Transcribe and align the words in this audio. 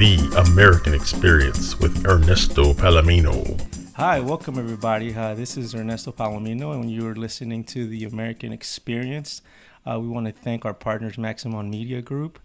The 0.00 0.16
American 0.50 0.94
Experience 0.94 1.78
with 1.78 2.06
Ernesto 2.06 2.72
Palomino. 2.72 3.60
Hi, 3.96 4.18
welcome 4.18 4.58
everybody. 4.58 5.14
Uh, 5.14 5.34
this 5.34 5.58
is 5.58 5.74
Ernesto 5.74 6.10
Palomino, 6.10 6.72
and 6.72 6.90
you're 6.90 7.14
listening 7.14 7.64
to 7.64 7.86
The 7.86 8.04
American 8.04 8.50
Experience. 8.50 9.42
Uh, 9.84 10.00
we 10.00 10.08
want 10.08 10.24
to 10.24 10.32
thank 10.32 10.64
our 10.64 10.72
partners, 10.72 11.18
Maximum 11.18 11.68
Media 11.68 12.00
Group. 12.00 12.38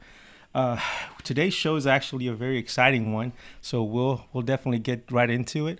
Uh, 0.54 0.78
today's 1.24 1.54
show 1.54 1.78
is 1.78 1.88
actually 1.88 2.28
a 2.28 2.34
very 2.34 2.58
exciting 2.58 3.14
one, 3.14 3.32
so 3.62 3.82
we'll 3.82 4.26
we'll 4.34 4.44
definitely 4.44 4.80
get 4.80 5.10
right 5.10 5.30
into 5.30 5.68
it. 5.68 5.80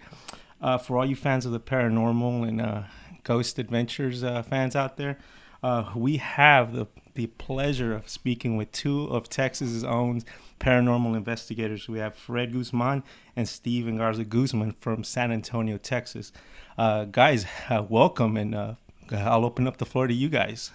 Uh, 0.62 0.78
for 0.78 0.98
all 0.98 1.06
you 1.06 1.18
fans 1.18 1.46
of 1.46 1.52
the 1.52 1.60
paranormal 1.60 2.48
and 2.48 2.62
uh, 2.62 2.84
ghost 3.26 3.60
adventures 3.60 4.24
uh, 4.24 4.42
fans 4.44 4.78
out 4.78 4.96
there, 4.96 5.18
we 5.94 6.16
have 6.16 6.72
the 6.72 6.88
the 7.16 7.28
pleasure 7.28 7.94
of 7.94 8.08
speaking 8.08 8.56
with 8.56 8.72
two 8.72 9.08
of 9.08 9.28
Texas's 9.28 9.84
own 9.84 10.22
paranormal 10.60 11.16
investigators. 11.16 11.88
We 11.88 12.00
have 12.00 12.16
Fred 12.16 12.54
Guzman 12.54 13.04
and 13.36 13.48
Steven 13.48 13.98
Garza 13.98 14.24
Guzman 14.24 14.74
from 14.74 15.04
San 15.04 15.32
Antonio, 15.32 15.78
Texas. 15.78 16.32
Uh, 16.78 17.06
guys, 17.06 17.46
uh, 17.70 17.84
welcome, 17.88 18.38
and 18.38 18.56
uh, 18.56 18.74
I'll 19.12 19.46
open 19.46 19.68
up 19.68 19.78
the 19.78 19.86
floor 19.86 20.08
to 20.08 20.14
you 20.14 20.30
guys. 20.30 20.72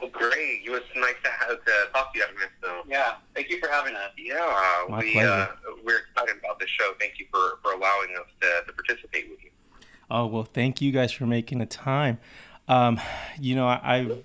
Well, 0.00 0.10
great. 0.10 0.62
It 0.64 0.70
was 0.70 0.82
nice 0.96 1.14
to, 1.24 1.30
have, 1.30 1.64
to 1.64 1.72
talk 1.92 2.12
to 2.12 2.18
you, 2.18 2.24
Ernesto. 2.24 2.88
Yeah, 2.88 3.14
thank 3.34 3.48
you 3.50 3.58
for 3.58 3.68
having 3.68 3.94
us. 3.94 4.10
Yeah, 4.16 4.84
My 4.88 5.00
we, 5.00 5.18
uh, 5.18 5.46
we're 5.84 5.98
excited 5.98 6.36
about 6.38 6.58
the 6.58 6.66
show. 6.66 6.92
Thank 6.98 7.18
you 7.18 7.26
for, 7.30 7.58
for 7.62 7.72
allowing 7.72 8.10
us 8.18 8.26
to, 8.40 8.66
to 8.66 8.72
participate 8.72 9.28
with 9.30 9.42
you. 9.42 9.50
Oh, 10.10 10.26
well, 10.26 10.44
thank 10.44 10.80
you 10.80 10.92
guys 10.92 11.12
for 11.12 11.26
making 11.26 11.58
the 11.58 11.66
time. 11.66 12.18
Um, 12.66 13.00
you 13.40 13.54
know, 13.54 13.66
I, 13.66 13.80
I've 13.82 14.24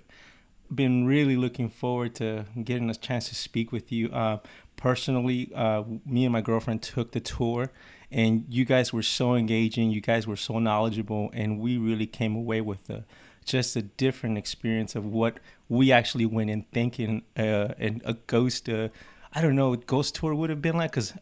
been 0.74 1.06
really 1.06 1.36
looking 1.36 1.68
forward 1.68 2.14
to 2.16 2.44
getting 2.62 2.90
a 2.90 2.94
chance 2.94 3.28
to 3.28 3.34
speak 3.34 3.72
with 3.72 3.92
you. 3.92 4.08
Uh, 4.10 4.38
personally, 4.76 5.50
uh, 5.54 5.82
me 6.04 6.24
and 6.24 6.32
my 6.32 6.40
girlfriend 6.40 6.82
took 6.82 7.12
the 7.12 7.20
tour, 7.20 7.70
and 8.10 8.44
you 8.48 8.64
guys 8.64 8.92
were 8.92 9.02
so 9.02 9.34
engaging. 9.34 9.90
You 9.90 10.00
guys 10.00 10.26
were 10.26 10.36
so 10.36 10.58
knowledgeable, 10.58 11.30
and 11.32 11.58
we 11.60 11.78
really 11.78 12.06
came 12.06 12.36
away 12.36 12.60
with 12.60 12.88
a, 12.90 13.04
just 13.44 13.76
a 13.76 13.82
different 13.82 14.38
experience 14.38 14.94
of 14.94 15.04
what 15.04 15.38
we 15.68 15.92
actually 15.92 16.26
went 16.26 16.50
in 16.50 16.62
thinking 16.72 17.22
uh, 17.36 17.68
and 17.78 18.02
a 18.04 18.14
ghost. 18.14 18.68
Uh, 18.68 18.88
I 19.32 19.40
don't 19.42 19.56
know, 19.56 19.74
ghost 19.74 20.14
tour 20.14 20.34
would 20.34 20.50
have 20.50 20.62
been 20.62 20.76
like. 20.76 20.92
Cause 20.92 21.12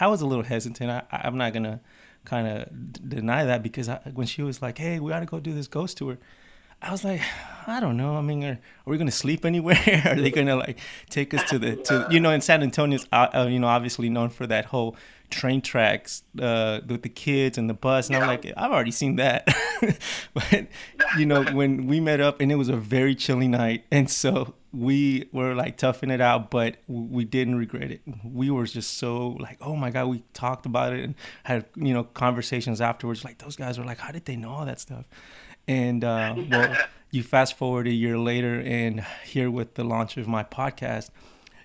I 0.00 0.06
was 0.06 0.20
a 0.20 0.26
little 0.26 0.44
hesitant. 0.44 0.90
I, 0.90 1.02
I'm 1.10 1.36
not 1.36 1.52
gonna 1.52 1.80
kind 2.24 2.46
of 2.46 3.08
deny 3.08 3.44
that 3.44 3.62
because 3.62 3.88
I, 3.88 4.00
when 4.14 4.26
she 4.26 4.42
was 4.42 4.62
like, 4.62 4.78
"Hey, 4.78 5.00
we 5.00 5.10
got 5.10 5.20
to 5.20 5.26
go 5.26 5.40
do 5.40 5.52
this 5.52 5.66
ghost 5.66 5.96
tour," 5.98 6.18
I 6.82 6.90
was 6.90 7.04
like, 7.04 7.20
I 7.68 7.80
don't 7.80 7.96
know. 7.96 8.14
I 8.16 8.20
mean, 8.20 8.44
are, 8.44 8.52
are 8.52 8.90
we 8.90 8.96
going 8.96 9.08
to 9.08 9.12
sleep 9.12 9.44
anywhere? 9.44 9.76
are 10.04 10.14
they 10.14 10.30
going 10.30 10.46
to 10.46 10.54
like 10.54 10.78
take 11.10 11.34
us 11.34 11.42
to 11.50 11.58
the 11.58 11.76
to 11.76 12.06
you 12.10 12.20
know 12.20 12.30
in 12.30 12.40
San 12.40 12.62
Antonio's 12.62 13.06
uh, 13.12 13.26
uh, 13.34 13.46
you 13.50 13.58
know 13.58 13.66
obviously 13.66 14.08
known 14.08 14.28
for 14.28 14.46
that 14.46 14.66
whole 14.66 14.96
train 15.30 15.60
tracks 15.60 16.22
uh, 16.40 16.80
with 16.86 17.02
the 17.02 17.08
kids 17.08 17.58
and 17.58 17.68
the 17.68 17.74
bus, 17.74 18.06
and 18.06 18.14
yeah. 18.14 18.20
I'm 18.20 18.28
like, 18.28 18.52
I've 18.56 18.70
already 18.70 18.92
seen 18.92 19.16
that. 19.16 19.48
but 20.34 20.66
you 21.18 21.26
know, 21.26 21.42
when 21.44 21.86
we 21.88 21.98
met 21.98 22.20
up, 22.20 22.40
and 22.40 22.52
it 22.52 22.54
was 22.54 22.68
a 22.68 22.76
very 22.76 23.16
chilly 23.16 23.48
night, 23.48 23.84
and 23.90 24.08
so 24.08 24.54
we 24.72 25.28
were 25.32 25.54
like 25.54 25.76
toughing 25.76 26.10
it 26.10 26.20
out, 26.20 26.50
but 26.50 26.76
we 26.86 27.24
didn't 27.24 27.56
regret 27.56 27.90
it. 27.90 28.02
We 28.24 28.50
were 28.50 28.66
just 28.66 28.98
so 28.98 29.30
like, 29.40 29.58
oh 29.60 29.74
my 29.74 29.90
god, 29.90 30.06
we 30.06 30.22
talked 30.34 30.66
about 30.66 30.92
it 30.92 31.02
and 31.02 31.14
had 31.42 31.66
you 31.74 31.94
know 31.94 32.04
conversations 32.04 32.80
afterwards. 32.80 33.24
Like 33.24 33.38
those 33.38 33.56
guys 33.56 33.78
were 33.78 33.84
like, 33.84 33.98
how 33.98 34.12
did 34.12 34.24
they 34.24 34.36
know 34.36 34.50
all 34.50 34.66
that 34.66 34.80
stuff? 34.80 35.06
And 35.68 36.04
uh, 36.04 36.34
well, 36.50 36.76
you 37.10 37.22
fast 37.22 37.56
forward 37.56 37.86
a 37.86 37.92
year 37.92 38.18
later, 38.18 38.60
and 38.60 39.04
here 39.24 39.50
with 39.50 39.74
the 39.74 39.84
launch 39.84 40.16
of 40.16 40.28
my 40.28 40.44
podcast, 40.44 41.10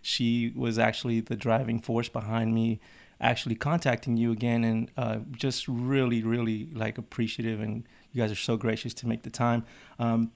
she 0.01 0.51
was 0.55 0.79
actually 0.79 1.19
the 1.19 1.35
driving 1.35 1.79
force 1.79 2.09
behind 2.09 2.53
me 2.53 2.79
actually 3.19 3.55
contacting 3.55 4.17
you 4.17 4.31
again, 4.31 4.63
and 4.63 4.91
uh, 4.97 5.17
just 5.31 5.67
really, 5.67 6.23
really 6.23 6.67
like 6.73 6.97
appreciative. 6.97 7.61
And 7.61 7.83
you 8.11 8.21
guys 8.21 8.31
are 8.31 8.35
so 8.35 8.57
gracious 8.57 8.93
to 8.95 9.07
make 9.07 9.21
the 9.23 9.29
time. 9.29 9.63
Um, 9.99 10.31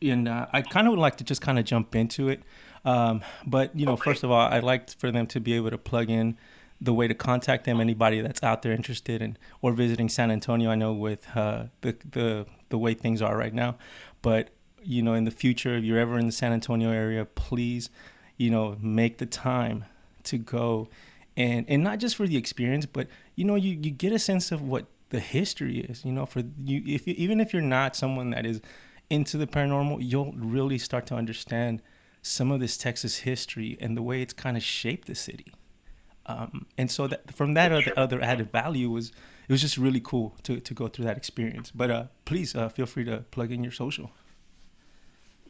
and 0.00 0.28
uh, 0.28 0.46
I 0.52 0.62
kind 0.62 0.86
of 0.86 0.92
would 0.92 1.00
like 1.00 1.16
to 1.16 1.24
just 1.24 1.42
kind 1.42 1.58
of 1.58 1.64
jump 1.64 1.94
into 1.94 2.28
it. 2.28 2.42
Um, 2.84 3.22
but 3.46 3.76
you 3.76 3.86
know, 3.86 3.92
okay. 3.92 4.10
first 4.10 4.24
of 4.24 4.30
all, 4.30 4.40
I'd 4.40 4.64
like 4.64 4.90
for 4.90 5.10
them 5.10 5.26
to 5.28 5.40
be 5.40 5.54
able 5.54 5.70
to 5.70 5.78
plug 5.78 6.10
in 6.10 6.38
the 6.80 6.94
way 6.94 7.08
to 7.08 7.14
contact 7.14 7.64
them. 7.64 7.80
Anybody 7.80 8.20
that's 8.20 8.42
out 8.42 8.62
there 8.62 8.72
interested 8.72 9.22
in 9.22 9.36
or 9.62 9.72
visiting 9.72 10.08
San 10.08 10.30
Antonio, 10.30 10.70
I 10.70 10.74
know 10.74 10.92
with 10.92 11.26
uh, 11.36 11.64
the 11.80 11.96
the 12.10 12.46
the 12.68 12.78
way 12.78 12.94
things 12.94 13.22
are 13.22 13.36
right 13.36 13.54
now. 13.54 13.76
But 14.22 14.50
you 14.82 15.02
know, 15.02 15.14
in 15.14 15.24
the 15.24 15.30
future, 15.30 15.76
if 15.76 15.84
you're 15.84 15.98
ever 15.98 16.18
in 16.18 16.26
the 16.26 16.32
San 16.32 16.52
Antonio 16.52 16.90
area, 16.90 17.24
please, 17.24 17.90
you 18.36 18.50
know, 18.50 18.76
make 18.80 19.18
the 19.18 19.26
time 19.26 19.84
to 20.24 20.38
go, 20.38 20.88
and 21.36 21.66
and 21.68 21.82
not 21.82 21.98
just 21.98 22.16
for 22.16 22.26
the 22.26 22.36
experience, 22.36 22.86
but 22.86 23.08
you 23.34 23.44
know, 23.44 23.54
you 23.54 23.78
you 23.80 23.90
get 23.90 24.12
a 24.12 24.18
sense 24.18 24.52
of 24.52 24.62
what 24.62 24.86
the 25.10 25.20
history 25.20 25.80
is. 25.80 26.04
You 26.04 26.12
know, 26.12 26.26
for 26.26 26.42
you, 26.64 26.82
if 26.86 27.06
you, 27.06 27.14
even 27.16 27.40
if 27.40 27.52
you're 27.52 27.62
not 27.62 27.96
someone 27.96 28.30
that 28.30 28.46
is 28.46 28.60
into 29.10 29.38
the 29.38 29.46
paranormal, 29.46 29.98
you'll 30.00 30.32
really 30.32 30.78
start 30.78 31.06
to 31.06 31.14
understand 31.14 31.82
some 32.22 32.50
of 32.50 32.60
this 32.60 32.76
Texas 32.76 33.18
history 33.18 33.78
and 33.80 33.96
the 33.96 34.02
way 34.02 34.20
it's 34.22 34.34
kind 34.34 34.56
of 34.56 34.62
shaped 34.62 35.06
the 35.06 35.14
city. 35.14 35.52
Um, 36.28 36.66
and 36.76 36.90
so 36.90 37.06
that 37.06 37.34
from 37.34 37.54
that 37.54 37.72
other, 37.72 37.92
other 37.96 38.20
added 38.20 38.52
value 38.52 38.90
was 38.90 39.08
it 39.08 39.52
was 39.52 39.62
just 39.62 39.78
really 39.78 40.00
cool 40.00 40.34
to, 40.42 40.60
to 40.60 40.74
go 40.74 40.88
through 40.88 41.06
that 41.06 41.16
experience. 41.16 41.72
But 41.74 41.90
uh, 41.90 42.04
please 42.26 42.54
uh, 42.54 42.68
feel 42.68 42.84
free 42.86 43.04
to 43.04 43.24
plug 43.30 43.50
in 43.50 43.62
your 43.62 43.72
social. 43.72 44.10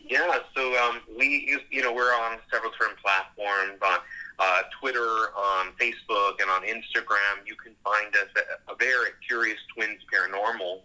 Yeah, 0.08 0.38
so 0.56 0.74
um, 0.84 1.00
we 1.18 1.44
use, 1.46 1.60
you 1.70 1.82
know 1.82 1.92
we're 1.92 2.14
on 2.14 2.38
several 2.50 2.70
different 2.70 2.96
platforms 2.96 3.78
on 3.82 3.98
uh, 4.38 4.62
Twitter, 4.80 5.34
on 5.36 5.72
Facebook, 5.78 6.40
and 6.40 6.48
on 6.50 6.62
Instagram. 6.62 7.44
You 7.44 7.56
can 7.56 7.74
find 7.84 8.14
us 8.14 8.28
at 8.36 8.72
a 8.72 8.76
very 8.76 9.10
Curious 9.26 9.58
Twins 9.74 10.00
Paranormal, 10.12 10.80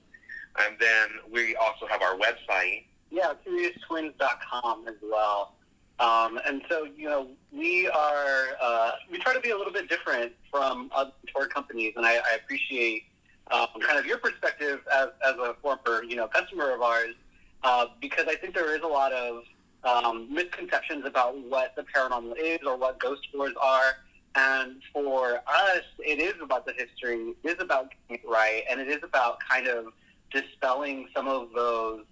and 0.60 0.75
then 0.80 1.10
we 1.31 1.56
also 1.56 1.86
have 1.86 2.02
our 2.02 2.18
website. 2.18 2.86
Yeah, 3.12 3.34
CuriousTwins.com 3.48 4.88
as 4.88 4.96
well. 5.04 5.54
Um, 6.00 6.40
and 6.46 6.62
so, 6.70 6.88
you 6.98 7.08
know, 7.08 7.28
we 7.52 7.88
are, 7.88 8.46
uh, 8.62 8.92
we 9.12 9.20
try 9.20 9.34
to 9.34 9.40
be 9.40 9.52
a 9.52 9.58
little 9.58 9.72
bit 9.72 9.90
different 9.90 10.34
from 10.50 10.90
other 10.94 11.12
tour 11.34 11.48
companies. 11.48 11.94
And 11.96 12.06
I, 12.06 12.16
I 12.16 12.36
appreciate 12.44 13.04
um, 13.52 13.68
kind 13.80 14.00
of 14.00 14.06
your 14.06 14.18
perspective 14.18 14.81
as, 14.92 15.09
as 15.26 15.36
a 15.36 15.56
former, 15.62 16.04
you 16.04 16.16
know, 16.16 16.28
customer 16.28 16.74
of 16.74 16.81
ours, 16.81 17.16
uh, 17.64 17.88
because 18.02 18.26
I 18.28 18.36
think 18.36 18.54
there 18.56 18.76
is 18.76 18.81
a 18.81 18.88
lot 18.88 19.14
of 19.14 19.44
um, 19.84 20.34
misconceptions 20.34 21.06
about 21.06 21.38
what 21.38 21.76
the 21.76 21.84
paranormal 21.84 22.34
is 22.40 22.60
or 22.66 22.78
what 22.78 23.00
ghost 23.00 23.22
tours 23.31 23.54
are. 23.62 23.98
And 24.36 24.81
for 24.92 25.42
us, 25.48 25.84
it 26.00 26.20
is 26.20 26.34
about 26.42 26.66
the 26.66 26.74
history, 26.74 27.36
it 27.44 27.50
is 27.50 27.60
about 27.60 27.92
getting 27.92 28.24
it 28.24 28.28
right, 28.28 28.64
and 28.70 28.81
it 28.81 28.88
is 28.88 29.04
about 29.04 29.38
kind 29.48 29.68
of 29.68 29.94
dispelling 30.31 31.08
some 31.16 31.28
of 31.28 31.50
those 31.54 32.04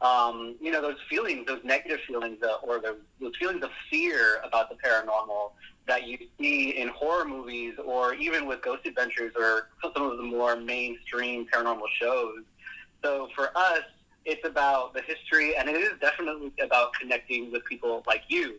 um, 0.00 0.56
you 0.60 0.70
know, 0.70 0.82
those 0.82 0.98
feelings, 1.08 1.46
those 1.46 1.64
negative 1.64 2.00
feelings, 2.06 2.42
uh, 2.42 2.56
or 2.62 2.80
those, 2.80 2.98
those 3.20 3.36
feelings 3.36 3.62
of 3.62 3.70
fear 3.90 4.40
about 4.44 4.68
the 4.68 4.76
paranormal 4.76 5.52
that 5.86 6.06
you 6.06 6.18
see 6.38 6.70
in 6.70 6.88
horror 6.88 7.24
movies, 7.24 7.74
or 7.84 8.14
even 8.14 8.46
with 8.46 8.60
Ghost 8.60 8.86
Adventures, 8.86 9.32
or 9.38 9.68
some 9.94 10.10
of 10.10 10.16
the 10.16 10.22
more 10.24 10.56
mainstream 10.56 11.46
paranormal 11.46 11.88
shows. 12.00 12.42
So 13.02 13.28
for 13.34 13.56
us, 13.56 13.82
it's 14.24 14.44
about 14.44 14.92
the 14.92 15.02
history, 15.02 15.56
and 15.56 15.68
it 15.68 15.76
is 15.76 15.92
definitely 16.00 16.52
about 16.60 16.92
connecting 16.94 17.52
with 17.52 17.64
people 17.64 18.02
like 18.06 18.22
you. 18.28 18.56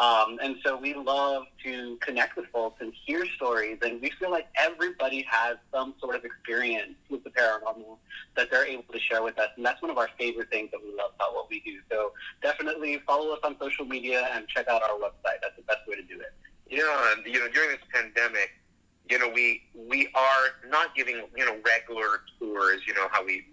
Um, 0.00 0.38
and 0.42 0.56
so 0.64 0.78
we 0.78 0.94
love 0.94 1.44
to 1.62 1.98
connect 2.00 2.34
with 2.34 2.46
folks 2.46 2.80
and 2.80 2.90
hear 3.04 3.26
stories, 3.36 3.76
and 3.82 4.00
we 4.00 4.08
feel 4.18 4.30
like 4.30 4.46
everybody 4.56 5.26
has 5.28 5.58
some 5.70 5.92
sort 6.00 6.16
of 6.16 6.24
experience 6.24 6.94
with 7.10 7.22
the 7.22 7.28
paranormal 7.28 7.98
that 8.34 8.50
they're 8.50 8.64
able 8.64 8.90
to 8.94 8.98
share 8.98 9.22
with 9.22 9.38
us. 9.38 9.50
And 9.56 9.66
that's 9.66 9.82
one 9.82 9.90
of 9.90 9.98
our 9.98 10.08
favorite 10.18 10.48
things 10.48 10.70
that 10.70 10.80
we 10.82 10.96
love 10.96 11.10
about 11.16 11.34
what 11.34 11.50
we 11.50 11.60
do. 11.60 11.80
So 11.90 12.12
definitely 12.40 12.98
follow 13.06 13.34
us 13.34 13.40
on 13.44 13.56
social 13.60 13.84
media 13.84 14.30
and 14.32 14.48
check 14.48 14.68
out 14.68 14.82
our 14.82 14.96
website. 14.96 15.36
That's 15.42 15.56
the 15.56 15.64
best 15.68 15.86
way 15.86 15.96
to 15.96 16.02
do 16.02 16.18
it. 16.18 16.32
Yeah, 16.70 17.12
and, 17.12 17.26
you 17.26 17.38
know, 17.38 17.48
during 17.52 17.68
this 17.68 17.86
pandemic, 17.92 18.52
you 19.10 19.18
know, 19.18 19.28
we 19.28 19.64
we 19.74 20.08
are 20.14 20.70
not 20.70 20.94
giving 20.94 21.16
you 21.36 21.44
know 21.44 21.58
regular 21.66 22.22
tours. 22.38 22.80
You 22.86 22.94
know 22.94 23.08
how 23.10 23.22
we 23.22 23.44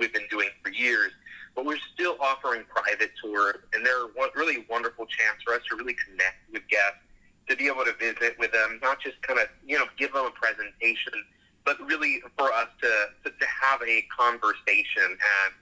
we've 0.00 0.12
been 0.12 0.26
doing 0.28 0.48
for 0.60 0.72
years 0.72 1.12
but 1.54 1.64
we're 1.64 1.78
still 1.92 2.13
offering 2.24 2.64
private 2.68 3.10
tours, 3.22 3.56
and 3.74 3.84
they're 3.84 4.06
a 4.06 4.30
really 4.34 4.64
wonderful 4.70 5.06
chance 5.06 5.36
for 5.44 5.54
us 5.54 5.60
to 5.68 5.76
really 5.76 5.96
connect 6.08 6.40
with 6.52 6.62
guests, 6.68 7.04
to 7.48 7.56
be 7.56 7.66
able 7.66 7.84
to 7.84 7.92
visit 8.00 8.36
with 8.38 8.52
them, 8.52 8.80
not 8.82 9.00
just 9.00 9.20
kind 9.22 9.38
of 9.38 9.48
you 9.66 9.78
know 9.78 9.84
give 9.98 10.12
them 10.12 10.26
a 10.26 10.30
presentation, 10.30 11.12
but 11.64 11.78
really 11.86 12.22
for 12.38 12.52
us 12.52 12.68
to 12.80 12.90
to, 13.24 13.30
to 13.30 13.46
have 13.46 13.80
a 13.82 14.04
conversation 14.16 15.04
and 15.12 15.52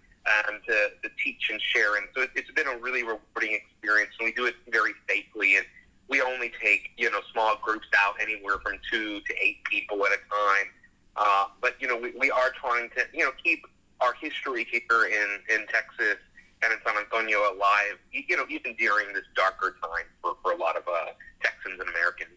and 0.48 0.62
to, 0.64 0.90
to 1.02 1.10
teach 1.22 1.50
and 1.50 1.60
share. 1.60 1.96
And 1.96 2.06
so 2.14 2.26
it's 2.36 2.50
been 2.52 2.68
a 2.68 2.78
really 2.78 3.02
rewarding 3.02 3.58
experience, 3.58 4.12
and 4.20 4.26
we 4.26 4.32
do 4.32 4.46
it 4.46 4.54
very 4.70 4.92
safely. 5.08 5.56
And 5.56 5.66
we 6.08 6.22
only 6.22 6.52
take 6.62 6.90
you 6.96 7.10
know 7.10 7.20
small 7.32 7.56
groups 7.60 7.88
out, 7.98 8.14
anywhere 8.20 8.58
from 8.62 8.78
two 8.90 9.20
to 9.20 9.34
eight 9.42 9.64
people 9.64 10.04
at 10.06 10.12
a 10.12 10.22
time. 10.30 10.68
Uh, 11.16 11.44
but 11.60 11.74
you 11.80 11.88
know 11.88 11.96
we, 11.96 12.12
we 12.18 12.30
are 12.30 12.52
trying 12.60 12.88
to 12.90 13.02
you 13.12 13.24
know 13.24 13.32
keep 13.42 13.66
our 14.02 14.14
history 14.20 14.66
here 14.70 15.04
in, 15.06 15.54
in 15.54 15.66
Texas 15.68 16.18
and 16.62 16.72
in 16.72 16.78
San 16.84 16.96
Antonio 16.96 17.38
alive, 17.52 17.98
you 18.12 18.36
know, 18.36 18.46
even 18.48 18.74
during 18.76 19.12
this 19.12 19.24
darker 19.34 19.76
time 19.82 20.06
for, 20.20 20.36
for 20.42 20.52
a 20.52 20.56
lot 20.56 20.76
of 20.76 20.84
uh, 20.86 21.12
Texans 21.42 21.80
and 21.80 21.88
Americans. 21.88 22.30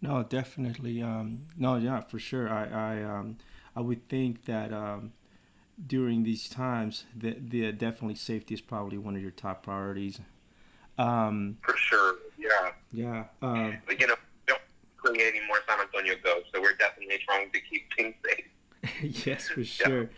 No, 0.00 0.22
definitely. 0.22 1.02
Um, 1.02 1.46
no, 1.56 1.76
yeah, 1.76 2.00
for 2.00 2.18
sure. 2.18 2.48
I, 2.48 2.64
I, 2.98 3.02
um, 3.02 3.36
I 3.76 3.80
would 3.80 4.08
think 4.08 4.46
that 4.46 4.72
um, 4.72 5.12
during 5.86 6.22
these 6.22 6.48
times, 6.48 7.04
that 7.16 7.50
the 7.50 7.72
definitely 7.72 8.14
safety 8.14 8.54
is 8.54 8.60
probably 8.60 8.98
one 8.98 9.14
of 9.14 9.22
your 9.22 9.30
top 9.30 9.62
priorities. 9.64 10.20
Um, 10.98 11.58
for 11.62 11.76
sure. 11.76 12.16
Yeah. 12.38 12.70
Yeah. 12.92 13.24
Um, 13.42 13.78
but 13.86 14.00
you 14.00 14.06
know, 14.06 14.16
don't 14.46 14.60
create 14.96 15.34
any 15.34 15.46
more 15.46 15.58
San 15.68 15.80
Antonio 15.80 16.14
ghosts, 16.22 16.48
so 16.54 16.60
we're 16.60 16.74
definitely 16.74 17.18
trying 17.26 17.50
to 17.50 17.60
keep 17.60 17.92
things 17.94 18.14
safe. 18.24 19.26
yes, 19.26 19.48
for 19.48 19.64
sure. 19.64 20.02
Yeah. 20.02 20.08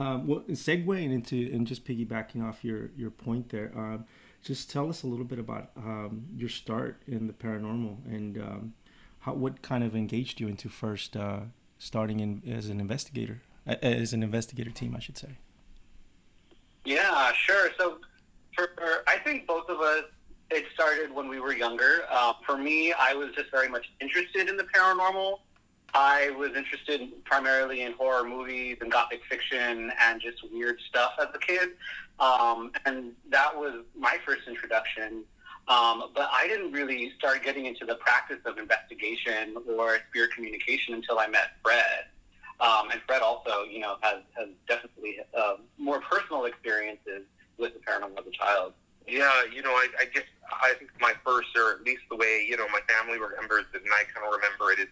Um, 0.00 0.26
well, 0.26 0.40
segueing 0.48 1.12
into 1.12 1.50
and 1.52 1.66
just 1.66 1.84
piggybacking 1.84 2.42
off 2.42 2.64
your 2.64 2.90
your 2.96 3.10
point 3.10 3.50
there, 3.50 3.70
um, 3.76 4.06
just 4.42 4.70
tell 4.70 4.88
us 4.88 5.02
a 5.02 5.06
little 5.06 5.26
bit 5.26 5.38
about 5.38 5.72
um, 5.76 6.24
your 6.34 6.48
start 6.48 7.02
in 7.06 7.26
the 7.26 7.34
paranormal 7.34 7.98
and 8.06 8.38
um, 8.38 8.74
how 9.20 9.34
what 9.34 9.60
kind 9.60 9.84
of 9.84 9.94
engaged 9.94 10.40
you 10.40 10.48
into 10.48 10.70
first 10.70 11.18
uh, 11.18 11.40
starting 11.78 12.20
in 12.20 12.42
as 12.50 12.70
an 12.70 12.80
investigator, 12.80 13.42
as 13.66 14.14
an 14.14 14.22
investigator 14.22 14.70
team, 14.70 14.96
I 14.96 15.00
should 15.00 15.18
say. 15.18 15.36
Yeah, 16.86 17.32
sure. 17.34 17.70
So, 17.76 17.98
for 18.56 18.70
I 19.06 19.18
think 19.18 19.46
both 19.46 19.68
of 19.68 19.80
us, 19.80 20.04
it 20.50 20.64
started 20.72 21.12
when 21.12 21.28
we 21.28 21.40
were 21.40 21.52
younger. 21.52 22.04
Uh, 22.10 22.32
for 22.46 22.56
me, 22.56 22.94
I 22.94 23.12
was 23.12 23.34
just 23.36 23.50
very 23.50 23.68
much 23.68 23.92
interested 24.00 24.48
in 24.48 24.56
the 24.56 24.64
paranormal. 24.64 25.40
I 25.94 26.30
was 26.30 26.54
interested 26.54 27.24
primarily 27.24 27.82
in 27.82 27.92
horror 27.92 28.24
movies 28.24 28.78
and 28.80 28.90
gothic 28.90 29.22
fiction 29.28 29.92
and 30.00 30.20
just 30.20 30.38
weird 30.52 30.78
stuff 30.88 31.12
as 31.20 31.28
a 31.34 31.38
kid. 31.38 31.70
Um, 32.18 32.72
and 32.84 33.12
that 33.30 33.56
was 33.56 33.82
my 33.98 34.18
first 34.24 34.46
introduction. 34.46 35.24
Um, 35.68 36.04
but 36.14 36.28
I 36.32 36.46
didn't 36.48 36.72
really 36.72 37.12
start 37.18 37.44
getting 37.44 37.66
into 37.66 37.84
the 37.84 37.94
practice 37.96 38.38
of 38.44 38.58
investigation 38.58 39.56
or 39.68 39.98
spirit 40.10 40.32
communication 40.34 40.94
until 40.94 41.18
I 41.18 41.26
met 41.28 41.52
Fred. 41.62 42.06
Um, 42.60 42.90
and 42.90 43.00
Fred 43.06 43.22
also, 43.22 43.64
you 43.64 43.78
know, 43.78 43.96
has, 44.02 44.22
has 44.36 44.48
definitely 44.68 45.18
uh, 45.36 45.54
more 45.78 46.00
personal 46.00 46.44
experiences 46.44 47.22
with 47.56 47.72
the 47.74 47.80
paranormal 47.80 48.18
as 48.18 48.26
a 48.26 48.30
child. 48.30 48.72
Yeah, 49.06 49.30
you 49.52 49.62
know, 49.62 49.70
I, 49.70 49.88
I 49.98 50.04
guess 50.04 50.24
I 50.62 50.74
think 50.78 50.90
my 51.00 51.14
first, 51.24 51.48
or 51.56 51.72
at 51.72 51.82
least 51.82 52.02
the 52.10 52.16
way 52.16 52.46
you 52.48 52.56
know 52.56 52.68
my 52.68 52.80
family 52.86 53.18
remembers 53.18 53.64
it, 53.74 53.82
and 53.82 53.90
I 53.92 54.04
kind 54.12 54.26
of 54.26 54.32
remember 54.32 54.72
it, 54.72 54.78
is 54.78 54.88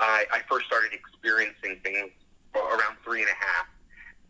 I, 0.00 0.24
I 0.32 0.40
first 0.48 0.66
started 0.66 0.92
experiencing 0.92 1.80
things 1.82 2.10
around 2.54 2.96
three 3.04 3.22
and 3.22 3.30
a 3.30 3.38
half. 3.38 3.66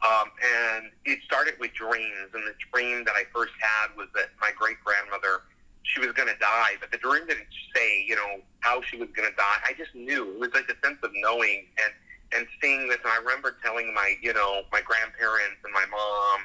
Um, 0.01 0.31
and 0.39 0.91
it 1.05 1.19
started 1.25 1.55
with 1.59 1.73
dreams. 1.75 2.31
And 2.33 2.45
the 2.45 2.55
dream 2.73 3.05
that 3.05 3.15
I 3.15 3.25
first 3.35 3.53
had 3.61 3.97
was 3.97 4.09
that 4.15 4.31
my 4.41 4.51
great 4.57 4.77
grandmother, 4.85 5.43
she 5.83 6.01
was 6.01 6.13
going 6.13 6.29
to 6.29 6.39
die. 6.39 6.79
But 6.81 6.93
the 6.93 6.99
dream 6.99 7.27
didn't 7.27 7.49
say, 7.75 8.05
you 8.07 8.15
know, 8.15 8.41
how 8.61 8.81
she 8.83 8.97
was 8.97 9.09
going 9.15 9.29
to 9.29 9.37
die. 9.37 9.59
I 9.67 9.73
just 9.77 9.95
knew. 9.95 10.35
It 10.35 10.41
was 10.41 10.51
like 10.55 10.71
a 10.71 10.87
sense 10.87 10.99
of 11.03 11.11
knowing 11.15 11.67
and, 11.83 11.93
and 12.39 12.47
seeing 12.63 12.89
this. 12.89 12.99
And 13.03 13.13
I 13.13 13.19
remember 13.19 13.57
telling 13.63 13.93
my, 13.93 14.15
you 14.23 14.33
know, 14.33 14.63
my 14.71 14.81
grandparents 14.81 15.59
and 15.65 15.73
my 15.73 15.85
mom, 15.91 16.41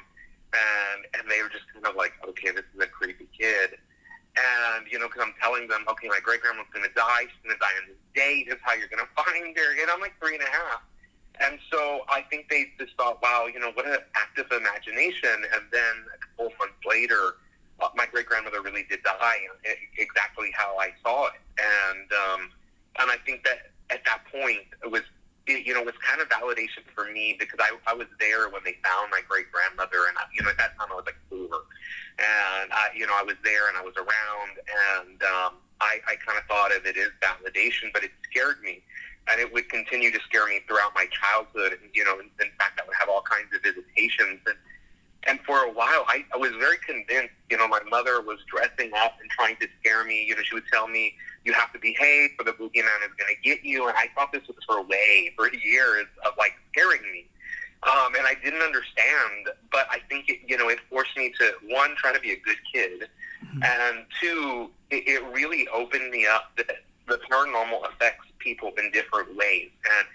and, 0.54 1.06
and 1.14 1.30
they 1.30 1.42
were 1.42 1.48
just 1.48 1.64
kind 1.72 1.86
of 1.86 1.94
like, 1.96 2.12
okay, 2.28 2.50
this 2.50 2.64
is 2.74 2.82
a 2.82 2.86
creepy 2.86 3.28
kid. 3.38 3.78
And, 4.34 4.90
you 4.90 4.98
know, 4.98 5.06
because 5.06 5.22
I'm 5.22 5.34
telling 5.40 5.68
them, 5.68 5.84
okay, 5.88 6.08
my 6.08 6.18
great 6.18 6.42
grandma's 6.42 6.66
going 6.72 6.84
to 6.84 6.94
die. 6.94 7.30
She's 7.30 7.42
going 7.44 7.54
to 7.54 7.60
die 7.60 7.74
on 7.82 7.88
this 7.88 8.02
date. 8.14 8.48
Is 8.48 8.58
how 8.62 8.74
you're 8.74 8.90
going 8.90 9.04
to 9.04 9.12
find 9.14 9.56
her. 9.56 9.68
And 9.80 9.90
I'm 9.90 10.00
like 10.00 10.18
three 10.18 10.34
and 10.34 10.42
a 10.42 10.50
half. 10.50 10.82
And 11.40 11.58
so 11.70 12.02
I 12.08 12.22
think 12.22 12.48
they 12.48 12.70
just 12.78 12.96
thought, 12.96 13.22
wow, 13.22 13.46
you 13.52 13.58
know, 13.58 13.70
what 13.74 13.86
an 13.86 13.98
active 14.14 14.46
imagination. 14.50 15.46
And 15.54 15.62
then 15.70 15.94
a 16.14 16.18
couple 16.18 16.52
months 16.58 16.82
later, 16.86 17.38
uh, 17.80 17.88
my 17.96 18.06
great 18.06 18.26
grandmother 18.26 18.62
really 18.62 18.86
did 18.88 19.02
die 19.02 19.38
exactly 19.98 20.50
how 20.54 20.78
I 20.78 20.90
saw 21.02 21.26
it. 21.26 21.40
And, 21.58 22.10
um, 22.12 22.50
and 23.00 23.10
I 23.10 23.16
think 23.26 23.44
that 23.44 23.70
at 23.90 24.04
that 24.04 24.22
point, 24.30 24.62
it 24.82 24.90
was 24.90 25.02
it, 25.46 25.66
you 25.66 25.74
know, 25.74 25.82
was 25.82 25.94
kind 26.00 26.20
of 26.20 26.28
validation 26.28 26.82
for 26.94 27.10
me 27.12 27.36
because 27.38 27.58
I, 27.60 27.76
I 27.86 27.94
was 27.94 28.06
there 28.18 28.48
when 28.48 28.62
they 28.64 28.76
found 28.84 29.10
my 29.10 29.20
great 29.28 29.52
grandmother, 29.52 30.08
and 30.08 30.16
I, 30.16 30.24
you 30.34 30.42
know, 30.42 30.50
at 30.50 30.58
that 30.58 30.76
time 30.78 30.88
I 30.90 30.94
was 30.94 31.04
like 31.06 31.20
four, 31.28 31.64
and 32.18 32.72
I, 32.72 32.88
you 32.96 33.06
know, 33.06 33.14
I 33.14 33.22
was 33.22 33.36
there 33.44 33.68
and 33.68 33.76
I 33.76 33.82
was 33.82 33.94
around, 33.96 34.52
and 34.56 35.22
um, 35.22 35.52
I, 35.80 36.00
I 36.08 36.16
kind 36.24 36.38
of 36.38 36.44
thought 36.46 36.74
of 36.74 36.86
it 36.86 36.96
as 36.96 37.12
validation, 37.20 37.92
but 37.92 38.04
it 38.04 38.12
scared 38.30 38.62
me, 38.62 38.82
and 39.28 39.40
it 39.40 39.52
would 39.52 39.68
continue 39.68 40.10
to 40.10 40.20
scare 40.20 40.46
me 40.46 40.60
throughout 40.66 40.94
my 40.94 41.06
childhood. 41.12 41.76
And 41.76 41.90
you 41.92 42.04
know, 42.04 42.18
in, 42.20 42.32
in 42.40 42.50
fact, 42.56 42.80
I 42.80 42.86
would 42.86 42.96
have 42.98 43.08
all 43.08 43.22
kinds 43.22 43.52
of 43.54 43.60
visitations, 43.62 44.40
and 44.46 44.56
and 45.26 45.40
for 45.40 45.64
a 45.64 45.72
while, 45.72 46.04
I, 46.06 46.24
I 46.34 46.36
was 46.36 46.50
very 46.58 46.76
convinced, 46.86 47.32
you 47.50 47.56
know, 47.56 47.66
my 47.66 47.80
mother 47.88 48.20
was 48.20 48.38
dressing 48.46 48.92
up 48.94 49.16
and 49.20 49.30
trying 49.30 49.56
to 49.56 49.68
scare 49.80 50.04
me. 50.04 50.24
You 50.24 50.36
know, 50.36 50.42
she 50.42 50.54
would 50.54 50.68
tell 50.70 50.86
me, 50.86 51.14
you 51.44 51.52
have 51.52 51.72
to 51.72 51.78
behave 51.78 52.30
or 52.38 52.44
the 52.44 52.52
boogeyman 52.52 53.00
is 53.04 53.12
going 53.18 53.34
to 53.34 53.40
get 53.42 53.64
you. 53.64 53.88
And 53.88 53.96
I 53.96 54.08
thought 54.14 54.32
this 54.32 54.46
was 54.48 54.56
her 54.68 54.82
way 54.82 55.32
for 55.36 55.52
years 55.52 56.06
of 56.24 56.32
like 56.38 56.52
scaring 56.72 57.02
me. 57.12 57.26
Um, 57.82 58.14
and 58.16 58.26
I 58.26 58.34
didn't 58.42 58.62
understand, 58.62 59.50
but 59.70 59.86
I 59.90 59.98
think 60.08 60.30
it, 60.30 60.40
you 60.46 60.56
know, 60.56 60.70
it 60.70 60.78
forced 60.88 61.16
me 61.18 61.34
to 61.38 61.52
one, 61.68 61.94
try 61.96 62.14
to 62.14 62.20
be 62.20 62.32
a 62.32 62.38
good 62.38 62.56
kid. 62.72 63.08
Mm-hmm. 63.44 63.62
And 63.62 64.06
two, 64.20 64.70
it, 64.90 65.06
it 65.06 65.24
really 65.32 65.68
opened 65.68 66.10
me 66.10 66.26
up 66.26 66.52
that 66.56 66.76
the 67.06 67.20
paranormal 67.30 67.86
affects 67.90 68.26
people 68.38 68.72
in 68.78 68.90
different 68.90 69.36
ways. 69.36 69.68
And 69.84 70.06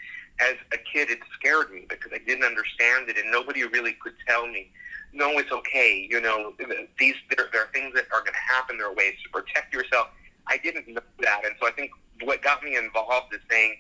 as 0.50 0.56
a 0.74 0.78
kid, 0.78 1.12
it 1.12 1.20
scared 1.36 1.72
me 1.72 1.86
because 1.88 2.12
I 2.12 2.18
didn't 2.26 2.44
understand 2.44 3.08
it 3.10 3.18
and 3.18 3.32
nobody 3.32 3.64
really 3.66 3.94
could 4.02 4.16
tell 4.28 4.48
me 4.48 4.72
no, 5.14 5.38
it's 5.40 5.52
okay. 5.52 6.08
You 6.10 6.22
know, 6.22 6.54
these 7.00 7.16
there, 7.36 7.48
there 7.52 7.64
are 7.64 7.70
things 7.74 7.94
that 7.96 8.06
are 8.14 8.22
going 8.22 8.34
to 8.34 8.54
happen. 8.54 8.78
There 8.78 8.88
are 8.88 8.94
ways 8.94 9.16
to 9.24 9.30
protect 9.30 9.74
yourself. 9.74 10.10
I 10.50 10.58
didn't 10.58 10.88
know 10.88 11.02
that, 11.22 11.46
and 11.46 11.54
so 11.62 11.68
I 11.68 11.72
think 11.72 11.92
what 12.24 12.42
got 12.42 12.64
me 12.64 12.76
involved 12.76 13.34
is 13.34 13.40
saying, 13.50 13.78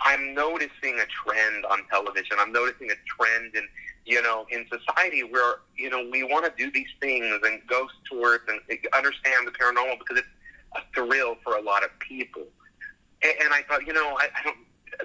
I'm 0.00 0.34
noticing 0.34 1.00
a 1.00 1.06
trend 1.06 1.64
on 1.66 1.86
television. 1.88 2.36
I'm 2.38 2.52
noticing 2.52 2.90
a 2.90 2.94
trend 3.06 3.54
in 3.54 3.66
you 4.04 4.22
know 4.22 4.46
in 4.50 4.66
society 4.68 5.22
where 5.22 5.56
you 5.76 5.88
know 5.88 6.06
we 6.10 6.22
want 6.22 6.44
to 6.44 6.52
do 6.62 6.70
these 6.70 6.92
things 7.00 7.38
and 7.42 7.60
ghost 7.66 7.94
tours 8.10 8.40
and 8.48 8.60
understand 8.94 9.46
the 9.46 9.52
paranormal 9.52 9.98
because 9.98 10.18
it's 10.18 10.28
a 10.76 10.80
thrill 10.94 11.36
for 11.42 11.56
a 11.56 11.62
lot 11.62 11.84
of 11.84 11.90
people. 12.00 12.42
And, 13.22 13.32
and 13.44 13.54
I 13.54 13.62
thought, 13.62 13.86
you 13.86 13.92
know, 13.92 14.18
I, 14.18 14.28
I 14.38 14.42
don't 14.42 14.58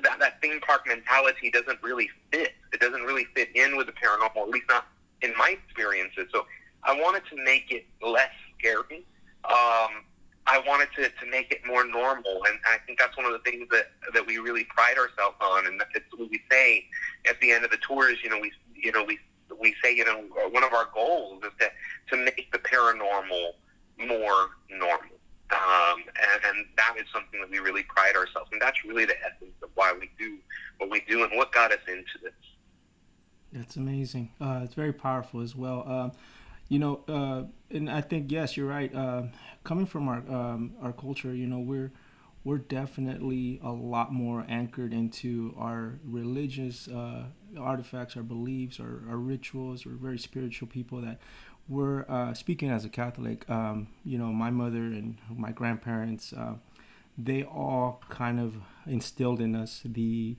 that 0.04 0.20
that 0.20 0.42
theme 0.42 0.60
park 0.62 0.88
mentality 0.88 1.52
doesn't 1.52 1.82
really 1.82 2.10
fit. 2.32 2.54
It 2.74 2.80
doesn't 2.80 3.02
really 3.04 3.26
fit 3.36 3.50
in 3.56 3.78
with 3.78 3.88
the 3.88 3.94
paranormal, 3.94 4.44
at 4.44 4.50
least 4.50 4.66
not 4.70 4.88
in 5.22 5.34
my 5.38 5.56
experiences. 5.64 6.26
So 6.32 6.46
I 6.84 7.00
wanted 7.00 7.24
to 7.30 7.44
make 7.44 7.72
it 7.72 7.86
less 8.02 8.32
scary. 8.58 9.06
Um, 9.46 10.04
I 10.50 10.64
wanted 10.66 10.90
to, 10.96 11.10
to 11.10 11.30
make 11.30 11.52
it 11.52 11.62
more 11.66 11.86
normal, 11.86 12.42
and 12.50 12.60
I 12.66 12.78
think 12.86 12.98
that's 12.98 13.16
one 13.16 13.26
of 13.28 13.34
the 13.34 13.40
things 13.40 13.68
that 13.70 13.92
that 14.14 14.26
we 14.26 14.40
really 14.40 14.64
pride 14.64 14.98
ourselves 14.98 15.36
on. 15.40 15.68
And 15.68 15.82
it's 15.94 16.06
what 16.16 16.30
we 16.30 16.42
say 16.50 16.86
at 17.30 17.40
the 17.40 17.52
end 17.52 17.64
of 17.64 17.72
the 17.72 17.78
tours. 17.78 18.18
You 18.24 18.32
know, 18.32 18.40
we 18.40 18.52
you 18.76 18.92
know 18.92 19.04
we 19.04 19.20
we 19.60 19.76
say 19.84 19.96
you 19.96 20.06
know 20.06 20.22
one 20.50 20.64
of 20.64 20.74
our 20.74 20.90
goals 20.94 21.44
is 21.44 21.52
to 21.60 21.70
to 22.16 22.24
make 22.24 22.52
the 22.52 22.58
paranormal 22.60 23.52
more 24.08 24.50
normal. 24.72 25.18
Um, 25.52 26.04
and, 26.06 26.44
and 26.46 26.66
that 26.78 26.96
is 27.00 27.06
something 27.12 27.40
that 27.40 27.50
we 27.50 27.60
really 27.60 27.84
pride 27.84 28.16
ourselves, 28.16 28.50
and 28.52 28.62
that's 28.62 28.84
really 28.86 29.06
the 29.06 29.18
essence 29.20 29.56
of 29.64 29.70
why 29.76 29.94
we 30.00 30.10
do 30.18 30.38
what 30.78 30.90
we 30.90 31.02
do 31.08 31.24
and 31.24 31.32
what 31.36 31.52
got 31.52 31.72
us 31.72 31.80
into 31.88 32.20
this. 32.24 32.34
That's 33.52 33.76
amazing. 33.76 34.32
Uh, 34.40 34.62
it's 34.64 34.76
very 34.76 34.94
powerful 34.94 35.42
as 35.42 35.56
well. 35.56 35.84
Uh, 35.88 36.10
you 36.70 36.80
know, 36.80 37.02
uh, 37.08 37.44
and 37.76 37.90
I 37.90 38.02
think 38.02 38.32
yes, 38.32 38.56
you're 38.56 38.68
right. 38.68 38.94
Uh, 38.94 39.24
coming 39.64 39.86
from 39.86 40.08
our 40.08 40.18
um, 40.30 40.74
our 40.82 40.94
culture, 40.94 41.34
you 41.34 41.48
know, 41.48 41.60
we're 41.60 41.92
we're 42.44 42.60
definitely 42.60 43.60
a 43.64 43.72
lot 43.72 44.14
more 44.14 44.46
anchored 44.48 44.94
into 44.94 45.54
our 45.58 46.00
religious 46.06 46.88
uh, 46.88 47.26
artifacts, 47.60 48.16
our 48.16 48.24
beliefs, 48.24 48.80
our, 48.80 49.04
our 49.10 49.18
rituals. 49.18 49.86
We're 49.86 49.94
very 49.94 50.18
spiritual 50.18 50.68
people 50.70 51.02
that 51.02 51.20
we're 51.68 52.06
uh, 52.08 52.34
speaking 52.34 52.70
as 52.70 52.86
a 52.86 52.90
Catholic. 52.90 53.50
Um, 53.50 53.90
you 54.06 54.18
know, 54.18 54.28
my 54.28 54.50
mother 54.52 54.78
and 54.78 55.18
my 55.36 55.52
grandparents, 55.52 56.34
they 57.18 57.44
all 57.44 58.02
kind 58.10 58.40
of 58.40 58.56
instilled 58.86 59.42
in 59.42 59.56
us 59.56 59.82
the 59.84 60.38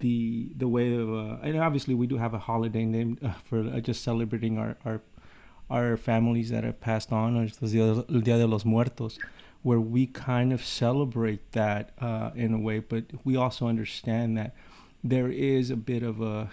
the 0.00 0.50
the 0.56 0.68
way 0.68 0.94
of 0.94 1.08
uh, 1.08 1.36
and 1.42 1.58
obviously 1.58 1.94
we 1.94 2.06
do 2.06 2.18
have 2.18 2.34
a 2.34 2.38
holiday 2.38 2.84
named 2.84 3.22
uh, 3.24 3.32
for 3.44 3.60
uh, 3.60 3.80
just 3.80 4.02
celebrating 4.02 4.58
our, 4.58 4.76
our 4.84 5.00
our 5.70 5.96
families 5.96 6.50
that 6.50 6.64
have 6.64 6.80
passed 6.80 7.12
on, 7.12 7.36
or 7.36 7.48
El 7.62 8.20
Dia 8.20 8.38
de 8.38 8.46
los 8.46 8.64
Muertos, 8.64 9.18
where 9.62 9.80
we 9.80 10.06
kind 10.06 10.52
of 10.52 10.64
celebrate 10.64 11.52
that 11.52 11.90
uh, 12.00 12.30
in 12.34 12.54
a 12.54 12.58
way, 12.58 12.78
but 12.78 13.04
we 13.24 13.36
also 13.36 13.66
understand 13.66 14.36
that 14.38 14.54
there 15.02 15.28
is 15.28 15.70
a 15.70 15.76
bit 15.76 16.02
of 16.02 16.20
a 16.20 16.50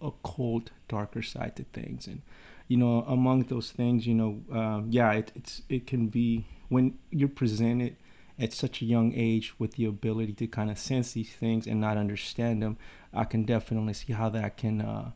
a 0.00 0.10
cold, 0.22 0.70
darker 0.88 1.20
side 1.20 1.56
to 1.56 1.64
things, 1.72 2.06
and 2.06 2.22
you 2.68 2.76
know, 2.76 3.04
among 3.06 3.44
those 3.44 3.70
things, 3.70 4.06
you 4.06 4.14
know, 4.14 4.40
um, 4.50 4.86
yeah, 4.90 5.12
it, 5.12 5.32
it's 5.34 5.62
it 5.68 5.86
can 5.86 6.08
be 6.08 6.46
when 6.68 6.98
you're 7.10 7.28
presented 7.28 7.96
at 8.38 8.52
such 8.52 8.82
a 8.82 8.84
young 8.84 9.12
age 9.14 9.54
with 9.58 9.74
the 9.74 9.84
ability 9.84 10.32
to 10.32 10.46
kind 10.46 10.70
of 10.70 10.78
sense 10.78 11.12
these 11.12 11.30
things 11.30 11.66
and 11.66 11.80
not 11.80 11.96
understand 11.96 12.62
them, 12.62 12.76
I 13.12 13.24
can 13.24 13.44
definitely 13.44 13.92
see 13.94 14.12
how 14.12 14.28
that 14.30 14.56
can, 14.56 14.80
uh, 14.80 15.12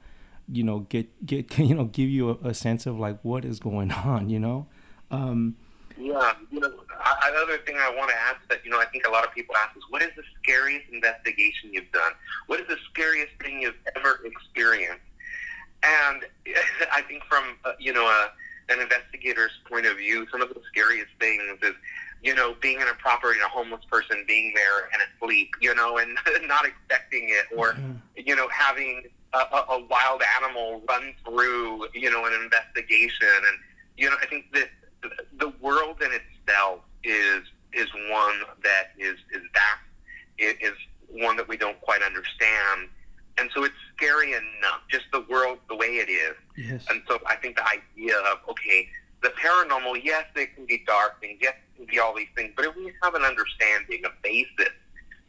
you 0.50 0.62
know, 0.62 0.81
get 0.81 1.26
get 1.26 1.59
you 1.59 1.75
know 1.75 1.85
give 1.85 2.09
you 2.09 2.31
a, 2.31 2.49
a, 2.49 2.55
sense 2.55 2.87
of 2.87 2.99
like 2.99 3.19
what 3.23 3.45
is 3.45 3.61
going 3.61 3.93
on, 4.07 4.28
you 4.28 4.38
know. 4.38 4.67
Um, 5.11 5.57
yeah, 5.97 6.35
you 6.50 6.61
know, 6.61 6.73
I, 7.00 7.31
another 7.33 7.59
thing 7.59 7.76
I 7.76 7.95
want 7.97 8.11
to 8.11 8.17
ask 8.17 8.37
that 8.49 8.64
you 8.64 8.71
know 8.71 8.78
I 8.78 8.87
think 8.87 9.07
a 9.07 9.11
lot 9.11 9.26
of 9.26 9.35
people 9.35 9.57
ask 9.57 9.76
is, 9.76 9.83
what 9.90 10.02
is 10.02 10.11
the 10.17 10.23
scariest 10.43 10.87
investigation 10.93 11.71
you've 11.73 11.90
done? 11.93 12.12
What 12.47 12.61
is 12.61 12.67
the 12.69 12.76
scariest 12.90 13.33
thing 13.40 13.62
you've 13.62 13.78
ever 13.97 14.21
experienced? 14.25 15.00
And 15.83 16.25
I 16.93 17.02
think 17.02 17.25
from 17.25 17.45
uh, 17.64 17.73
you 17.78 17.93
know 17.93 18.07
a, 18.07 18.31
an 18.73 18.81
investigator's 18.81 19.52
point 19.69 19.87
of 19.87 19.97
view, 19.97 20.26
some 20.31 20.43
of 20.43 20.49
the 20.49 20.61
scariest 20.71 21.11
things 21.19 21.59
is 21.62 21.75
you 22.23 22.35
know, 22.35 22.57
being 22.61 22.81
in 22.81 22.88
a 22.88 22.95
property 22.95 23.38
and 23.40 23.47
a 23.47 23.49
homeless 23.49 23.85
person 23.90 24.25
being 24.26 24.52
there 24.55 24.88
and 24.93 25.02
asleep, 25.14 25.50
you 25.61 25.75
know, 25.75 25.99
and 25.99 26.19
not 26.47 26.67
expecting 26.67 27.28
it, 27.28 27.47
or 27.57 27.75
mm-hmm. 27.75 27.93
you 28.17 28.35
know, 28.35 28.49
having 28.49 29.05
a, 29.32 29.38
a 29.38 29.85
wild 29.90 30.23
animal 30.40 30.82
run 30.88 31.14
through, 31.25 31.87
you 31.94 32.11
know, 32.11 32.25
an 32.25 32.32
investigation, 32.42 33.28
and 33.37 33.58
you 33.97 34.08
know, 34.08 34.16
I 34.23 34.26
think 34.26 34.52
that 34.52 34.68
the 35.38 35.49
world 35.61 36.02
in 36.02 36.11
itself 36.12 36.80
is 37.04 37.42
is 37.73 37.88
one 38.11 38.35
that 38.62 38.90
is 38.99 39.16
is 39.32 39.42
vast, 39.52 39.85
it 40.38 40.56
is 40.61 40.75
one 41.11 41.37
that 41.37 41.49
we 41.49 41.56
don't 41.56 41.80
quite 41.80 42.02
understand, 42.02 42.88
and 43.38 43.50
so 43.54 43.64
it's 43.64 43.75
scary 43.97 44.32
enough, 44.32 44.80
just 44.90 45.04
the 45.12 45.25
world 45.28 45.58
the 45.68 45.76
way 45.76 45.97
it 45.97 46.08
is. 46.08 46.37
Yes. 46.56 46.85
And 46.90 47.02
so 47.06 47.18
I 47.26 47.37
think 47.37 47.56
the 47.56 47.66
idea 47.66 48.16
of 48.32 48.38
okay, 48.49 48.88
the 49.23 49.30
paranormal, 49.30 50.02
yes, 50.02 50.25
it 50.37 50.54
can 50.54 50.66
be 50.66 50.82
dark 50.87 51.20
things, 51.20 51.38
yes, 51.40 51.54
it 51.75 51.76
can 51.76 51.87
be 51.87 51.99
all 51.99 52.14
these 52.14 52.28
things, 52.35 52.52
but 52.56 52.64
if 52.64 52.76
we 52.76 52.92
have 53.02 53.14
an 53.14 53.23
understanding, 53.23 54.02
a 54.04 54.11
basis, 54.23 54.73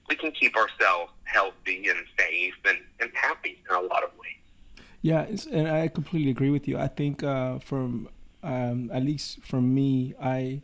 we 0.10 0.16
can 0.16 0.32
keep 0.32 0.56
ourselves 0.56 1.12
healthy 1.24 1.88
and 1.88 2.00
safe 2.18 2.56
and, 2.66 2.80
and 3.00 3.12
happy 3.14 3.62
in 3.70 3.76
a 3.76 3.82
lot 3.82 4.04
of 4.04 4.10
ways. 4.18 4.84
Yeah, 5.02 5.28
and 5.52 5.68
I 5.68 5.88
completely 5.88 6.32
agree 6.32 6.50
with 6.50 6.68
you. 6.68 6.78
I 6.78 6.88
think 6.88 7.24
uh, 7.24 7.60
from 7.60 8.10
um, 8.44 8.90
at 8.94 9.04
least 9.04 9.42
for 9.42 9.62
me, 9.62 10.14
I 10.22 10.62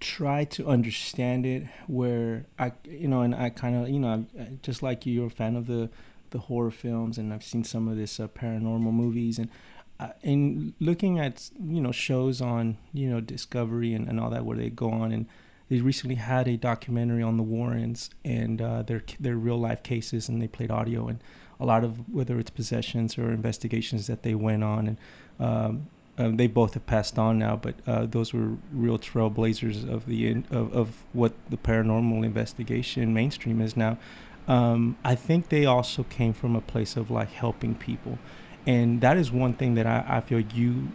try 0.00 0.44
to 0.44 0.68
understand 0.68 1.46
it 1.46 1.64
where 1.86 2.46
I, 2.58 2.72
you 2.84 3.08
know, 3.08 3.22
and 3.22 3.34
I 3.34 3.50
kind 3.50 3.76
of, 3.76 3.88
you 3.88 3.98
know, 3.98 4.26
just 4.62 4.82
like 4.82 5.06
you, 5.06 5.14
you're 5.14 5.26
a 5.26 5.30
fan 5.30 5.56
of 5.56 5.66
the 5.66 5.88
the 6.30 6.38
horror 6.38 6.70
films, 6.70 7.16
and 7.16 7.32
I've 7.32 7.42
seen 7.44 7.64
some 7.64 7.88
of 7.88 7.96
this 7.96 8.20
uh, 8.20 8.28
paranormal 8.28 8.92
movies, 8.92 9.38
and 9.38 9.48
uh, 9.98 10.10
in 10.22 10.74
looking 10.78 11.18
at 11.18 11.50
you 11.58 11.80
know 11.80 11.92
shows 11.92 12.42
on 12.42 12.76
you 12.92 13.08
know 13.08 13.20
Discovery 13.20 13.94
and, 13.94 14.06
and 14.08 14.20
all 14.20 14.28
that 14.30 14.44
where 14.44 14.56
they 14.56 14.68
go 14.68 14.90
on 14.90 15.12
and 15.12 15.26
they 15.68 15.80
recently 15.80 16.16
had 16.16 16.48
a 16.48 16.56
documentary 16.56 17.22
on 17.22 17.36
the 17.36 17.42
Warrens 17.42 18.10
and 18.24 18.60
uh, 18.60 18.82
their 18.82 19.02
their 19.20 19.36
real 19.36 19.58
life 19.58 19.82
cases 19.82 20.28
and 20.28 20.40
they 20.40 20.48
played 20.48 20.70
audio 20.70 21.08
and 21.08 21.22
a 21.60 21.66
lot 21.66 21.84
of 21.84 22.12
whether 22.12 22.38
it's 22.38 22.50
possessions 22.50 23.18
or 23.18 23.30
investigations 23.30 24.06
that 24.06 24.22
they 24.22 24.34
went 24.34 24.62
on 24.62 24.88
and 24.88 24.96
um, 25.40 25.86
uh, 26.18 26.30
they 26.34 26.46
both 26.46 26.74
have 26.74 26.86
passed 26.86 27.18
on 27.18 27.38
now 27.38 27.56
but 27.56 27.74
uh, 27.86 28.06
those 28.06 28.32
were 28.32 28.56
real 28.72 28.98
trailblazers 28.98 29.88
of 29.88 30.06
the 30.06 30.42
of, 30.50 30.72
of 30.74 31.04
what 31.12 31.32
the 31.50 31.56
paranormal 31.56 32.24
investigation 32.24 33.12
mainstream 33.12 33.60
is 33.60 33.76
now. 33.76 33.98
Um, 34.48 34.96
I 35.04 35.14
think 35.14 35.50
they 35.50 35.66
also 35.66 36.04
came 36.04 36.32
from 36.32 36.56
a 36.56 36.62
place 36.62 36.96
of 36.96 37.10
like 37.10 37.30
helping 37.30 37.74
people. 37.74 38.18
And 38.66 39.00
that 39.02 39.16
is 39.16 39.30
one 39.30 39.52
thing 39.54 39.74
that 39.74 39.86
I, 39.86 40.04
I 40.08 40.20
feel 40.20 40.40
you, 40.40 40.88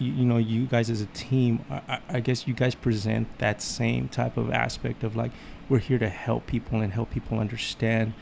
you, 0.00 0.12
you 0.12 0.24
know 0.24 0.38
you 0.38 0.66
guys 0.66 0.90
as 0.90 1.00
a 1.00 1.06
team 1.06 1.64
I, 1.70 2.00
I 2.08 2.20
guess 2.20 2.46
you 2.46 2.54
guys 2.54 2.74
present 2.74 3.26
that 3.38 3.62
same 3.62 4.08
type 4.08 4.36
of 4.36 4.50
aspect 4.50 5.04
of 5.04 5.16
like 5.16 5.32
we're 5.68 5.78
here 5.78 5.98
to 5.98 6.08
help 6.08 6.46
people 6.46 6.80
and 6.80 6.92
help 6.92 7.10
people 7.10 7.38
understand 7.38 8.14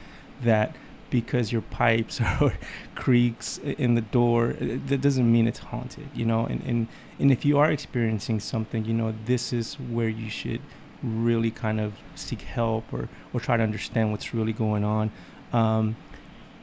that 0.42 0.74
because 1.08 1.52
your 1.52 1.62
pipes 1.62 2.20
or 2.40 2.52
creaks 2.94 3.58
in 3.58 3.94
the 3.94 4.00
door 4.00 4.54
that 4.58 5.00
doesn't 5.00 5.30
mean 5.30 5.46
it's 5.46 5.58
haunted 5.58 6.08
you 6.14 6.24
know? 6.24 6.46
And, 6.46 6.62
and 6.62 6.88
and 7.18 7.32
if 7.32 7.44
you 7.44 7.58
are 7.58 7.70
experiencing 7.70 8.40
something 8.40 8.84
you 8.84 8.94
know 8.94 9.14
this 9.24 9.52
is 9.52 9.74
where 9.74 10.08
you 10.08 10.28
should 10.28 10.60
really 11.02 11.50
kind 11.50 11.80
of 11.80 11.94
seek 12.14 12.42
help 12.42 12.92
or 12.92 13.08
or 13.32 13.40
try 13.40 13.56
to 13.56 13.62
understand 13.62 14.10
what's 14.10 14.34
really 14.34 14.52
going 14.52 14.84
on. 14.84 15.10
Um, 15.52 15.96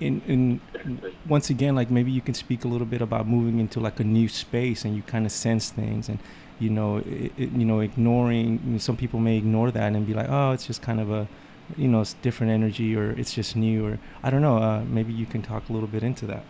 in, 0.03 0.21
in 0.27 1.01
once 1.27 1.49
again 1.49 1.75
like 1.75 1.89
maybe 1.89 2.11
you 2.11 2.21
can 2.21 2.33
speak 2.33 2.65
a 2.65 2.67
little 2.67 2.85
bit 2.85 3.01
about 3.01 3.27
moving 3.27 3.59
into 3.59 3.79
like 3.79 3.99
a 3.99 4.03
new 4.03 4.27
space 4.27 4.83
and 4.83 4.95
you 4.95 5.01
kind 5.03 5.25
of 5.25 5.31
sense 5.31 5.69
things 5.69 6.09
and 6.09 6.19
you 6.59 6.69
know 6.69 6.97
it, 6.97 7.31
it, 7.37 7.51
you 7.51 7.65
know 7.65 7.79
ignoring 7.79 8.77
some 8.79 8.97
people 8.97 9.19
may 9.19 9.37
ignore 9.37 9.71
that 9.71 9.93
and 9.93 10.05
be 10.05 10.13
like 10.13 10.27
oh 10.29 10.51
it's 10.51 10.67
just 10.67 10.81
kind 10.81 10.99
of 10.99 11.09
a 11.09 11.27
you 11.77 11.87
know 11.87 12.01
it's 12.01 12.13
different 12.15 12.51
energy 12.51 12.95
or 12.95 13.11
it's 13.11 13.33
just 13.33 13.55
new 13.55 13.85
or 13.85 13.97
i 14.21 14.29
don't 14.29 14.41
know 14.41 14.57
uh, 14.57 14.83
maybe 14.87 15.13
you 15.13 15.25
can 15.25 15.41
talk 15.41 15.69
a 15.69 15.73
little 15.73 15.87
bit 15.87 16.03
into 16.03 16.25
that. 16.25 16.43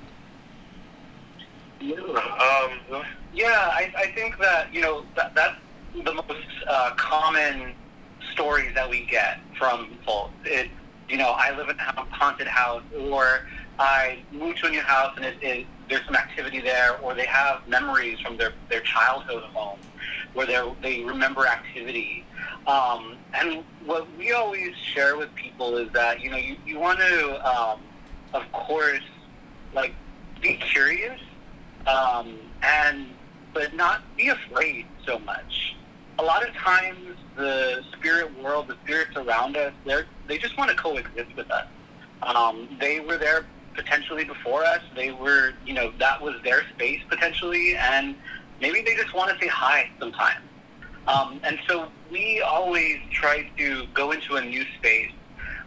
Yeah, 1.80 1.98
um, 1.98 3.04
yeah 3.34 3.70
I, 3.72 3.94
I 3.98 4.08
think 4.16 4.40
that 4.40 4.74
you 4.74 4.82
know 4.82 5.06
that, 5.16 5.36
that's 5.36 5.58
the 5.94 6.14
most 6.14 6.48
uh, 6.68 6.92
common 6.96 7.74
stories 8.32 8.74
that 8.74 8.90
we 8.90 9.06
get 9.06 9.40
from 9.58 9.90
it, 10.46 10.70
you 11.10 11.18
know, 11.18 11.36
I 11.38 11.56
live 11.56 11.70
in 11.70 11.76
a 11.80 12.06
haunted 12.12 12.48
house, 12.48 12.84
or 13.00 13.42
I 13.80 14.24
moved 14.32 14.60
to 14.60 14.68
a 14.68 14.70
new 14.70 14.82
house 14.82 15.14
and 15.16 15.26
it, 15.26 15.38
it, 15.42 15.68
there's 15.90 16.06
some 16.06 16.16
activity 16.16 16.62
there, 16.62 16.98
or 17.00 17.14
they 17.14 17.26
have 17.26 17.68
memories 17.68 18.20
from 18.20 18.38
their, 18.38 18.54
their 18.70 18.82
childhood 18.82 19.44
home 19.54 19.80
where 20.34 20.46
they 20.46 20.62
they 20.82 21.04
remember 21.04 21.48
activity. 21.48 22.26
Um, 22.68 23.18
and 23.34 23.64
what 23.86 24.08
we 24.18 24.32
always 24.32 24.76
share 24.76 25.18
with 25.18 25.34
people 25.36 25.78
is 25.78 25.92
that 25.94 26.22
you 26.22 26.30
know 26.30 26.38
you, 26.38 26.56
you 26.66 26.80
want 26.80 27.00
to, 27.00 27.50
um, 27.50 27.82
of 28.34 28.50
course, 28.52 29.04
like 29.74 29.94
be 30.42 30.56
curious, 30.56 31.20
um, 31.88 32.38
and 32.62 33.08
but 33.54 33.74
not 33.76 34.02
be 34.18 34.30
afraid 34.30 34.86
so 35.06 35.20
much 35.20 35.76
a 36.20 36.24
lot 36.24 36.48
of 36.48 36.54
times 36.56 37.18
the 37.36 37.84
spirit 37.98 38.32
world, 38.44 38.68
the 38.68 38.78
spirits 38.84 39.16
around 39.16 39.58
us, 39.58 39.74
they 39.86 40.02
they 40.28 40.38
just 40.38 40.58
want 40.58 40.70
to 40.70 40.76
coexist 40.76 41.36
with 41.36 41.50
us. 41.52 41.66
Um, 42.22 42.78
they 42.80 43.00
were 43.00 43.18
there 43.18 43.46
potentially 43.76 44.24
before 44.24 44.64
us. 44.64 44.82
They 44.96 45.12
were, 45.12 45.54
you 45.66 45.74
know, 45.74 45.92
that 46.00 46.22
was 46.22 46.36
their 46.44 46.62
space 46.76 47.02
potentially, 47.10 47.76
and 47.76 48.16
maybe 48.62 48.82
they 48.82 48.96
just 48.96 49.14
want 49.14 49.32
to 49.32 49.44
say 49.44 49.50
hi 49.50 49.90
sometimes. 50.00 50.46
Um, 51.08 51.42
and 51.44 51.60
so 51.68 51.90
we 52.12 52.42
always 52.42 52.98
try 53.12 53.50
to 53.58 53.86
go 53.94 54.12
into 54.12 54.36
a 54.36 54.42
new 54.42 54.64
space 54.78 55.12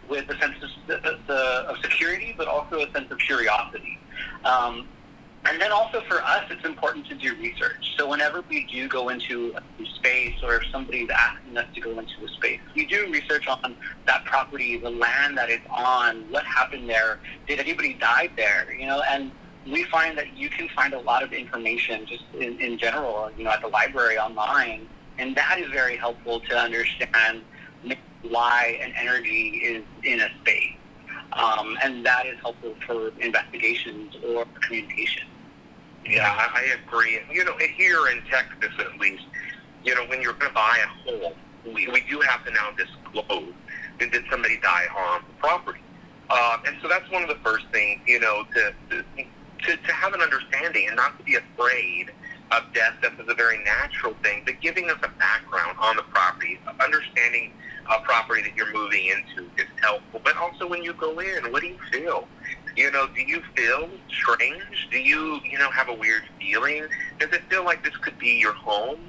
with 0.09 0.29
a 0.29 0.37
sense 0.39 0.55
of, 0.89 1.29
of 1.29 1.77
security, 1.81 2.33
but 2.37 2.47
also 2.47 2.79
a 2.79 2.91
sense 2.91 3.11
of 3.11 3.19
curiosity. 3.19 3.99
Um, 4.45 4.87
and 5.47 5.61
then 5.61 5.71
also 5.71 6.01
for 6.07 6.21
us, 6.21 6.43
it's 6.49 6.65
important 6.65 7.07
to 7.07 7.15
do 7.15 7.33
research. 7.35 7.95
So 7.97 8.09
whenever 8.09 8.43
we 8.49 8.65
do 8.65 8.87
go 8.87 9.09
into 9.09 9.53
a 9.57 9.85
space 9.95 10.35
or 10.43 10.55
if 10.55 10.63
somebody's 10.71 11.09
asking 11.09 11.57
us 11.57 11.65
to 11.73 11.81
go 11.81 11.91
into 11.91 12.25
a 12.25 12.27
space, 12.27 12.59
we 12.75 12.85
do 12.85 13.09
research 13.11 13.47
on 13.47 13.77
that 14.05 14.25
property, 14.25 14.77
the 14.77 14.89
land 14.89 15.37
that 15.37 15.49
it's 15.49 15.65
on, 15.69 16.25
what 16.31 16.43
happened 16.45 16.89
there, 16.89 17.19
did 17.47 17.59
anybody 17.59 17.93
die 17.93 18.29
there, 18.35 18.73
you 18.73 18.87
know, 18.87 19.01
and 19.09 19.31
we 19.71 19.83
find 19.85 20.17
that 20.17 20.35
you 20.35 20.49
can 20.49 20.67
find 20.69 20.93
a 20.93 20.99
lot 20.99 21.23
of 21.23 21.33
information 21.33 22.05
just 22.05 22.23
in, 22.39 22.59
in 22.59 22.77
general, 22.77 23.29
you 23.37 23.43
know, 23.43 23.51
at 23.51 23.61
the 23.61 23.67
library 23.67 24.17
online, 24.17 24.87
and 25.17 25.35
that 25.35 25.59
is 25.59 25.69
very 25.71 25.97
helpful 25.97 26.39
to 26.49 26.57
understand 26.57 27.43
why 28.29 28.77
an 28.83 28.93
energy 28.99 29.59
is 29.63 29.83
in 30.03 30.21
a 30.21 30.27
space. 30.41 30.73
Um, 31.33 31.77
and 31.83 32.05
that 32.05 32.25
is 32.25 32.37
helpful 32.41 32.75
for 32.85 33.09
investigations 33.19 34.15
or 34.27 34.45
communication. 34.65 35.23
Yeah, 36.09 36.29
I, 36.29 36.61
I 36.61 36.75
agree. 36.83 37.19
You 37.31 37.43
know, 37.43 37.57
here 37.57 38.07
in 38.07 38.21
Texas, 38.29 38.71
at 38.79 38.99
least, 38.99 39.23
you 39.83 39.93
know, 39.95 40.05
when 40.05 40.21
you're 40.21 40.33
going 40.33 40.49
to 40.49 40.55
buy 40.55 40.79
a 40.83 41.09
home, 41.09 41.33
we, 41.73 41.87
we 41.87 42.01
do 42.09 42.19
have 42.21 42.45
to 42.45 42.51
now 42.51 42.69
disclose 42.77 43.53
did 43.99 44.23
somebody 44.29 44.57
die 44.59 44.85
on 44.95 45.21
the 45.27 45.33
property. 45.35 45.81
Uh, 46.29 46.57
and 46.65 46.75
so 46.81 46.87
that's 46.87 47.09
one 47.11 47.23
of 47.23 47.29
the 47.29 47.37
first 47.43 47.65
things, 47.71 48.01
you 48.05 48.19
know, 48.19 48.43
to, 48.53 48.73
to, 48.89 49.77
to 49.77 49.93
have 49.93 50.13
an 50.13 50.21
understanding 50.21 50.87
and 50.87 50.95
not 50.95 51.17
to 51.17 51.23
be 51.23 51.35
afraid 51.35 52.11
of 52.51 52.63
death. 52.73 52.93
Death 53.01 53.13
is 53.19 53.27
a 53.29 53.33
very 53.33 53.63
natural 53.63 54.13
thing, 54.23 54.43
but 54.45 54.59
giving 54.61 54.89
us 54.89 54.97
a 55.03 55.09
background 55.19 55.77
on 55.79 55.95
the 55.95 56.03
property, 56.03 56.59
understanding 56.79 57.51
a 57.89 57.99
property 58.01 58.41
that 58.41 58.55
you're 58.55 58.71
moving 58.73 59.05
into 59.07 59.49
is 59.57 59.67
helpful. 59.81 60.21
But 60.23 60.37
also 60.37 60.67
when 60.67 60.83
you 60.83 60.93
go 60.93 61.19
in, 61.19 61.51
what 61.51 61.61
do 61.61 61.67
you 61.67 61.79
feel? 61.91 62.27
You 62.77 62.91
know, 62.91 63.07
do 63.07 63.21
you 63.21 63.41
feel 63.55 63.89
strange? 64.07 64.87
Do 64.91 64.99
you, 64.99 65.41
you 65.43 65.57
know, 65.57 65.71
have 65.71 65.89
a 65.89 65.93
weird 65.95 66.21
feeling? 66.39 66.85
Does 67.17 67.33
it 67.33 67.41
feel 67.49 67.65
like 67.65 67.83
this 67.83 67.97
could 67.97 68.19
be 68.19 68.37
your 68.39 68.53
home, 68.53 68.99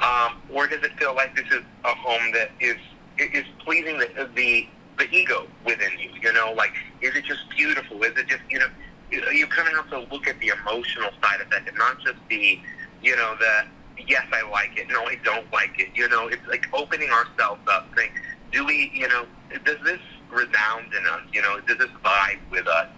um, 0.00 0.42
or 0.50 0.66
does 0.66 0.82
it 0.82 0.98
feel 0.98 1.14
like 1.14 1.36
this 1.36 1.46
is 1.46 1.62
a 1.84 1.94
home 1.94 2.32
that 2.32 2.50
is 2.58 2.76
is 3.18 3.44
pleasing 3.64 3.96
the 3.98 4.28
the 4.34 4.66
the 4.98 5.08
ego 5.12 5.46
within 5.64 5.92
you? 6.00 6.10
You 6.20 6.32
know, 6.32 6.52
like 6.56 6.72
is 7.00 7.14
it 7.14 7.24
just 7.24 7.48
beautiful? 7.56 8.02
Is 8.02 8.18
it 8.18 8.26
just 8.26 8.42
you 8.50 8.58
know? 8.58 8.66
You 9.12 9.46
kind 9.46 9.68
of 9.68 9.74
have 9.74 9.90
to 9.90 10.12
look 10.12 10.26
at 10.26 10.40
the 10.40 10.48
emotional 10.48 11.10
side 11.22 11.40
of 11.40 11.50
that, 11.50 11.68
and 11.68 11.76
not 11.76 12.00
just 12.00 12.16
the, 12.28 12.58
you 13.02 13.14
know, 13.14 13.36
the 13.38 13.66
yes, 14.08 14.24
I 14.32 14.42
like 14.50 14.76
it. 14.76 14.88
No, 14.88 15.04
I 15.04 15.16
don't 15.22 15.50
like 15.52 15.78
it. 15.78 15.90
You 15.94 16.08
know, 16.08 16.26
it's 16.26 16.46
like 16.48 16.66
opening 16.72 17.10
ourselves 17.10 17.60
up, 17.68 17.88
saying, 17.96 18.10
do 18.50 18.64
we, 18.64 18.90
you 18.94 19.06
know, 19.08 19.26
does 19.64 19.76
this 19.84 20.00
resound 20.30 20.92
in 20.94 21.06
us? 21.06 21.20
You 21.32 21.42
know, 21.42 21.60
does 21.60 21.78
this 21.78 21.90
vibe 22.04 22.38
with 22.50 22.66
us? 22.66 22.88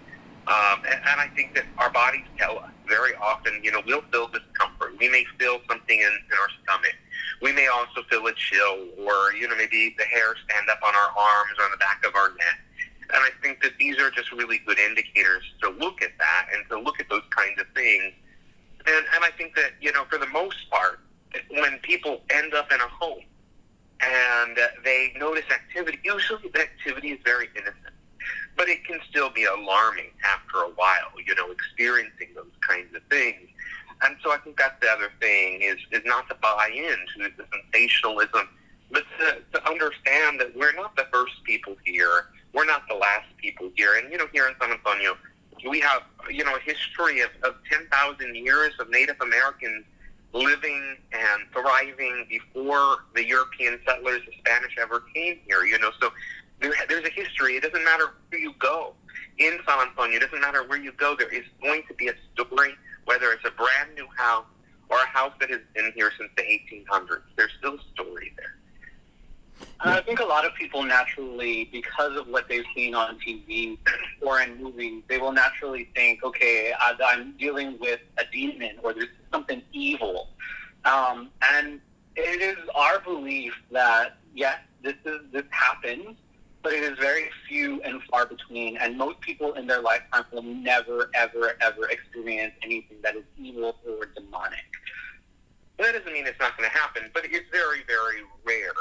Um, 0.47 0.83
and, 0.85 1.01
and 1.09 1.19
I 1.19 1.27
think 1.35 1.55
that 1.55 1.65
our 1.79 1.89
bodies 1.89 2.25
tell 2.37 2.59
us 2.59 2.69
very 2.87 3.15
often, 3.15 3.61
you 3.63 3.71
know, 3.71 3.81
we'll 3.85 4.03
feel 4.11 4.27
discomfort. 4.27 4.93
We 4.99 5.09
may 5.09 5.25
feel 5.39 5.59
something 5.67 5.99
in, 5.99 6.05
in 6.05 6.37
our 6.39 6.49
stomach. 6.63 6.95
We 7.41 7.51
may 7.51 7.67
also 7.67 8.03
feel 8.09 8.25
a 8.27 8.33
chill, 8.33 8.87
or 8.99 9.33
you 9.33 9.47
know, 9.47 9.55
maybe 9.57 9.95
the 9.97 10.05
hair 10.05 10.35
stand 10.47 10.69
up 10.69 10.79
on 10.83 10.93
our 10.93 11.09
arms 11.17 11.57
or 11.57 11.65
on 11.65 11.71
the 11.71 11.77
back 11.77 12.05
of 12.05 12.15
our 12.15 12.29
neck. 12.29 12.59
And 13.13 13.23
I 13.23 13.29
think 13.41 13.61
that 13.63 13.73
these 13.79 13.99
are 13.99 14.11
just 14.11 14.31
really 14.31 14.59
good 14.59 14.79
indicators 14.79 15.43
to 15.61 15.69
look 15.69 16.01
at 16.01 16.11
that 16.19 16.47
and 16.53 16.67
to 16.69 16.79
look 16.79 16.99
at 16.99 17.09
those 17.09 17.25
kinds 17.29 17.59
of 17.59 17.67
things. 17.73 18.13
And, 18.85 19.05
and 19.15 19.23
I 19.23 19.31
think 19.37 19.55
that, 19.55 19.71
you 19.81 19.91
know, 19.93 20.05
for 20.05 20.17
the 20.17 20.27
most 20.27 20.69
part, 20.69 20.99
when 21.49 21.79
people 21.79 22.21
end 22.29 22.53
up 22.53 22.71
in 22.71 22.79
a 22.79 22.87
home 22.87 23.23
and 24.01 24.57
they 24.83 25.13
notice 25.17 25.45
activity, 25.51 25.99
usually 26.03 26.49
the 26.53 26.61
activity 26.61 27.11
is 27.11 27.19
very 27.23 27.49
innocent. 27.55 27.74
But 28.65 28.71
it 28.71 28.83
can 28.83 28.99
still 29.07 29.29
be 29.29 29.43
alarming 29.45 30.09
after 30.25 30.63
a 30.63 30.69
while, 30.69 31.11
you 31.23 31.35
know, 31.35 31.51
experiencing 31.51 32.29
those 32.33 32.51
kinds 32.67 32.95
of 32.95 33.03
things. 33.11 33.47
And 34.01 34.17
so 34.23 34.31
I 34.31 34.37
think 34.37 34.57
that's 34.57 34.79
the 34.81 34.89
other 34.89 35.11
thing 35.21 35.61
is, 35.61 35.77
is 35.91 36.01
not 36.03 36.27
to 36.29 36.35
buy 36.41 36.71
into 36.73 37.29
the 37.37 37.45
sensationalism, 37.53 38.49
but 38.89 39.03
to, 39.19 39.37
to 39.53 39.69
understand 39.69 40.39
that 40.39 40.55
we're 40.55 40.73
not 40.73 40.95
the 40.95 41.05
first 41.11 41.43
people 41.45 41.75
here 41.85 42.29
we're 42.55 42.65
not 42.65 42.87
the 42.87 42.95
last 42.95 43.27
people 43.37 43.69
here. 43.75 43.95
And, 44.01 44.11
you 44.11 44.17
know, 44.17 44.27
here 44.31 44.47
in 44.47 44.55
San 44.59 44.71
Antonio, 44.71 45.17
we 45.69 45.81
have, 45.81 46.03
you 46.31 46.43
know, 46.43 46.55
a 46.55 46.59
history 46.59 47.19
of, 47.19 47.29
of 47.43 47.55
10,000 47.69 48.35
years 48.35 48.73
of 48.79 48.89
Native 48.89 49.17
Americans 49.21 49.83
living 50.31 50.97
and 51.11 51.43
thriving 51.51 52.25
before 52.29 53.03
the 53.13 53.25
European 53.25 53.79
settlers, 53.85 54.21
the 54.25 54.33
Spanish, 54.39 54.75
ever 54.81 55.03
came 55.13 55.37
here, 55.45 55.65
you 55.65 55.77
know. 55.79 55.91
So 56.01 56.11
there, 56.69 56.85
there's 56.87 57.05
a 57.05 57.09
history. 57.09 57.55
It 57.55 57.63
doesn't 57.63 57.83
matter 57.83 58.13
where 58.29 58.41
you 58.41 58.53
go 58.59 58.93
in 59.37 59.59
San 59.67 59.87
Antonio. 59.87 60.17
It 60.17 60.21
doesn't 60.21 60.41
matter 60.41 60.63
where 60.67 60.79
you 60.79 60.91
go. 60.93 61.15
There 61.17 61.33
is 61.33 61.43
going 61.61 61.83
to 61.87 61.93
be 61.93 62.07
a 62.07 62.13
story, 62.33 62.73
whether 63.05 63.31
it's 63.31 63.45
a 63.45 63.51
brand 63.51 63.95
new 63.95 64.07
house 64.15 64.45
or 64.89 64.97
a 64.97 65.07
house 65.07 65.33
that 65.39 65.49
has 65.49 65.61
been 65.73 65.91
here 65.95 66.11
since 66.17 66.29
the 66.37 66.43
1800s. 66.43 67.21
There's 67.35 67.51
still 67.59 67.75
a 67.75 67.81
story 67.93 68.33
there. 68.37 68.55
I 69.79 70.01
think 70.01 70.19
a 70.19 70.25
lot 70.25 70.45
of 70.45 70.53
people 70.55 70.83
naturally, 70.83 71.69
because 71.71 72.17
of 72.17 72.27
what 72.27 72.47
they've 72.49 72.65
seen 72.75 72.95
on 72.95 73.19
TV 73.19 73.77
or 74.21 74.41
in 74.41 74.61
movies, 74.61 75.03
they 75.07 75.17
will 75.17 75.31
naturally 75.31 75.89
think, 75.95 76.23
okay, 76.23 76.73
I'm 76.79 77.37
dealing 77.37 77.77
with 77.79 77.99
a 78.17 78.23
demon 78.31 78.77
or 78.83 78.93
there's 78.93 79.09
something 79.31 79.61
evil. 79.71 80.29
Um, 80.85 81.29
and 81.53 81.79
it 82.15 82.41
is 82.41 82.57
our 82.73 82.99
belief 82.99 83.53
that, 83.71 84.17
yes, 84.33 84.59
this, 84.81 84.95
is, 85.05 85.21
this 85.31 85.45
happens, 85.49 86.17
but 86.65 86.73
it 86.73 86.81
is 86.81 86.97
very 86.97 87.29
few 87.47 87.79
and 87.83 88.01
far 88.09 88.25
between. 88.25 88.75
And 88.77 88.97
most 88.97 89.21
people 89.21 89.53
in 89.53 89.67
their 89.67 89.83
lifetime 89.83 90.25
will 90.31 90.41
never, 90.41 91.11
ever, 91.13 91.55
ever 91.61 91.87
experience 91.89 92.53
anything 92.63 92.97
that 93.03 93.15
is 93.15 93.23
evil 93.37 93.77
or 93.87 94.07
demonic. 94.15 94.65
that 95.77 95.91
doesn't 95.93 96.11
mean 96.11 96.25
it's 96.25 96.39
not 96.39 96.57
going 96.57 96.67
to 96.67 96.75
happen, 96.75 97.11
but 97.13 97.23
it's 97.23 97.45
very, 97.51 97.83
very 97.85 98.23
rare. 98.43 98.73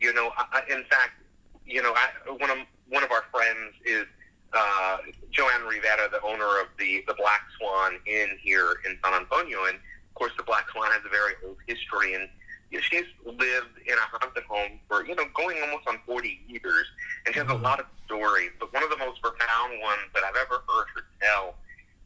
You 0.00 0.14
know, 0.14 0.30
I, 0.38 0.62
in 0.70 0.84
fact, 0.84 1.20
you 1.66 1.82
know, 1.82 1.92
I, 1.94 2.30
one 2.30 2.48
of 2.48 2.58
one 2.88 3.04
of 3.04 3.10
our 3.10 3.24
friends 3.30 3.74
is 3.84 4.06
uh, 4.54 4.96
Joanne 5.30 5.68
Rivera, 5.68 6.08
the 6.10 6.22
owner 6.22 6.62
of 6.62 6.68
the 6.78 7.04
the 7.06 7.14
Black 7.14 7.42
Swan 7.58 7.98
Inn 8.06 8.38
here 8.40 8.80
in 8.86 8.96
San 9.04 9.12
Antonio, 9.12 9.66
and 9.66 9.74
of 9.74 10.14
course, 10.14 10.32
the 10.38 10.44
Black 10.44 10.64
Swan 10.70 10.90
has 10.92 11.02
a 11.04 11.10
very 11.10 11.34
old 11.44 11.58
history, 11.66 12.14
and 12.14 12.26
you 12.70 12.78
know, 12.78 12.82
she's 12.82 13.06
lived 13.24 13.78
in 13.86 13.94
a 13.94 14.06
haunted 14.12 14.44
home 14.44 14.78
for 14.88 15.06
you 15.06 15.14
know 15.14 15.24
going 15.34 15.58
almost 15.62 15.86
on 15.88 15.98
40 16.06 16.40
years, 16.48 16.86
and 17.24 17.34
she 17.34 17.40
has 17.40 17.48
a 17.48 17.52
mm-hmm. 17.52 17.64
lot 17.64 17.80
of 17.80 17.86
stories. 18.04 18.50
But 18.58 18.72
one 18.72 18.82
of 18.82 18.90
the 18.90 18.98
most 18.98 19.22
profound 19.22 19.80
ones 19.80 20.08
that 20.14 20.24
I've 20.24 20.36
ever 20.36 20.62
heard 20.68 20.86
her 20.94 21.04
tell 21.20 21.54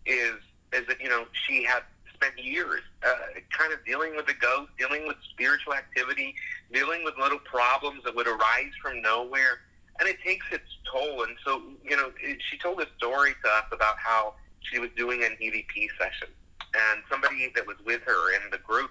is 0.07 0.37
is 0.73 0.87
that 0.87 1.01
you 1.01 1.09
know 1.09 1.27
she 1.47 1.65
had 1.65 1.83
spent 2.23 2.39
years 2.39 2.83
uh, 3.05 3.41
kind 3.57 3.73
of 3.73 3.85
dealing 3.85 4.15
with 4.15 4.27
the 4.27 4.35
ghost, 4.35 4.71
dealing 4.79 5.07
with 5.07 5.17
spiritual 5.31 5.75
activity, 5.75 6.35
dealing 6.73 7.05
with 7.05 7.15
little 7.19 7.39
problems 7.39 8.03
that 8.05 8.15
would 8.15 8.29
arise 8.29 8.73
from 8.81 9.03
nowhere. 9.03 9.61
And 9.99 10.09
it 10.09 10.17
takes 10.25 10.47
its 10.51 10.65
toll. 10.91 11.25
And 11.25 11.37
so, 11.45 11.63
you 11.85 11.97
know, 11.97 12.13
it, 12.21 12.39
she 12.51 12.57
told 12.59 12.81
a 12.81 12.87
story 12.97 13.33
to 13.45 13.49
us 13.51 13.65
about 13.73 13.97
how 13.99 14.35
she 14.61 14.79
was 14.79 14.91
doing 14.97 15.23
an 15.23 15.37
EVP 15.43 15.89
session. 15.99 16.29
And 16.75 17.03
somebody 17.11 17.53
that 17.55 17.67
was 17.67 17.77
with 17.85 18.03
her 18.03 18.35
in 18.35 18.51
the 18.51 18.59
group 18.59 18.91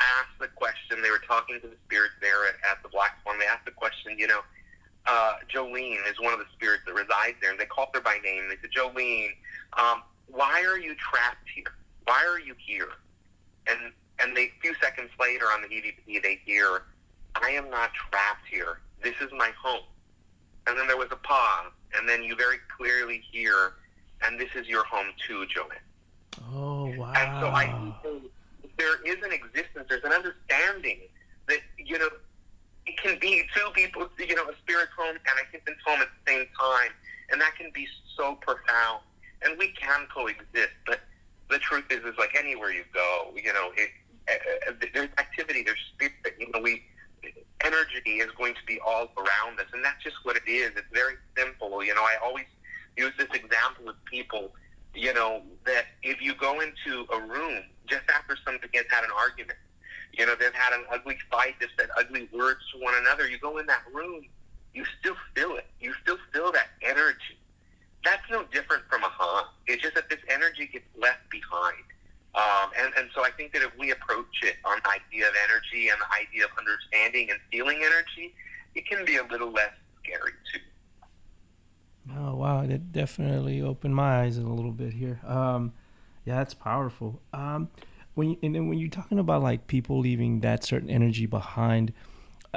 asked 0.00 0.38
the 0.40 0.48
question. 0.48 1.02
They 1.02 1.10
were 1.10 1.22
talking 1.26 1.60
to 1.60 1.68
the 1.68 1.76
spirits 1.86 2.14
there 2.20 2.46
at, 2.48 2.54
at 2.70 2.82
the 2.82 2.88
Black 2.88 3.18
Swan. 3.22 3.38
They 3.38 3.46
asked 3.46 3.64
the 3.66 3.72
question, 3.72 4.18
you 4.18 4.26
know, 4.26 4.40
uh, 5.06 5.34
Jolene 5.52 5.98
is 6.08 6.18
one 6.20 6.32
of 6.32 6.38
the 6.38 6.50
spirits 6.52 6.82
that 6.86 6.94
resides 6.94 7.36
there. 7.40 7.50
And 7.50 7.60
they 7.60 7.66
called 7.66 7.88
her 7.94 8.00
by 8.00 8.18
name. 8.22 8.48
They 8.48 8.56
said, 8.60 8.70
Jolene, 8.70 9.30
um, 9.78 10.02
why 10.26 10.64
are 10.64 10.78
you 10.78 10.94
trapped 10.96 11.48
here? 11.54 11.74
why 12.10 12.24
are 12.28 12.40
you 12.40 12.54
here? 12.58 12.88
And 13.68 13.92
and 14.18 14.36
they, 14.36 14.44
a 14.44 14.52
few 14.60 14.74
seconds 14.82 15.10
later 15.18 15.46
on 15.46 15.62
the 15.62 15.68
EVP, 15.68 16.22
they 16.22 16.40
hear, 16.44 16.82
I 17.36 17.50
am 17.50 17.70
not 17.70 17.90
trapped 17.94 18.46
here. 18.50 18.80
This 19.02 19.14
is 19.22 19.30
my 19.32 19.50
home. 19.62 19.84
And 20.66 20.78
then 20.78 20.86
there 20.88 20.98
was 20.98 21.08
a 21.10 21.16
pause, 21.16 21.72
and 21.96 22.06
then 22.06 22.22
you 22.22 22.36
very 22.36 22.58
clearly 22.76 23.22
hear, 23.32 23.74
and 24.22 24.38
this 24.38 24.50
is 24.54 24.66
your 24.66 24.84
home 24.84 25.06
too, 25.26 25.46
Joanne. 25.46 25.78
Oh, 26.52 26.94
wow. 26.98 27.14
And 27.16 27.40
so 27.40 27.46
I 27.48 27.94
there 28.80 28.96
is 29.04 29.22
an 29.22 29.32
existence, 29.32 29.84
there's 29.88 30.04
an 30.04 30.12
understanding 30.12 31.00
that, 31.48 31.58
you 31.76 31.98
know, 31.98 32.08
it 32.86 32.96
can 32.96 33.18
be 33.20 33.44
two 33.54 33.68
people, 33.74 34.08
you 34.18 34.34
know, 34.34 34.48
a 34.48 34.56
spirit's 34.64 34.92
home 34.96 35.16
and 35.16 35.36
a 35.36 35.44
human's 35.52 35.82
home 35.84 36.00
at 36.00 36.08
the 36.08 36.32
same 36.32 36.46
time. 36.58 36.90
And 37.30 37.40
that 37.40 37.54
can 37.56 37.70
be 37.74 37.86
so 38.16 38.36
profound. 38.36 39.04
And 39.42 39.58
we 39.58 39.72
can 39.72 40.06
coexist. 40.12 40.72
But 40.86 41.00
the 41.50 41.58
truth 41.58 41.84
is, 41.90 41.98
is 42.04 42.14
like 42.18 42.34
anywhere 42.38 42.72
you 42.72 42.84
go, 42.94 43.32
you 43.36 43.52
know, 43.52 43.70
it, 43.76 43.90
uh, 44.28 44.72
there's 44.94 45.10
activity, 45.18 45.62
there's 45.62 45.78
spirit. 45.94 46.14
You 46.38 46.50
know, 46.52 46.60
we 46.60 46.82
energy 47.62 48.10
is 48.24 48.30
going 48.38 48.54
to 48.54 48.64
be 48.66 48.80
all 48.80 49.08
around 49.18 49.60
us, 49.60 49.66
and 49.74 49.84
that's 49.84 50.02
just 50.02 50.16
what 50.22 50.36
it 50.36 50.50
is. 50.50 50.70
It's 50.76 50.88
very 50.92 51.14
simple. 51.36 51.84
You 51.84 51.94
know, 51.94 52.02
I 52.02 52.16
always 52.24 52.46
use 52.96 53.12
this 53.18 53.28
example 53.34 53.86
with 53.86 53.96
people. 54.06 54.52
You 54.94 55.14
know 55.14 55.42
that 55.66 55.84
if 56.02 56.20
you 56.20 56.34
go 56.34 56.60
into 56.60 57.06
a 57.12 57.20
room 57.20 57.62
just 57.90 58.08
after 58.08 58.36
somebody 58.44 58.78
has 58.78 58.86
had 58.88 59.04
an 59.04 59.10
argument, 59.18 59.58
you 60.12 60.24
know 60.24 60.34
they've 60.38 60.54
had 60.54 60.72
an 60.72 60.84
ugly 60.90 61.18
fight, 61.30 61.56
they've 61.60 61.68
said 61.78 61.88
ugly 61.98 62.28
words 62.32 62.60
to 62.72 62.80
one 62.82 62.94
another. 63.00 63.28
You 63.28 63.38
go 63.38 63.58
in 63.58 63.66
that 63.66 63.82
room, 63.92 64.26
you 64.72 64.84
still 65.00 65.16
feel 65.34 65.56
it. 65.56 65.66
You 65.80 65.92
still 66.02 66.18
feel 66.32 66.52
that 66.52 66.68
energy 66.82 67.36
that's 68.04 68.22
no 68.30 68.44
different 68.52 68.84
from 68.88 69.02
a 69.02 69.08
haunt. 69.10 69.48
It's 69.66 69.82
just 69.82 69.94
that 69.94 70.08
this 70.08 70.20
energy 70.28 70.68
gets 70.72 70.86
left 70.98 71.28
behind. 71.30 71.84
Um, 72.34 72.70
and, 72.78 72.92
and 72.96 73.10
so 73.14 73.24
I 73.24 73.30
think 73.30 73.52
that 73.52 73.62
if 73.62 73.76
we 73.78 73.90
approach 73.90 74.42
it 74.42 74.56
on 74.64 74.78
the 74.84 74.90
idea 74.90 75.28
of 75.28 75.34
energy 75.44 75.88
and 75.88 75.98
the 76.00 76.14
idea 76.14 76.44
of 76.44 76.50
understanding 76.56 77.30
and 77.30 77.38
feeling 77.50 77.82
energy, 77.84 78.34
it 78.74 78.86
can 78.86 79.04
be 79.04 79.16
a 79.16 79.24
little 79.24 79.50
less 79.50 79.72
scary 80.02 80.32
too. 80.52 80.60
Oh 82.16 82.36
wow, 82.36 82.66
that 82.66 82.92
definitely 82.92 83.60
opened 83.60 83.94
my 83.94 84.22
eyes 84.22 84.38
a 84.38 84.42
little 84.42 84.72
bit 84.72 84.92
here. 84.92 85.20
Um, 85.26 85.72
yeah, 86.30 86.36
that's 86.36 86.54
powerful. 86.54 87.20
Um, 87.32 87.68
when 88.14 88.30
you, 88.30 88.36
and 88.42 88.54
then 88.54 88.68
when 88.68 88.78
you're 88.78 88.88
talking 88.88 89.18
about 89.18 89.42
like 89.42 89.66
people 89.66 89.98
leaving 89.98 90.40
that 90.40 90.62
certain 90.62 90.88
energy 90.88 91.26
behind, 91.26 91.92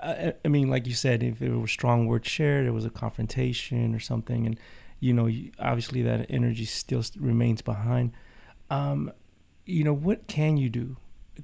I, 0.01 0.33
I 0.45 0.47
mean, 0.47 0.69
like 0.69 0.85
you 0.85 0.93
said, 0.93 1.23
if 1.23 1.39
there 1.39 1.57
were 1.57 1.67
strong 1.67 2.05
words 2.05 2.27
shared, 2.27 2.65
there 2.65 2.73
was 2.73 2.85
a 2.85 2.91
confrontation 2.91 3.95
or 3.95 3.99
something, 3.99 4.45
and 4.45 4.59
you 4.99 5.11
know, 5.11 5.27
obviously 5.57 6.03
that 6.03 6.27
energy 6.29 6.65
still 6.65 7.03
remains 7.19 7.63
behind. 7.63 8.11
Um, 8.69 9.11
you 9.65 9.83
know, 9.83 9.93
what 9.93 10.27
can 10.27 10.57
you 10.57 10.69
do 10.69 10.95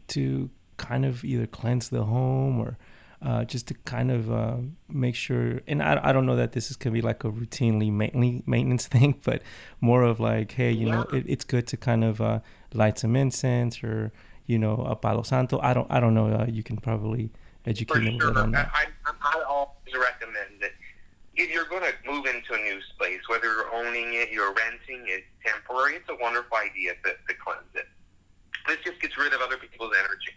to 0.09 0.51
kind 0.77 1.05
of 1.05 1.25
either 1.25 1.47
cleanse 1.47 1.89
the 1.89 2.03
home 2.03 2.59
or 2.59 2.77
uh, 3.21 3.43
just 3.43 3.67
to 3.67 3.73
kind 3.85 4.11
of 4.11 4.31
uh, 4.31 4.57
make 4.87 5.15
sure. 5.15 5.61
And 5.67 5.83
I, 5.83 5.99
I 6.03 6.13
don't 6.13 6.25
know 6.25 6.35
that 6.35 6.53
this 6.53 6.71
is 6.71 6.77
gonna 6.77 6.93
be 6.93 7.01
like 7.01 7.23
a 7.23 7.31
routinely 7.31 7.91
maintenance 7.91 8.87
thing, 8.95 9.19
but 9.23 9.41
more 9.81 10.03
of 10.03 10.19
like, 10.19 10.51
hey, 10.51 10.71
you 10.71 10.87
yeah. 10.87 10.95
know, 10.95 11.01
it, 11.13 11.25
it's 11.27 11.45
good 11.45 11.67
to 11.67 11.77
kind 11.77 12.03
of 12.03 12.21
uh, 12.21 12.39
light 12.73 12.99
some 12.99 13.15
incense 13.15 13.83
or 13.83 14.11
you 14.45 14.57
know, 14.57 14.77
a 14.77 14.95
palo 14.95 15.21
santo. 15.21 15.59
I 15.61 15.73
don't 15.73 15.89
I 15.91 15.99
don't 15.99 16.15
know. 16.15 16.27
Uh, 16.27 16.47
you 16.49 16.63
can 16.63 16.77
probably 16.77 17.29
educate 17.67 17.93
For 17.93 17.99
me 17.99 18.17
a 18.17 18.19
sure. 18.19 18.39
on 18.39 18.51
that. 18.51 18.71
I, 18.73 18.85
I, 19.05 19.11
I 19.21 19.43
always 19.43 19.93
recommend 19.93 20.61
that 20.61 20.71
if 21.35 21.51
you're 21.51 21.65
going 21.65 21.83
to 21.83 21.93
move 22.11 22.25
into 22.25 22.53
a 22.53 22.57
new 22.57 22.81
space, 22.81 23.21
whether 23.27 23.45
you're 23.45 23.73
owning 23.73 24.15
it, 24.15 24.31
you're 24.31 24.53
renting 24.53 25.05
it, 25.05 25.23
temporary, 25.45 25.95
it's 25.95 26.09
a 26.09 26.17
wonderful 26.21 26.57
idea 26.57 26.93
to, 27.03 27.11
to 27.11 27.33
cleanse 27.41 27.61
it. 27.75 27.87
This 28.69 28.79
just 28.85 29.01
gets 29.01 29.17
rid 29.17 29.33
of 29.33 29.41
other 29.41 29.57
people's 29.57 29.93
energy. 29.97 30.31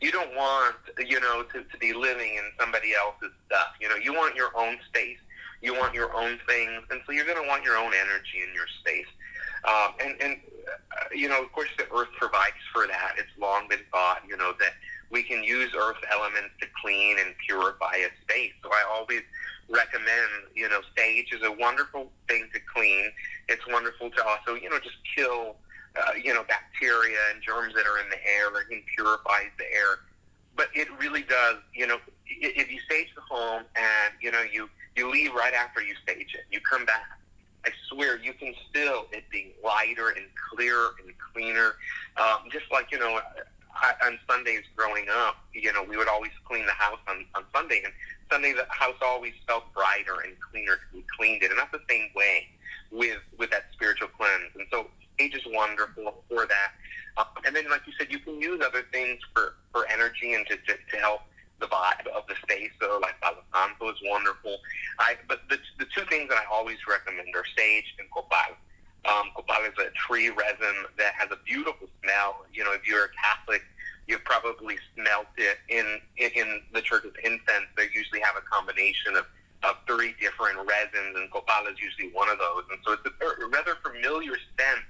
You 0.00 0.10
don't 0.10 0.34
want, 0.34 0.76
you 0.98 1.20
know, 1.20 1.44
to, 1.52 1.62
to 1.62 1.78
be 1.78 1.92
living 1.92 2.34
in 2.34 2.44
somebody 2.58 2.92
else's 2.94 3.30
stuff. 3.46 3.76
You 3.80 3.88
know, 3.88 3.96
you 3.96 4.12
want 4.12 4.34
your 4.34 4.50
own 4.56 4.78
space. 4.88 5.18
You 5.62 5.74
want 5.74 5.94
your 5.94 6.14
own 6.16 6.38
things. 6.48 6.82
And 6.90 7.00
so 7.06 7.12
you're 7.12 7.24
going 7.24 7.40
to 7.40 7.48
want 7.48 7.64
your 7.64 7.76
own 7.76 7.92
energy 7.94 8.42
in 8.46 8.52
your 8.54 8.66
space. 8.80 9.06
Um, 9.64 9.94
and, 10.04 10.20
and 10.20 10.40
uh, 10.68 11.04
you 11.12 11.28
know, 11.28 11.42
of 11.42 11.52
course, 11.52 11.70
the 11.78 11.84
earth 11.94 12.08
provides 12.18 12.60
for 12.72 12.86
that. 12.86 13.14
It's 13.16 13.32
long 13.38 13.68
been 13.68 13.80
thought, 13.90 14.22
you 14.28 14.36
know, 14.36 14.52
that 14.60 14.72
we 15.10 15.22
can 15.22 15.44
use 15.44 15.70
earth 15.78 15.96
elements 16.12 16.50
to 16.60 16.66
clean 16.82 17.18
and 17.18 17.34
purify 17.46 17.96
a 17.96 18.10
space. 18.22 18.52
So 18.62 18.70
I 18.70 18.84
always 18.90 19.22
recommend, 19.68 20.52
you 20.54 20.68
know, 20.68 20.80
sage 20.96 21.32
is 21.32 21.42
a 21.42 21.52
wonderful 21.52 22.10
thing 22.28 22.48
to 22.52 22.60
clean. 22.74 23.10
It's 23.48 23.66
wonderful 23.68 24.10
to 24.10 24.24
also, 24.24 24.54
you 24.54 24.68
know, 24.68 24.78
just 24.78 24.96
kill, 25.16 25.56
uh, 25.96 26.12
you 26.22 26.34
know, 26.34 26.44
bacteria 26.44 27.18
and 27.32 27.42
germs 27.42 27.74
that 27.74 27.86
are 27.86 27.98
in 28.00 28.08
the 28.10 28.18
air. 28.26 28.48
It 28.70 28.84
purifies 28.96 29.50
the 29.58 29.64
air. 29.72 30.00
but 30.56 30.68
it 30.74 30.88
really 30.98 31.22
does. 31.22 31.56
You 31.74 31.86
know, 31.86 31.98
if 32.26 32.70
you 32.70 32.80
sage 32.88 33.08
the 33.14 33.22
home 33.22 33.64
and 33.76 34.14
you 34.20 34.30
know 34.30 34.42
you 34.42 34.68
you 34.96 35.10
leave 35.10 35.34
right 35.34 35.54
after 35.54 35.82
you 35.82 35.94
sage 36.06 36.34
it, 36.34 36.44
you 36.50 36.60
come 36.60 36.84
back. 36.84 37.18
I 37.66 37.70
swear 37.88 38.18
you 38.18 38.32
can 38.34 38.54
still 38.70 39.06
it 39.12 39.24
being 39.30 39.50
lighter 39.64 40.10
and 40.10 40.26
clearer 40.50 40.90
and 41.02 41.12
cleaner. 41.32 41.74
Um, 42.16 42.48
just 42.52 42.66
like 42.70 42.92
you 42.92 42.98
know, 42.98 43.20
I, 43.74 43.94
on 44.06 44.18
Sundays 44.28 44.62
growing 44.76 45.06
up, 45.10 45.36
you 45.52 45.72
know, 45.72 45.82
we 45.82 45.96
would 45.96 46.08
always 46.08 46.32
clean 46.44 46.66
the 46.66 46.72
house 46.72 47.00
on 47.08 47.24
on 47.34 47.44
Sunday, 47.54 47.82
and 47.84 47.92
Sunday 48.30 48.52
the 48.52 48.66
house 48.70 48.96
always 49.02 49.32
felt 49.46 49.72
brighter 49.72 50.20
and 50.24 50.34
cleaner 50.40 50.76
because 50.78 50.94
we 50.94 51.04
cleaned 51.16 51.42
it, 51.42 51.50
and 51.50 51.58
that's 51.58 51.72
the 51.72 51.82
same 51.88 52.08
way 52.14 52.46
with 52.92 53.18
with 53.38 53.50
that 53.50 53.66
spiritual 53.72 54.08
cleanse. 54.08 54.52
And 54.54 54.66
so 54.70 54.86
age 55.18 55.34
is 55.34 55.42
wonderful 55.46 56.24
for 56.28 56.46
that. 56.46 56.72
Uh, 57.16 57.24
and 57.46 57.54
then, 57.54 57.68
like 57.70 57.82
you 57.86 57.92
said, 57.98 58.08
you 58.10 58.18
can 58.18 58.40
use 58.40 58.60
other 58.64 58.84
things 58.92 59.20
for 59.32 59.54
for 59.72 59.86
energy 59.88 60.34
and 60.34 60.46
to 60.46 60.56
to, 60.56 60.74
to 60.90 60.96
help 60.98 61.20
the 61.60 61.66
vibe 61.66 62.06
of 62.14 62.24
the 62.28 62.34
space. 62.42 62.70
So 62.80 62.98
like 63.00 63.20
Palo 63.20 63.42
Santo 63.52 63.90
is 63.90 63.98
wonderful. 64.04 64.58
I 64.98 65.16
but 65.28 65.42
the 65.48 65.58
the 65.78 65.86
two 65.94 66.04
things 66.06 66.28
that 66.28 66.38
I 66.38 66.44
always 66.52 66.78
recommend 66.88 67.34
are 67.34 67.44
sage 67.56 67.94
and 67.98 68.10
copal. 68.10 68.56
Um, 69.04 69.30
copal 69.36 69.64
is 69.64 69.76
a 69.78 69.90
tree 69.92 70.30
resin 70.30 70.76
that 70.96 71.12
has 71.14 71.28
a 71.30 71.38
beautiful 71.44 71.88
smell. 72.02 72.46
You 72.52 72.64
know, 72.64 72.72
if 72.72 72.86
you're 72.88 73.04
a 73.04 73.12
Catholic, 73.12 73.62
you've 74.06 74.24
probably 74.24 74.78
smelt 74.94 75.26
it 75.36 75.58
in 75.68 76.00
in, 76.16 76.30
in 76.34 76.62
the 76.72 76.82
church 76.82 77.04
of 77.04 77.14
incense. 77.22 77.68
They 77.76 77.88
usually 77.94 78.20
have 78.20 78.36
a 78.36 78.42
combination 78.42 79.16
of 79.16 79.26
of 79.62 79.76
three 79.86 80.14
different 80.20 80.58
resins, 80.58 81.16
and 81.16 81.30
copal 81.30 81.66
is 81.72 81.80
usually 81.80 82.12
one 82.12 82.28
of 82.28 82.38
those. 82.38 82.64
And 82.70 82.78
so 82.84 82.92
it's 82.92 83.06
a 83.06 83.46
rather 83.48 83.76
familiar 83.82 84.36
scent, 84.58 84.84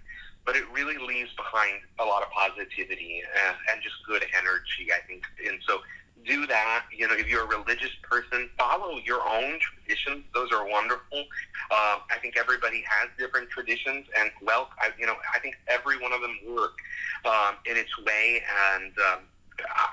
but 0.45 0.57
it 0.57 0.65
really 0.73 0.99
leaves 0.99 1.31
behind 1.37 1.81
a 1.99 2.05
lot 2.05 2.23
of 2.23 2.31
positivity 2.31 3.23
and, 3.47 3.57
and 3.73 3.83
just 3.83 3.97
good 4.07 4.25
energy, 4.37 4.93
I 4.93 5.05
think. 5.07 5.25
And 5.47 5.59
so 5.67 5.81
do 6.25 6.47
that. 6.47 6.85
You 6.97 7.09
know, 7.09 7.15
if 7.15 7.29
you're 7.29 7.45
a 7.45 7.59
religious 7.59 7.91
person, 8.03 8.49
follow 8.59 8.99
your 8.99 9.21
own 9.27 9.59
traditions. 9.61 10.25
Those 10.35 10.53
are 10.53 10.67
wonderful. 10.69 11.25
Uh, 11.71 11.99
I 12.11 12.19
think 12.21 12.37
everybody 12.37 12.85
has 12.89 13.09
different 13.19 13.51
traditions, 13.51 14.07
and 14.19 14.31
well, 14.43 14.71
I, 14.79 14.91
you 14.99 15.07
know, 15.07 15.17
I 15.35 15.39
think 15.39 15.57
every 15.69 15.99
one 15.99 16.13
of 16.13 16.21
them 16.21 16.37
work 16.49 16.79
um, 17.25 17.57
in 17.67 17.77
its 17.77 17.97
way. 18.05 18.43
And 18.75 18.93
um, 19.11 19.21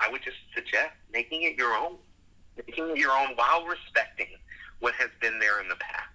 I 0.01 0.09
would 0.11 0.21
just 0.23 0.37
suggest 0.55 0.91
making 1.13 1.43
it 1.43 1.57
your 1.57 1.73
own, 1.73 1.97
making 2.67 2.89
it 2.89 2.97
your 2.97 3.11
own 3.11 3.35
while 3.35 3.65
respecting 3.65 4.27
what 4.79 4.93
has 4.95 5.09
been 5.21 5.39
there 5.39 5.61
in 5.61 5.67
the 5.67 5.75
past. 5.75 6.09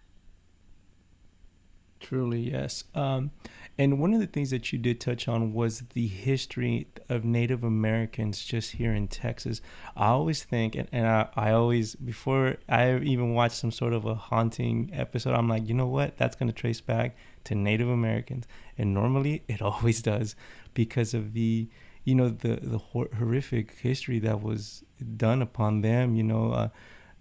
Truly, 2.00 2.50
yes. 2.50 2.84
Um, 2.94 3.30
and 3.78 4.00
one 4.00 4.14
of 4.14 4.20
the 4.20 4.26
things 4.26 4.50
that 4.50 4.72
you 4.72 4.78
did 4.78 5.00
touch 5.00 5.28
on 5.28 5.52
was 5.52 5.82
the 5.92 6.06
history 6.06 6.86
of 7.10 7.24
Native 7.24 7.62
Americans 7.62 8.42
just 8.42 8.72
here 8.72 8.94
in 8.94 9.06
Texas. 9.06 9.60
I 9.94 10.08
always 10.08 10.42
think, 10.44 10.74
and, 10.76 10.88
and 10.92 11.06
I, 11.06 11.28
I 11.36 11.50
always, 11.52 11.94
before 11.94 12.56
I 12.70 12.96
even 12.96 13.34
watch 13.34 13.52
some 13.52 13.70
sort 13.70 13.92
of 13.92 14.06
a 14.06 14.14
haunting 14.14 14.90
episode, 14.94 15.34
I'm 15.34 15.48
like, 15.48 15.68
you 15.68 15.74
know 15.74 15.88
what? 15.88 16.16
That's 16.16 16.36
going 16.36 16.48
to 16.48 16.54
trace 16.54 16.80
back 16.80 17.16
to 17.44 17.54
Native 17.54 17.90
Americans. 17.90 18.46
And 18.78 18.94
normally 18.94 19.42
it 19.46 19.60
always 19.70 20.00
does 20.00 20.36
because 20.72 21.12
of 21.12 21.34
the, 21.34 21.68
you 22.04 22.14
know, 22.14 22.30
the, 22.30 22.58
the 22.62 22.78
horrific 22.78 23.72
history 23.72 24.20
that 24.20 24.42
was 24.42 24.84
done 25.18 25.42
upon 25.42 25.82
them, 25.82 26.14
you 26.14 26.22
know. 26.22 26.52
Uh, 26.52 26.68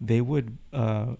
they 0.01 0.21
would, 0.21 0.57
uh, 0.73 1.15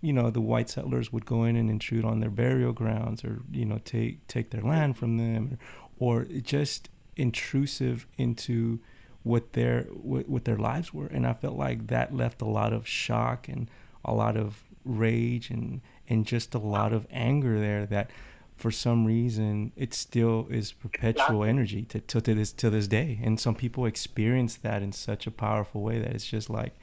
you 0.00 0.12
know, 0.12 0.30
the 0.30 0.40
white 0.40 0.68
settlers 0.68 1.12
would 1.12 1.24
go 1.24 1.44
in 1.44 1.56
and 1.56 1.70
intrude 1.70 2.04
on 2.04 2.20
their 2.20 2.30
burial 2.30 2.72
grounds, 2.72 3.24
or 3.24 3.42
you 3.50 3.64
know, 3.64 3.80
take 3.84 4.26
take 4.26 4.50
their 4.50 4.62
land 4.62 4.96
from 4.96 5.16
them, 5.16 5.58
or, 5.98 6.20
or 6.20 6.24
just 6.24 6.90
intrusive 7.16 8.06
into 8.18 8.78
what 9.22 9.52
their 9.54 9.82
what, 9.92 10.28
what 10.28 10.44
their 10.44 10.58
lives 10.58 10.92
were. 10.92 11.06
And 11.06 11.26
I 11.26 11.32
felt 11.32 11.56
like 11.56 11.86
that 11.88 12.14
left 12.14 12.42
a 12.42 12.46
lot 12.46 12.72
of 12.72 12.86
shock 12.86 13.48
and 13.48 13.70
a 14.04 14.14
lot 14.14 14.36
of 14.36 14.62
rage 14.84 15.50
and 15.50 15.80
and 16.08 16.26
just 16.26 16.54
a 16.54 16.58
lot 16.58 16.92
of 16.92 17.06
anger 17.10 17.58
there 17.58 17.86
that 17.86 18.10
for 18.56 18.70
some 18.70 19.04
reason 19.04 19.70
it 19.76 19.94
still 19.94 20.48
is 20.50 20.72
perpetual 20.72 21.44
energy 21.44 21.82
to, 21.82 22.00
to, 22.00 22.20
to 22.20 22.34
this 22.34 22.52
to 22.52 22.70
this 22.70 22.88
day 22.88 23.20
and 23.22 23.38
some 23.38 23.54
people 23.54 23.84
experience 23.84 24.56
that 24.56 24.82
in 24.82 24.90
such 24.90 25.26
a 25.26 25.30
powerful 25.30 25.82
way 25.82 25.98
that 25.98 26.12
it's 26.12 26.26
just 26.26 26.48
like 26.48 26.74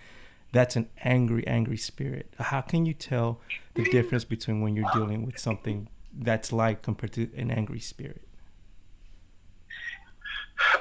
that's 0.56 0.76
an 0.76 0.88
angry, 1.04 1.46
angry 1.48 1.78
spirit. 1.78 2.34
How 2.40 2.62
can 2.62 2.86
you 2.86 2.94
tell 2.94 3.42
the 3.74 3.84
difference 3.84 4.24
between 4.24 4.62
when 4.62 4.76
you're 4.76 4.90
dealing 4.94 5.26
with 5.26 5.38
something 5.38 5.90
that's 6.14 6.52
like 6.54 6.82
compared 6.82 7.14
to 7.14 7.30
an 7.36 7.52
angry 7.52 7.80
spirit? 7.80 8.22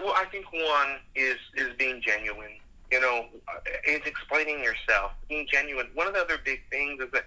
Well, 0.02 0.14
I 0.16 0.26
think 0.26 0.52
one 0.52 0.98
is 1.16 1.38
is 1.56 1.70
being 1.76 2.00
genuine. 2.00 2.52
You 2.92 3.00
know, 3.00 3.26
uh, 3.48 3.60
is 3.88 4.02
explaining 4.06 4.62
yourself, 4.62 5.12
being 5.28 5.48
genuine. 5.50 5.88
One 5.94 6.06
of 6.06 6.14
the 6.14 6.20
other 6.20 6.38
big 6.44 6.60
things 6.70 7.00
is 7.02 7.10
that, 7.12 7.24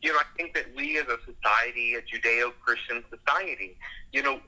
you 0.00 0.12
know, 0.12 0.18
I 0.18 0.24
think 0.36 0.54
that 0.54 0.66
we 0.76 0.98
as 0.98 1.06
a 1.06 1.18
society, 1.24 1.94
a 1.94 2.02
Judeo-Christian 2.02 3.02
society, 3.10 3.76
you 4.12 4.22
know, 4.22 4.38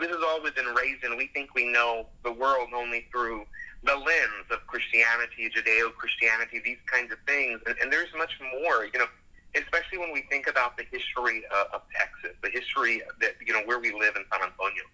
this 0.00 0.10
is 0.10 0.22
all 0.22 0.42
we've 0.42 0.54
been 0.54 0.74
raised 0.74 1.04
in. 1.04 1.16
We 1.16 1.28
think 1.28 1.54
we 1.54 1.64
know 1.72 2.08
the 2.24 2.32
world 2.32 2.68
only 2.74 3.06
through 3.10 3.46
the 3.84 3.94
lens 3.94 4.46
of 4.50 4.64
Christianity, 4.66 5.50
Judeo-Christianity, 5.50 6.60
these 6.64 6.78
kinds 6.86 7.12
of 7.12 7.18
things. 7.26 7.60
And, 7.66 7.76
and 7.80 7.92
there's 7.92 8.08
much 8.16 8.38
more, 8.40 8.86
you 8.86 8.98
know, 8.98 9.06
especially 9.54 9.98
when 9.98 10.12
we 10.12 10.22
think 10.30 10.46
about 10.46 10.76
the 10.76 10.84
history 10.90 11.42
uh, 11.52 11.74
of 11.74 11.82
Texas, 11.98 12.36
the 12.42 12.50
history 12.50 13.02
that, 13.20 13.34
you 13.44 13.52
know, 13.52 13.62
where 13.64 13.78
we 13.78 13.92
live 13.92 14.14
in 14.16 14.24
San 14.30 14.40
Antonio. 14.40 14.84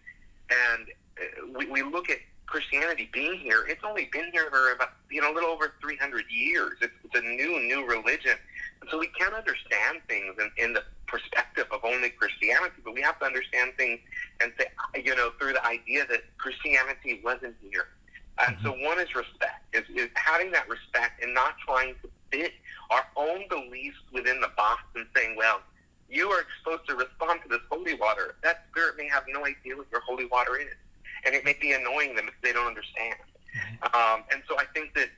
And 0.50 0.88
uh, 1.20 1.58
we, 1.58 1.66
we 1.66 1.82
look 1.82 2.08
at 2.10 2.18
Christianity 2.46 3.10
being 3.12 3.38
here, 3.38 3.66
it's 3.68 3.84
only 3.84 4.08
been 4.10 4.30
here 4.32 4.48
for 4.50 4.72
about, 4.72 4.92
you 5.10 5.20
know, 5.20 5.30
a 5.30 5.34
little 5.34 5.50
over 5.50 5.74
300 5.82 6.24
years. 6.30 6.78
It's, 6.80 6.92
it's 7.04 7.14
a 7.14 7.20
new, 7.20 7.60
new 7.60 7.86
religion. 7.86 8.36
And 8.80 8.88
so 8.90 8.98
we 8.98 9.08
can't 9.08 9.34
understand 9.34 10.00
things 10.08 10.34
in, 10.38 10.50
in 10.64 10.72
the 10.72 10.82
perspective 11.06 11.66
of 11.70 11.84
only 11.84 12.08
Christianity, 12.08 12.76
but 12.82 12.94
we 12.94 13.02
have 13.02 13.18
to 13.18 13.26
understand 13.26 13.72
things 13.76 14.00
and 14.40 14.52
say, 14.58 14.66
you 15.04 15.14
know, 15.14 15.30
through 15.38 15.54
the 15.54 15.66
idea 15.66 16.06
that 16.06 16.22
Christianity 16.38 17.20
wasn't 17.22 17.54
here 17.60 17.88
and 18.46 18.56
so 18.62 18.70
one 18.70 19.00
is 19.00 19.14
respect, 19.14 19.64
is, 19.72 19.84
is 19.94 20.08
having 20.14 20.50
that 20.52 20.68
respect 20.68 21.22
and 21.22 21.34
not 21.34 21.54
trying 21.58 21.94
to 22.02 22.10
fit 22.30 22.52
our 22.90 23.04
own 23.16 23.48
beliefs 23.48 23.98
within 24.12 24.40
the 24.40 24.50
box 24.56 24.82
and 24.94 25.06
saying, 25.14 25.34
well, 25.36 25.60
you 26.08 26.28
are 26.28 26.42
supposed 26.58 26.88
to 26.88 26.94
respond 26.94 27.40
to 27.42 27.48
this 27.48 27.60
holy 27.70 27.94
water. 27.94 28.36
That 28.42 28.64
spirit 28.70 28.96
may 28.96 29.08
have 29.08 29.24
no 29.28 29.44
idea 29.44 29.76
what 29.76 29.86
your 29.90 30.00
holy 30.00 30.26
water 30.26 30.56
is. 30.56 30.74
And 31.24 31.34
it 31.34 31.44
may 31.44 31.56
be 31.60 31.72
annoying 31.72 32.14
them 32.14 32.28
if 32.28 32.34
they 32.42 32.52
don't 32.52 32.66
understand. 32.66 33.16
Um, 33.94 34.22
and 34.30 34.42
so 34.48 34.58
I 34.58 34.64
think 34.72 34.94
that 34.94 35.08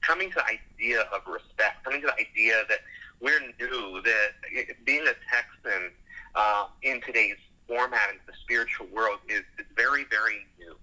coming 0.00 0.30
to 0.30 0.36
the 0.36 0.44
idea 0.44 1.02
of 1.14 1.20
respect, 1.26 1.84
coming 1.84 2.00
to 2.00 2.06
the 2.06 2.14
idea 2.14 2.62
that 2.68 2.78
we're 3.20 3.40
new, 3.40 4.02
that 4.02 4.84
being 4.84 5.02
a 5.02 5.14
Texan 5.30 5.90
uh, 6.34 6.66
in 6.82 7.00
today's 7.02 7.36
format 7.68 8.10
in 8.10 8.18
the 8.26 8.32
spiritual 8.42 8.86
world 8.92 9.18
is, 9.28 9.42
is 9.58 9.66
very, 9.76 10.04
very 10.10 10.46
new. 10.58 10.74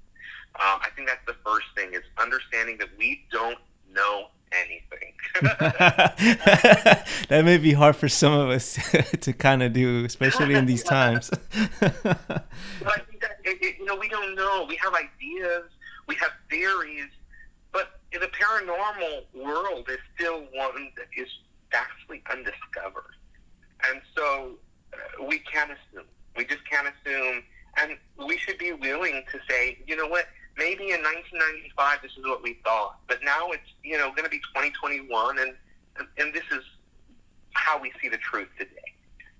Um, 0.60 0.80
I 0.82 0.90
think 0.96 1.08
that's 1.08 1.26
the 1.28 1.36
first 1.46 1.68
thing 1.76 1.94
is 1.94 2.02
understanding 2.18 2.78
that 2.80 2.90
we 2.98 3.24
don't 3.32 3.60
know 3.94 4.28
anything. 4.52 5.14
that 7.30 7.46
may 7.46 7.58
be 7.58 7.74
hard 7.74 7.96
for 7.96 8.10
some 8.10 8.34
of 8.34 8.50
us 8.50 8.80
to 9.22 9.34
kind 9.34 9.62
of 9.62 9.74
do, 9.74 10.04
especially 10.06 10.56
in 10.56 10.66
these 10.66 10.84
times. 10.84 11.30
but 11.80 11.82
I 11.82 13.00
think 13.10 13.22
that, 13.22 13.40
it, 13.44 13.62
it, 13.62 13.76
you 13.80 13.86
know, 13.86 13.96
we 13.96 14.10
don't 14.10 14.36
know. 14.36 14.66
We 14.68 14.76
have 14.78 14.94
ideas, 14.94 15.70
we 16.08 16.16
have 16.16 16.32
theories, 16.50 17.10
but 17.72 18.00
the 18.12 18.28
paranormal 18.28 19.26
world 19.36 19.90
is 19.90 20.00
still 20.16 20.40
one 20.54 20.92
that 20.96 21.08
is 21.16 21.28
vastly 21.72 22.24
undiscovered. 22.32 23.14
And 23.90 24.02
so 24.16 24.52
uh, 24.94 25.26
we 25.26 25.40
can't 25.40 25.72
assume. 25.72 26.08
We 26.36 26.46
just 26.46 26.68
can't 26.70 26.88
assume. 26.88 27.44
And 27.80 27.98
we 28.26 28.38
should 28.38 28.58
be 28.58 28.74
willing 28.74 29.24
to 29.32 29.40
say, 29.48 29.78
you 29.86 29.96
know 29.96 30.08
what? 30.08 30.26
Maybe 30.58 30.92
in 30.92 31.02
1995 31.02 32.02
this 32.02 32.12
is 32.18 32.26
what 32.26 32.42
we 32.44 32.56
thought, 32.64 33.00
but 33.08 33.20
now 33.24 33.52
it's 33.52 33.70
you 33.84 33.98
know 33.98 34.10
going 34.10 34.24
to 34.24 34.30
be 34.30 34.40
2021, 34.40 35.40
and 35.40 35.54
and 36.18 36.34
this 36.34 36.44
is 36.52 36.64
how 37.54 37.80
we 37.80 37.92
see 38.02 38.10
the 38.10 38.18
truth 38.18 38.50
today. 38.58 38.72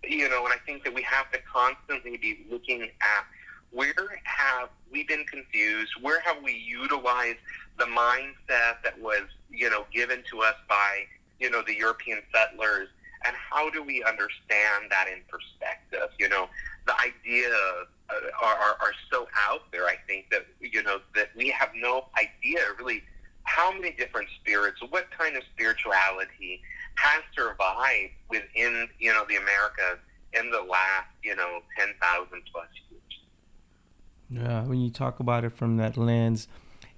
You 0.04 0.30
know, 0.30 0.46
and 0.46 0.54
I 0.54 0.58
think 0.66 0.84
that 0.84 0.94
we 0.94 1.02
have 1.02 1.32
to 1.32 1.40
constantly 1.52 2.18
be 2.18 2.46
looking 2.50 2.84
at 2.84 3.26
where 3.72 4.22
have 4.24 4.70
we 4.92 5.04
been 5.04 5.26
confused? 5.26 5.92
Where 6.02 6.22
have 6.22 6.38
we 6.44 6.54
utilized 6.54 7.40
the 7.78 7.86
mindset 7.86 8.82
that 8.84 8.98
was 9.00 9.24
you 9.50 9.70
know 9.70 9.86
given 9.94 10.24
to 10.32 10.42
us 10.42 10.56
by 10.70 11.06
you 11.40 11.50
know 11.50 11.62
the 11.66 11.76
European 11.76 12.22
settlers? 12.34 12.90
And 13.26 13.36
how 13.36 13.70
do 13.72 13.84
we 13.84 14.04
understand 14.04 14.92
that 14.92 15.08
in 15.08 15.22
perspective? 15.28 16.10
You 16.20 16.30
know, 16.30 16.48
the 16.86 16.94
idea 17.02 17.50
uh, 17.50 17.86
are, 18.10 18.48
are, 18.48 18.78
are 18.80 18.94
so 19.12 19.28
out 19.48 19.72
there. 19.72 19.86
I 19.86 19.96
think 20.08 20.30
that 20.32 20.46
you 20.60 20.84
know 20.84 21.00
that 21.16 21.30
we 21.36 21.50
have 21.50 21.70
no 21.76 22.06
idea 22.18 22.60
really 22.80 23.04
how 23.44 23.72
many 23.72 23.92
different 23.92 24.28
spirits, 24.40 24.80
what 24.90 25.10
kind 25.12 25.36
of 25.36 25.44
spirituality 25.56 26.62
has 26.96 27.24
survived 27.36 28.14
within 28.30 28.88
you 29.00 29.14
know 29.14 29.26
the 29.28 29.36
Americas 29.36 30.00
in 30.34 30.52
the 30.52 30.62
last 30.62 31.08
you 31.24 31.36
know 31.36 31.60
ten 31.78 31.90
thousand 32.02 32.44
plus 32.52 32.68
years. 32.90 33.02
Yeah, 34.30 34.64
when 34.64 34.82
you 34.82 34.90
talk 34.90 35.20
about 35.20 35.44
it 35.44 35.54
from 35.54 35.78
that 35.78 35.98
lens, 35.98 36.48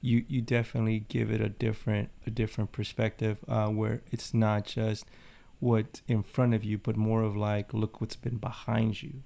you 0.01 0.25
you 0.27 0.41
definitely 0.41 1.05
give 1.07 1.31
it 1.31 1.41
a 1.41 1.49
different 1.49 2.09
a 2.25 2.29
different 2.29 2.71
perspective 2.71 3.37
uh, 3.47 3.67
where 3.67 4.01
it's 4.11 4.33
not 4.33 4.65
just 4.65 5.05
what's 5.59 6.01
in 6.07 6.23
front 6.23 6.53
of 6.53 6.63
you, 6.63 6.77
but 6.77 6.95
more 6.95 7.21
of 7.21 7.35
like 7.35 7.73
look 7.73 8.01
what's 8.01 8.15
been 8.15 8.37
behind 8.37 9.01
you, 9.01 9.21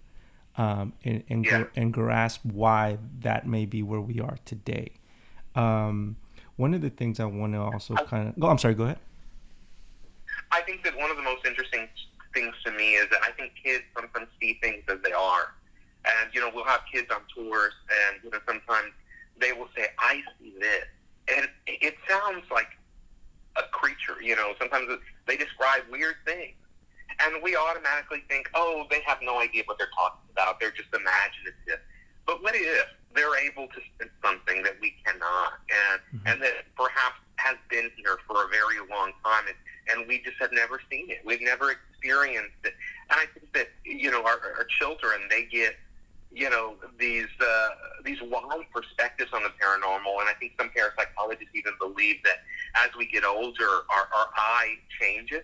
um, 0.57 0.93
and 1.03 1.23
and, 1.29 1.45
Yeah. 1.45 1.65
and 1.75 1.93
grasp 1.93 2.41
why 2.43 2.97
that 3.21 3.47
may 3.47 3.65
be 3.65 3.83
where 3.83 4.01
we 4.01 4.19
are 4.19 4.37
today. 4.45 4.91
Um, 5.55 6.17
one 6.55 6.73
of 6.73 6.81
the 6.81 6.89
things 6.89 7.19
I 7.19 7.25
want 7.25 7.53
to 7.53 7.61
also 7.61 7.95
kind 7.95 8.29
of 8.29 8.39
go. 8.39 8.47
I'm 8.47 8.57
sorry. 8.57 8.75
Go 8.75 8.83
ahead. 8.83 8.99
I 10.51 10.61
think 10.61 10.83
that 10.83 10.95
one 10.97 11.09
of 11.09 11.17
the 11.17 11.23
most 11.23 11.45
interesting 11.45 11.87
things 12.33 12.53
to 12.65 12.71
me 12.71 12.93
is 12.93 13.09
that 13.09 13.21
I 13.23 13.31
think 13.31 13.53
kids 13.63 13.83
sometimes 13.95 14.27
see 14.39 14.59
things 14.61 14.83
as 14.87 14.99
they 15.03 15.11
are. 15.11 15.53
And, 16.05 16.33
you 16.33 16.41
know, 16.41 16.51
we'll 16.53 16.65
have 16.65 16.81
kids 16.91 17.09
on 17.11 17.21
tours, 17.33 17.73
and, 18.11 18.21
you 18.23 18.29
know, 18.29 18.39
sometimes 18.45 18.91
they 19.39 19.53
will 19.53 19.69
say, 19.75 19.87
I 19.99 20.21
see 20.39 20.53
this. 20.59 20.83
And 21.33 21.47
it 21.65 21.95
sounds 22.09 22.43
like 22.51 22.67
a 23.55 23.63
creature, 23.71 24.21
you 24.21 24.35
know, 24.35 24.53
sometimes 24.59 24.89
they 25.27 25.37
describe 25.37 25.83
weird 25.89 26.15
things. 26.25 26.55
And 27.19 27.41
we 27.43 27.55
automatically 27.55 28.23
think, 28.29 28.49
oh, 28.53 28.85
they 28.89 29.01
have 29.05 29.19
no 29.21 29.39
idea 29.39 29.63
what 29.65 29.77
they're 29.77 29.93
talking 29.95 30.21
about. 30.31 30.59
They're 30.59 30.71
just 30.71 30.89
imaginative. 30.93 31.83
But 32.25 32.41
what 32.41 32.55
if 32.55 32.87
they're 33.15 33.37
able 33.45 33.67
to 33.67 33.79
sense 33.99 34.11
something 34.23 34.63
that 34.63 34.75
we 34.81 34.95
cannot, 35.05 35.53
and 35.69 36.21
and 36.25 36.41
that 36.41 36.65
perhaps 36.75 37.19
has 37.35 37.57
been 37.69 37.91
here 37.97 38.17
for 38.27 38.45
a 38.45 38.47
very 38.47 38.79
long 38.89 39.11
time, 39.23 39.43
and, 39.47 39.99
and 39.99 40.07
we 40.07 40.19
just 40.19 40.37
have 40.39 40.51
never 40.51 40.81
seen 40.89 41.09
it. 41.09 41.19
We've 41.25 41.41
never 41.41 41.71
experienced 41.71 42.63
it. 42.63 42.73
And 43.09 43.19
I 43.19 43.25
think 43.33 43.51
that 43.53 43.67
you 43.85 44.11
know 44.11 44.23
our, 44.23 44.39
our 44.57 44.67
children 44.79 45.21
they 45.29 45.45
get 45.45 45.75
you 46.31 46.49
know 46.49 46.75
these 46.97 47.29
uh, 47.39 47.69
these 48.03 48.21
wide 48.21 48.65
perspectives 48.73 49.31
on 49.33 49.43
the 49.43 49.49
paranormal, 49.49 50.19
and 50.19 50.29
I 50.29 50.33
think 50.39 50.53
some 50.57 50.69
parapsychologists 50.69 51.53
even 51.53 51.73
believe 51.79 52.17
that 52.23 52.43
as 52.75 52.89
we 52.97 53.05
get 53.05 53.23
older, 53.23 53.69
our, 53.89 54.09
our 54.15 54.27
eye 54.35 54.75
changes, 54.99 55.43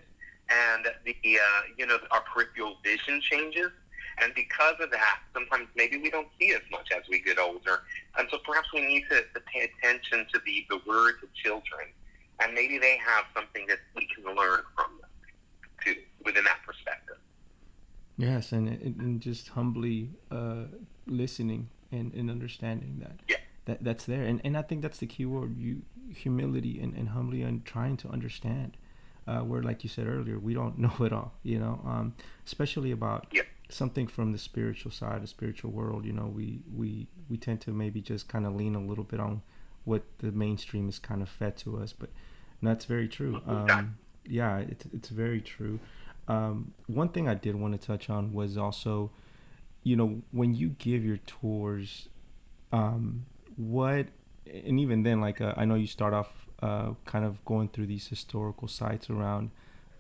and 0.50 0.86
the 1.06 1.16
uh, 1.38 1.62
you 1.78 1.86
know 1.86 1.98
our 2.12 2.22
peripheral 2.22 2.78
vision 2.84 3.22
changes. 3.22 3.72
And 4.22 4.34
because 4.34 4.76
of 4.82 4.92
that, 4.92 5.20
sometimes 5.34 5.70
maybe 5.78 5.98
we 5.98 6.10
don't 6.10 6.28
see 6.38 6.54
as 6.54 6.60
much 6.70 6.90
as 6.92 7.04
we 7.10 7.22
get 7.22 7.40
older. 7.40 7.84
And 8.18 8.28
so 8.30 8.38
perhaps 8.46 8.68
we 8.74 8.82
need 8.86 9.06
to, 9.10 9.22
to 9.22 9.40
pay 9.54 9.70
attention 9.70 10.26
to 10.34 10.42
the, 10.46 10.66
the 10.70 10.82
words 10.86 11.24
of 11.24 11.34
children. 11.36 11.88
And 12.42 12.54
maybe 12.54 12.78
they 12.78 12.98
have 12.98 13.24
something 13.34 13.66
that 13.68 13.78
we 13.96 14.10
can 14.14 14.26
learn 14.26 14.62
from 14.76 15.00
them, 15.00 15.10
too, 15.86 15.96
within 16.26 16.44
that 16.44 16.60
perspective. 16.66 17.16
Yes, 18.18 18.52
and 18.52 18.68
and 18.68 19.22
just 19.22 19.48
humbly 19.50 20.10
uh, 20.30 20.66
listening 21.08 21.70
and, 21.90 22.14
and 22.14 22.30
understanding 22.30 22.98
that 23.00 23.22
Yeah. 23.30 23.38
that 23.66 23.82
that's 23.82 24.06
there, 24.06 24.24
and 24.24 24.42
and 24.44 24.58
I 24.58 24.64
think 24.64 24.82
that's 24.82 24.98
the 24.98 25.08
key 25.08 25.26
word: 25.26 25.58
you 25.58 25.84
humility 26.14 26.82
and, 26.82 26.94
and 26.98 27.10
humbly 27.10 27.42
and 27.42 27.64
trying 27.64 27.96
to 27.98 28.10
understand. 28.10 28.76
Uh, 29.28 29.42
where, 29.42 29.62
like 29.62 29.84
you 29.84 29.90
said 29.90 30.08
earlier, 30.08 30.40
we 30.40 30.54
don't 30.56 30.78
know 30.86 30.94
it 31.02 31.14
all, 31.14 31.34
you 31.44 31.60
know, 31.60 31.80
um, 31.86 32.14
especially 32.46 32.92
about 32.92 33.28
Yeah. 33.32 33.44
something 33.70 34.08
from 34.08 34.32
the 34.32 34.38
spiritual 34.40 34.92
side, 34.92 35.22
the 35.22 35.28
spiritual 35.28 35.72
world. 35.72 36.06
You 36.06 36.14
know, 36.14 36.26
we 36.28 36.62
we 36.76 37.08
we 37.30 37.38
tend 37.38 37.62
to 37.62 37.72
maybe 37.72 38.02
just 38.02 38.28
kind 38.28 38.46
of 38.46 38.56
lean 38.56 38.76
a 38.76 38.80
little 38.82 39.04
bit 39.04 39.20
on 39.20 39.42
what 39.86 40.04
the 40.20 40.32
mainstream 40.32 40.90
is 40.90 41.00
kind 41.00 41.22
of 41.22 41.30
fed 41.30 41.58
to 41.58 41.78
us, 41.78 41.94
but 41.94 42.10
that's 42.62 42.86
very 42.86 43.08
true. 43.08 43.42
Um, 43.48 43.98
yeah, 44.26 44.58
it's 44.60 44.86
it's 44.94 45.10
very 45.10 45.42
true. 45.42 45.80
Um, 46.28 46.74
one 46.88 47.10
thing 47.10 47.28
I 47.28 47.34
did 47.36 47.56
want 47.56 47.80
to 47.80 47.88
touch 47.88 48.10
on 48.10 48.34
was 48.34 48.58
also, 48.58 49.12
you 49.84 49.96
know, 49.96 50.22
when 50.32 50.54
you 50.54 50.70
give 50.78 51.04
your 51.04 51.18
tours, 51.26 52.10
um, 52.72 53.26
what, 53.58 54.08
and 54.46 54.80
even 54.80 55.04
then, 55.04 55.22
like 55.22 55.42
uh, 55.42 55.54
I 55.58 55.66
know 55.66 55.76
you 55.76 55.88
start 55.88 56.14
off 56.14 56.48
uh, 56.62 56.92
kind 57.06 57.26
of 57.26 57.44
going 57.46 57.70
through 57.70 57.88
these 57.88 58.08
historical 58.08 58.68
sites 58.68 59.10
around 59.10 59.52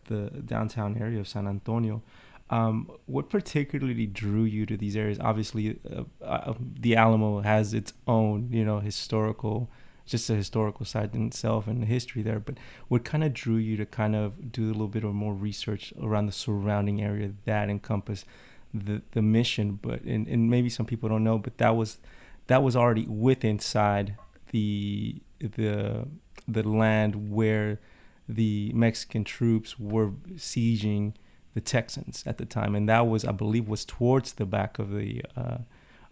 the 0.06 0.30
downtown 0.45 0.98
area 1.00 1.19
of 1.19 1.28
San 1.28 1.48
Antonio. 1.48 2.02
Um, 2.50 2.91
what 3.06 3.30
particularly 3.30 4.08
drew 4.08 4.43
you 4.43 4.65
to 4.65 4.76
these 4.76 4.98
areas? 4.98 5.19
Obviously, 5.19 5.80
uh, 5.95 6.04
uh, 6.24 6.54
the 6.80 6.95
Alamo 6.95 7.41
has 7.41 7.74
its 7.74 7.93
own, 8.08 8.50
you 8.52 8.65
know, 8.65 8.80
historical, 8.80 9.69
just 10.08 10.30
a 10.32 10.36
historical 10.36 10.86
side 10.86 11.13
in 11.13 11.28
itself 11.28 11.67
and 11.67 11.84
the 11.84 11.86
history 11.86 12.24
there. 12.24 12.39
But 12.39 12.58
what 12.88 13.06
kind 13.06 13.24
of 13.24 13.34
drew 13.34 13.58
you 13.58 13.78
to 13.78 13.86
kind 13.86 14.15
of 14.15 14.52
do 14.52 14.65
a 14.65 14.74
little 14.74 14.88
bit 14.88 15.04
of 15.04 15.13
more 15.13 15.36
research 15.36 15.93
around 16.02 16.26
the 16.26 16.32
surrounding 16.32 17.02
area 17.04 17.32
that 17.45 17.69
encompassed 17.69 18.26
the 18.74 19.04
the 19.12 19.22
mission? 19.22 19.78
But 19.80 20.02
and, 20.02 20.28
and 20.28 20.50
maybe 20.50 20.69
some 20.69 20.88
people 20.88 21.08
don't 21.08 21.24
know, 21.24 21.38
but 21.38 21.60
that 21.60 21.76
was 21.76 22.00
that 22.48 22.63
was 22.63 22.76
already 22.76 23.06
with 23.08 23.45
inside 23.45 24.15
the 24.52 25.22
the 25.39 26.08
the 26.53 26.67
land 26.67 27.31
where 27.31 27.79
the 28.27 28.71
Mexican 28.73 29.23
troops 29.23 29.79
were 29.79 30.12
sieging 30.35 31.13
the 31.53 31.62
Texans 31.62 32.23
at 32.25 32.38
the 32.38 32.45
time, 32.45 32.75
and 32.75 32.88
that 32.88 33.07
was, 33.07 33.25
I 33.25 33.31
believe, 33.31 33.67
was 33.67 33.85
towards 33.85 34.33
the 34.33 34.45
back 34.45 34.79
of 34.79 34.91
the 34.91 35.23
uh, 35.35 35.57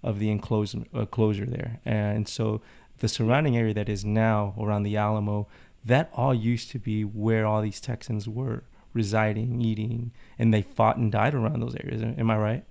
of 0.03 0.19
the 0.19 0.29
enclosure 0.29 0.83
enclosure 0.93 1.45
there, 1.45 1.79
and 1.85 2.27
so 2.27 2.61
the 2.99 3.07
surrounding 3.07 3.55
area 3.55 3.73
that 3.73 3.89
is 3.89 4.03
now 4.03 4.55
around 4.59 4.83
the 4.83 4.97
Alamo, 4.97 5.47
that 5.85 6.09
all 6.13 6.33
used 6.33 6.71
to 6.71 6.79
be 6.79 7.03
where 7.03 7.45
all 7.45 7.61
these 7.61 7.79
Texans 7.79 8.27
were 8.27 8.63
residing, 8.93 9.61
eating, 9.61 10.11
and 10.39 10.53
they 10.53 10.63
fought 10.63 10.97
and 10.97 11.11
died 11.11 11.35
around 11.35 11.59
those 11.59 11.75
areas. 11.75 12.01
Am 12.01 12.31
I 12.31 12.37
right? 12.37 12.63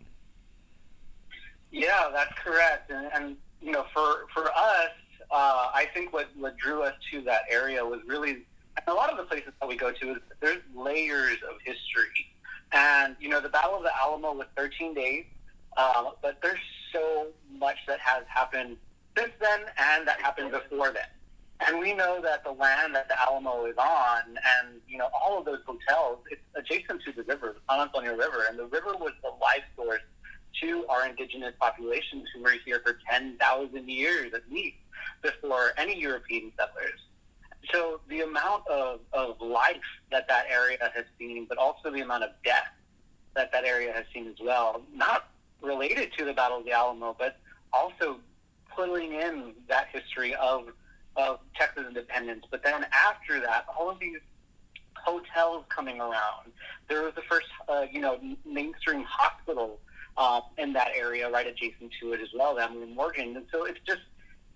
Yeah, 1.71 2.09
that's 2.13 2.33
correct. 2.43 2.91
And, 2.91 3.09
and 3.15 3.37
you 3.61 3.71
know, 3.71 3.85
for 3.93 4.27
for 4.35 4.51
us, 4.51 4.91
uh, 5.31 5.71
I 5.75 5.89
think 5.93 6.13
what 6.13 6.29
what 6.37 6.57
drew 6.57 6.83
us 6.83 6.95
to 7.11 7.21
that 7.23 7.43
area 7.51 7.85
was 7.85 8.01
really, 8.07 8.31
and 8.31 8.87
a 8.87 8.95
lot 8.95 9.11
of 9.11 9.17
the 9.17 9.25
places 9.25 9.53
that 9.61 9.69
we 9.69 9.77
go 9.77 9.93
to, 9.93 10.17
there's 10.41 10.63
layers 10.75 11.39
of 11.49 11.57
history. 11.65 12.27
And 12.73 13.17
you 13.21 13.29
know, 13.29 13.41
the 13.41 13.49
Battle 13.49 13.77
of 13.77 13.83
the 13.83 13.97
Alamo 13.97 14.33
was 14.33 14.47
13 14.57 14.95
days, 14.95 15.25
um, 15.77 16.11
but 16.23 16.39
there's 16.43 16.61
so 16.93 17.29
much 17.59 17.77
that 17.87 18.01
has 18.01 18.25
happened 18.29 18.77
since 19.17 19.33
then 19.41 19.61
and 19.79 20.07
that 20.07 20.21
happened 20.21 20.51
before 20.51 20.93
then. 20.93 21.09
And 21.67 21.79
we 21.79 21.95
know 21.95 22.21
that 22.21 22.45
the 22.45 22.53
land 22.53 22.95
that 22.95 23.09
the 23.09 23.19
Alamo 23.21 23.65
is 23.65 23.77
on, 23.79 24.21
and 24.27 24.81
you 24.87 24.99
know, 24.99 25.09
all 25.15 25.39
of 25.39 25.47
those 25.47 25.61
hotels, 25.67 26.19
it's 26.31 26.43
adjacent 26.55 27.03
to 27.05 27.13
the 27.13 27.23
river, 27.23 27.55
the 27.55 27.61
San 27.73 27.81
Antonio 27.81 28.13
River, 28.15 28.45
and 28.49 28.59
the 28.59 28.67
river 28.67 28.95
was 28.99 29.13
the 29.23 29.31
life 29.41 29.65
source 29.75 30.03
to 30.61 30.87
our 30.89 31.07
indigenous 31.07 31.55
populations 31.59 32.29
who 32.35 32.43
were 32.43 32.55
here 32.65 32.81
for 32.85 32.99
10,000 33.11 33.89
years 33.89 34.33
at 34.35 34.43
least 34.51 34.77
before 35.57 35.73
any 35.77 35.99
European 35.99 36.53
settlers. 36.59 37.01
So 37.73 38.01
the 38.09 38.21
amount 38.21 38.67
of, 38.69 39.01
of 39.13 39.41
life 39.41 39.77
that 40.13 40.29
that 40.29 40.47
area 40.51 40.79
has 40.95 41.05
seen, 41.19 41.47
but 41.49 41.59
also 41.59 41.91
the 41.91 42.01
amount 42.01 42.25
of 42.25 42.31
death 42.45 42.69
that 43.35 43.53
that 43.53 43.65
area 43.65 43.93
has 43.93 44.05
seen 44.15 44.27
as 44.29 44.37
well, 44.41 44.83
not 44.95 45.31
related 45.61 46.13
to 46.19 46.25
the 46.25 46.33
Battle 46.33 46.59
of 46.59 46.65
the 46.65 46.73
Alamo, 46.73 47.17
but 47.19 47.39
also 47.73 48.19
pulling 48.75 49.15
in 49.15 49.53
that 49.69 49.89
history 49.93 50.35
of, 50.37 50.69
of 51.17 51.41
Texas 51.59 51.85
independence. 51.89 52.45
But 52.51 52.63
then 52.63 52.87
after 52.93 53.41
that, 53.41 53.67
all 53.79 53.91
of 53.91 53.99
these 53.99 54.21
hotels 54.95 55.65
coming 55.69 56.01
around. 56.01 56.53
There 56.89 57.03
was 57.03 57.15
the 57.15 57.23
first, 57.29 57.47
uh, 57.69 57.87
you 57.91 58.01
know, 58.01 58.19
mainstream 58.45 59.05
hospital 59.05 59.79
um, 60.17 60.43
in 60.57 60.73
that 60.75 60.91
area, 60.97 61.31
right 61.31 61.47
adjacent 61.47 61.93
to 62.01 62.13
it 62.13 62.21
as 62.21 62.29
well, 62.35 62.55
the 62.55 62.63
Emily 62.63 62.93
Morgan. 62.93 63.37
And 63.37 63.47
so 63.53 63.65
it's 63.65 63.81
just 63.87 64.01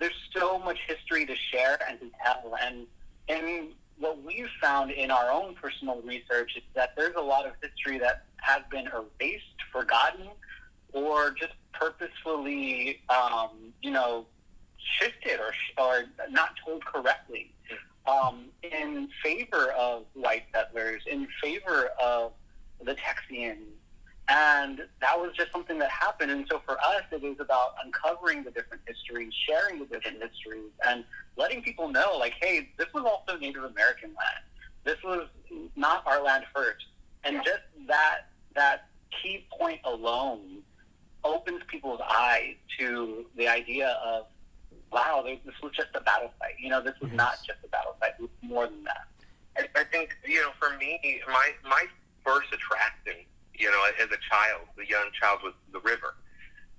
there's 0.00 0.12
so 0.34 0.58
much 0.58 0.78
history 0.88 1.26
to 1.26 1.36
share 1.36 1.78
and 1.88 2.00
to 2.00 2.10
tell. 2.24 2.56
And 2.60 2.86
and 3.28 3.68
what 3.98 4.22
we've 4.24 4.48
found 4.60 4.90
in 4.90 5.10
our 5.10 5.30
own 5.30 5.54
personal 5.54 6.00
research 6.02 6.56
is 6.56 6.62
that 6.74 6.96
there's 6.96 7.14
a 7.16 7.22
lot 7.22 7.46
of 7.46 7.52
history 7.62 7.98
that 7.98 8.24
has 8.38 8.62
been 8.70 8.88
erased, 8.88 9.44
forgotten, 9.70 10.28
or 10.92 11.30
just 11.38 11.52
purposefully, 11.72 13.00
um, 13.10 13.72
you 13.82 13.90
know, 13.90 14.26
shifted 14.78 15.38
or 15.38 15.52
or 15.78 16.04
not 16.30 16.50
told 16.64 16.84
correctly 16.84 17.52
um, 18.06 18.46
in 18.62 19.08
favor 19.22 19.70
of 19.72 20.04
white 20.14 20.44
settlers, 20.52 21.02
in 21.06 21.28
favor 21.42 21.90
of 22.02 22.32
the 22.82 22.96
Texians. 22.96 23.58
And 24.30 24.82
that 25.00 25.18
was 25.18 25.32
just 25.36 25.50
something 25.50 25.76
that 25.80 25.90
happened. 25.90 26.30
And 26.30 26.46
so 26.48 26.60
for 26.64 26.78
us, 26.78 27.02
it 27.10 27.20
was 27.20 27.40
about 27.40 27.74
uncovering 27.84 28.44
the 28.44 28.52
different 28.52 28.84
histories, 28.86 29.32
sharing 29.34 29.80
the 29.80 29.86
different 29.86 30.22
histories, 30.22 30.70
and 30.86 31.04
letting 31.36 31.62
people 31.62 31.88
know, 31.88 32.16
like, 32.16 32.34
hey, 32.40 32.68
this 32.78 32.86
was 32.94 33.04
also 33.04 33.36
Native 33.40 33.64
American 33.64 34.10
land. 34.10 34.44
This 34.84 35.02
was 35.02 35.26
not 35.74 36.06
our 36.06 36.22
land 36.22 36.44
first. 36.54 36.86
And 37.24 37.42
just 37.44 37.62
that 37.88 38.28
that 38.54 38.88
key 39.20 39.46
point 39.58 39.80
alone 39.84 40.62
opens 41.24 41.62
people's 41.66 42.00
eyes 42.08 42.54
to 42.78 43.26
the 43.36 43.48
idea 43.48 43.98
of, 44.04 44.26
wow, 44.92 45.24
this 45.24 45.60
was 45.60 45.72
just 45.72 45.88
a 45.94 46.00
battle 46.00 46.32
site. 46.38 46.54
You 46.60 46.70
know, 46.70 46.80
this 46.80 46.94
was 47.02 47.10
not 47.12 47.38
just 47.44 47.58
a 47.64 47.68
battle 47.68 47.96
site. 48.00 48.12
It 48.18 48.22
was 48.22 48.30
more 48.42 48.66
than 48.68 48.84
that. 48.84 49.08
I, 49.58 49.80
I 49.80 49.84
think 49.84 50.16
you 50.24 50.40
know, 50.40 50.50
for 50.60 50.76
me, 50.76 51.20
my 51.26 51.50
my 51.68 51.86
first 52.24 52.46
attraction, 52.52 53.24
you 53.60 53.70
know, 53.70 53.82
as 54.00 54.08
a 54.08 54.20
child, 54.24 54.64
the 54.76 54.88
young 54.88 55.12
child, 55.20 55.40
was 55.44 55.52
the 55.72 55.80
river. 55.80 56.16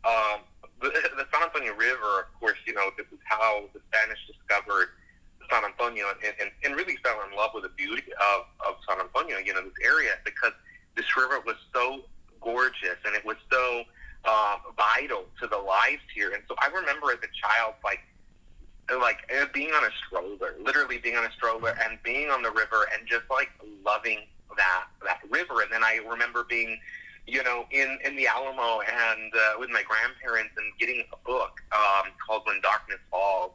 Um, 0.03 0.41
the, 0.81 0.89
the 0.89 1.25
San 1.31 1.43
Antonio 1.43 1.73
River, 1.77 2.25
of 2.25 2.39
course, 2.39 2.57
you 2.65 2.73
know, 2.73 2.89
this 2.97 3.05
is 3.13 3.19
how 3.23 3.69
the 3.73 3.79
Spanish 3.93 4.17
discovered 4.25 4.89
San 5.49 5.63
Antonio 5.63 6.05
and, 6.09 6.33
and, 6.41 6.49
and 6.65 6.75
really 6.75 6.97
fell 7.03 7.21
in 7.29 7.37
love 7.37 7.51
with 7.53 7.63
the 7.63 7.75
beauty 7.77 8.09
of, 8.17 8.45
of 8.67 8.75
San 8.89 8.99
Antonio, 8.99 9.37
you 9.37 9.53
know, 9.53 9.61
this 9.61 9.77
area, 9.85 10.13
because 10.25 10.53
this 10.95 11.05
river 11.15 11.39
was 11.45 11.55
so 11.73 12.01
gorgeous 12.41 12.97
and 13.05 13.15
it 13.15 13.23
was 13.23 13.37
so 13.51 13.83
uh, 14.25 14.57
vital 14.75 15.25
to 15.39 15.47
the 15.47 15.57
lives 15.57 16.01
here. 16.13 16.31
And 16.33 16.41
so 16.47 16.55
I 16.59 16.67
remember 16.67 17.11
as 17.11 17.19
a 17.19 17.31
child, 17.37 17.75
like, 17.83 18.01
like 18.99 19.19
uh, 19.31 19.45
being 19.53 19.71
on 19.71 19.83
a 19.83 19.93
stroller, 20.05 20.55
literally 20.59 20.97
being 20.97 21.15
on 21.15 21.25
a 21.25 21.31
stroller 21.31 21.77
and 21.85 22.01
being 22.03 22.29
on 22.29 22.41
the 22.41 22.51
river 22.51 22.87
and 22.97 23.07
just 23.07 23.23
like 23.29 23.49
loving 23.85 24.25
that 24.57 24.85
that 25.03 25.21
river. 25.29 25.61
And 25.61 25.71
then 25.71 25.83
I 25.83 25.99
remember 26.07 26.43
being, 26.43 26.79
you 27.27 27.43
know, 27.43 27.65
in 27.71 27.97
in 28.05 28.15
the 28.15 28.27
Alamo 28.27 28.81
and 28.81 29.33
uh, 29.33 29.59
with 29.59 29.69
my 29.69 29.83
grandparents 29.83 30.53
and 30.57 30.71
getting 30.79 31.03
a 31.13 31.17
book 31.27 31.61
um, 31.71 32.11
called 32.25 32.43
When 32.45 32.61
Darkness 32.61 32.99
Falls 33.09 33.51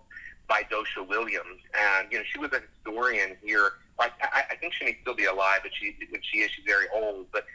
by 0.48 0.62
Docia 0.70 1.02
Williams. 1.02 1.61
And 1.74 2.11
you 2.11 2.18
know, 2.18 2.24
she 2.30 2.38
was 2.38 2.52
a 2.52 2.61
historian 2.61 3.37
here. 3.42 3.72
I, 3.98 4.11
I, 4.20 4.42
I 4.50 4.56
think 4.56 4.74
she 4.74 4.85
may 4.85 4.98
still 5.00 5.14
be 5.14 5.24
alive, 5.24 5.61
but 5.62 5.72
she 5.74 5.96
when 6.11 6.20
she 6.22 6.38
is, 6.38 6.50
she's 6.50 6.64
very 6.64 6.87
old. 6.94 7.26
But 7.32 7.46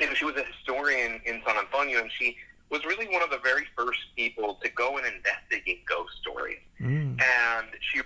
you 0.00 0.06
know, 0.06 0.14
she 0.14 0.24
was 0.24 0.36
a 0.36 0.44
historian 0.44 1.20
in 1.24 1.42
San 1.46 1.56
Antonio, 1.56 2.00
and 2.00 2.10
she 2.10 2.36
was 2.70 2.84
really 2.84 3.06
one 3.08 3.22
of 3.22 3.30
the 3.30 3.38
very 3.38 3.64
first 3.76 4.00
people 4.16 4.58
to 4.62 4.68
go 4.70 4.98
and 4.98 5.06
investigate 5.06 5.84
ghost 5.86 6.12
stories. 6.20 6.58
Mm. 6.80 7.20
And 7.20 7.68
she 7.80 8.00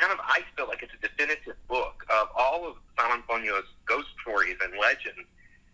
kind 0.00 0.12
of, 0.12 0.18
I 0.24 0.40
feel 0.56 0.66
like 0.66 0.82
it's 0.82 0.94
a 0.96 1.06
definitive 1.06 1.56
book 1.68 2.04
of 2.08 2.28
all 2.34 2.66
of 2.66 2.76
San 2.98 3.12
Antonio's 3.12 3.68
ghost 3.84 4.08
stories 4.22 4.56
and 4.64 4.72
legends. 4.80 5.28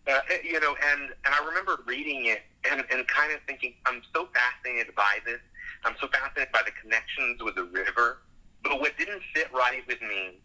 Uh, 0.06 0.20
you 0.42 0.58
know, 0.60 0.74
and, 0.92 1.10
and 1.24 1.34
I 1.34 1.44
remember 1.46 1.82
reading 1.86 2.26
it 2.26 2.42
and, 2.70 2.84
and 2.90 3.06
kind 3.06 3.32
of 3.32 3.40
thinking, 3.46 3.74
I'm 3.86 4.02
so 4.14 4.28
fascinated 4.34 4.94
by 4.94 5.18
this. 5.24 5.40
I'm 5.84 5.94
so 6.00 6.08
fascinated 6.08 6.52
by 6.52 6.62
the 6.64 6.72
connections 6.82 7.42
with 7.42 7.54
the 7.54 7.64
river. 7.64 8.18
But 8.62 8.80
what 8.80 8.98
didn't 8.98 9.22
sit 9.34 9.52
right 9.52 9.82
with 9.86 10.00
me 10.02 10.38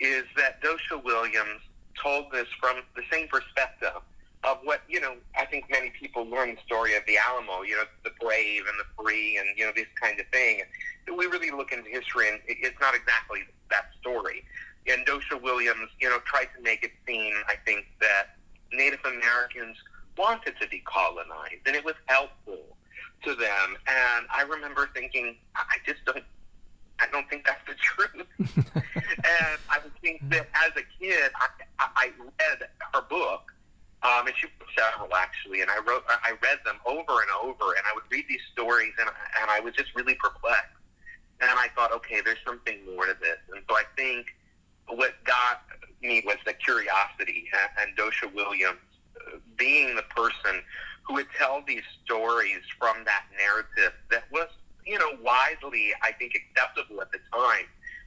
is 0.00 0.24
that 0.36 0.60
Docia 0.62 0.98
Williams 0.98 1.62
told 2.02 2.32
this 2.32 2.46
from 2.60 2.82
the 2.96 3.02
same 3.10 3.28
perspective 3.28 4.02
of 4.44 4.58
what 4.62 4.82
you 4.88 5.00
know. 5.00 5.14
I 5.36 5.44
think 5.46 5.66
many 5.70 5.90
people 5.90 6.24
learn 6.24 6.54
the 6.54 6.60
story 6.64 6.96
of 6.96 7.02
the 7.06 7.18
Alamo, 7.18 7.62
you 7.62 7.76
know, 7.76 7.84
the 8.04 8.10
brave 8.20 8.62
and 8.66 8.78
the 8.78 9.02
free, 9.02 9.36
and 9.36 9.46
you 9.56 9.66
know 9.66 9.72
this 9.74 9.86
kind 10.00 10.18
of 10.18 10.26
thing. 10.28 10.62
But 11.06 11.16
we 11.16 11.26
really 11.26 11.50
look 11.50 11.72
into 11.72 11.90
history, 11.90 12.28
and 12.28 12.40
it's 12.46 12.80
not 12.80 12.94
exactly 12.94 13.40
that 13.70 13.90
story. 14.00 14.44
And 14.86 15.04
Docia 15.04 15.36
Williams, 15.36 15.90
you 16.00 16.08
know, 16.08 16.18
tried 16.24 16.48
to 16.56 16.62
make 16.62 16.82
it 16.82 16.92
seem, 17.06 17.34
I 17.48 17.54
think, 17.64 17.86
that 18.00 18.36
Native 18.72 19.00
Americans 19.04 19.76
wanted 20.16 20.54
to 20.60 20.68
be 20.68 20.82
colonized, 20.86 21.66
and 21.66 21.76
it 21.76 21.84
was 21.84 21.94
helpful 22.06 22.76
to 23.24 23.34
them. 23.34 23.76
And 23.86 24.26
I 24.32 24.42
remember 24.48 24.88
thinking, 24.94 25.36
I 25.54 25.76
just 25.86 26.04
don't. 26.04 26.24
I 27.02 27.06
don't 27.10 27.28
think 27.30 27.46
that's 27.46 27.66
the 27.66 27.74
truth. 27.80 28.26
and 28.74 29.58
I 29.70 29.78
think 30.02 30.28
that 30.28 30.48
as 30.54 30.72
a 30.76 30.84
kid, 31.02 31.30
I, 31.34 31.88
I 31.96 32.10
read 32.18 32.68
her 32.92 33.02
book, 33.08 33.52
um, 34.02 34.26
and 34.26 34.34
she 34.36 34.46
wrote 34.46 34.70
several 34.76 35.14
actually, 35.14 35.60
and 35.60 35.70
I 35.70 35.78
wrote, 35.86 36.04
I 36.08 36.32
read 36.42 36.58
them 36.64 36.76
over 36.86 37.20
and 37.20 37.30
over, 37.42 37.72
and 37.76 37.84
I 37.84 37.92
would 37.94 38.04
read 38.10 38.24
these 38.28 38.40
stories, 38.52 38.92
and 38.98 39.08
and 39.40 39.50
I 39.50 39.60
was 39.60 39.74
just 39.74 39.94
really 39.94 40.14
perplexed. 40.14 40.76
And 41.40 41.50
I 41.50 41.68
thought, 41.74 41.92
okay, 41.92 42.20
there's 42.24 42.42
something 42.46 42.78
more 42.94 43.06
to 43.06 43.16
this. 43.20 43.38
And 43.54 43.62
so 43.68 43.74
I 43.74 43.84
think 43.96 44.26
what 44.88 45.12
got 45.24 45.62
me 46.02 46.22
was 46.24 46.36
the 46.44 46.52
curiosity, 46.52 47.48
and 47.80 47.96
Docia 47.96 48.28
Williams 48.34 48.78
uh, 49.16 49.36
being 49.56 49.96
the 49.96 50.02
person 50.02 50.62
who 51.02 51.14
would 51.14 51.28
tell 51.36 51.62
these 51.66 51.82
stories 52.04 52.60
from 52.78 53.04
that 53.04 53.24
narrative 53.36 53.94
that 54.10 54.24
was, 54.30 54.48
you 54.86 54.98
know, 54.98 55.12
widely, 55.22 55.92
I 56.02 56.12
think, 56.12 56.34
acceptable 56.34 57.00
at 57.00 57.12
the 57.12 57.18
time. 57.32 57.66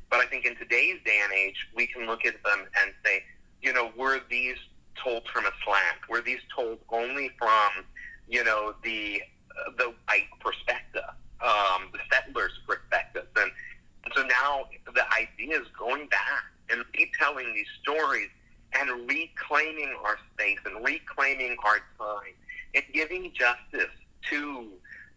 But 0.10 0.20
I 0.20 0.26
think 0.26 0.46
in 0.46 0.56
today's 0.56 1.00
day 1.06 1.20
and 1.24 1.34
age, 1.34 1.68
we 1.76 1.88
can 1.88 2.06
look 2.06 2.26
at 2.26 2.42
them 2.44 2.60
and 2.82 2.94
say, 3.04 3.24
you 3.62 3.74
know, 3.74 3.92
were 3.98 4.20
these 4.30 4.58
told 5.02 5.28
from 5.28 5.46
a 5.46 5.52
slant? 5.64 5.98
Were 6.10 6.22
these 6.22 6.40
told 6.56 6.80
only 6.90 7.32
from, 7.38 7.86
you 8.28 8.44
know, 8.44 8.74
the 8.84 9.22
the 9.78 9.94
white 10.08 10.28
perspective, 10.40 11.04
um, 11.42 11.90
the 11.92 12.00
settlers' 12.12 12.60
perspective? 12.68 13.28
And, 13.36 13.52
and 14.06 14.14
so 14.16 14.24
now 14.24 14.66
the 14.94 15.04
idea 15.14 15.60
is 15.60 15.68
going 15.78 16.08
back 16.08 16.44
and 16.70 16.84
retelling 16.98 17.54
these 17.54 17.68
stories 17.82 18.30
and 18.74 18.90
reclaiming 19.10 19.96
our 20.04 20.18
space 20.34 20.60
and 20.66 20.84
reclaiming 20.84 21.56
our 21.64 21.80
time 22.00 22.34
and 22.76 22.84
giving 22.94 23.32
justice 23.34 23.94
to 24.30 24.68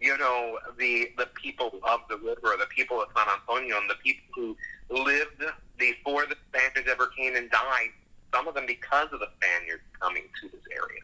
you 0.00 0.16
know 0.18 0.58
the 0.78 1.10
the 1.16 1.26
people 1.34 1.72
of 1.82 2.00
the 2.08 2.16
river, 2.18 2.54
the 2.58 2.66
people 2.74 3.00
of 3.00 3.08
San 3.16 3.26
Antonio, 3.28 3.78
and 3.78 3.88
the 3.88 3.94
people 4.04 4.24
who 4.34 4.56
lived 5.04 5.42
before 5.78 6.26
the 6.26 6.36
Spaniards 6.48 6.88
ever 6.90 7.08
came 7.16 7.34
and 7.36 7.50
died 7.50 7.90
some 8.34 8.48
of 8.48 8.54
them 8.54 8.66
because 8.66 9.08
of 9.12 9.20
the 9.20 9.28
Spaniards 9.36 9.82
coming 10.00 10.24
to 10.40 10.48
this 10.48 10.62
area. 10.70 11.00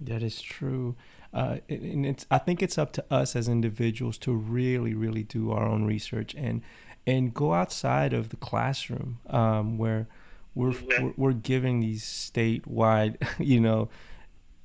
That 0.00 0.22
is 0.22 0.40
true. 0.40 0.96
Uh, 1.32 1.58
and 1.68 2.06
it's 2.06 2.24
I 2.30 2.38
think 2.38 2.62
it's 2.62 2.78
up 2.78 2.92
to 2.94 3.04
us 3.10 3.36
as 3.36 3.48
individuals 3.48 4.16
to 4.18 4.32
really, 4.32 4.94
really 4.94 5.22
do 5.22 5.50
our 5.52 5.66
own 5.66 5.84
research 5.84 6.34
and 6.34 6.62
and 7.06 7.32
go 7.32 7.54
outside 7.54 8.12
of 8.12 8.28
the 8.28 8.36
classroom 8.36 9.18
um, 9.28 9.78
where 9.78 10.08
we're, 10.54 10.72
yeah. 10.72 11.02
we're, 11.02 11.12
we're 11.16 11.32
giving 11.32 11.80
these 11.80 12.04
statewide, 12.04 13.16
you 13.38 13.60
know. 13.60 13.88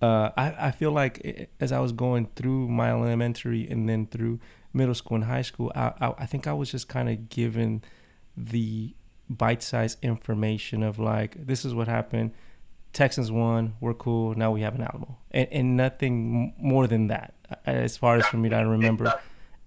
Uh, 0.02 0.32
I, 0.36 0.68
I 0.68 0.72
feel 0.72 0.92
like 0.92 1.50
as 1.62 1.72
I 1.72 1.80
was 1.80 1.94
going 1.94 2.28
through 2.36 2.68
my 2.68 2.90
elementary 2.90 3.70
and 3.70 3.88
then 3.88 4.08
through 4.08 4.42
middle 4.74 4.96
school 4.96 5.16
and 5.16 5.24
high 5.24 5.44
school, 5.44 5.72
I, 5.74 5.94
I, 6.02 6.14
I 6.20 6.26
think 6.26 6.46
I 6.46 6.52
was 6.52 6.70
just 6.72 6.90
kind 6.90 7.08
of 7.08 7.30
given 7.30 7.84
the 8.36 8.94
bite-sized 9.30 9.98
information 10.04 10.84
of 10.84 11.00
like 11.00 11.36
this 11.46 11.66
is 11.66 11.74
what 11.74 11.88
happened 11.88 12.32
texans 12.92 13.32
won 13.32 13.74
we're 13.80 13.94
cool 13.94 14.36
now 14.36 14.52
we 14.52 14.62
have 14.62 14.76
an 14.76 14.82
alamo 14.82 15.18
and, 15.32 15.48
and 15.52 15.78
nothing 15.78 16.54
more 16.58 16.88
than 16.88 17.08
that 17.08 17.34
as 17.66 17.98
far 17.98 18.18
as 18.18 18.26
for 18.26 18.38
me 18.38 18.50
to 18.50 18.58
remember. 18.58 19.14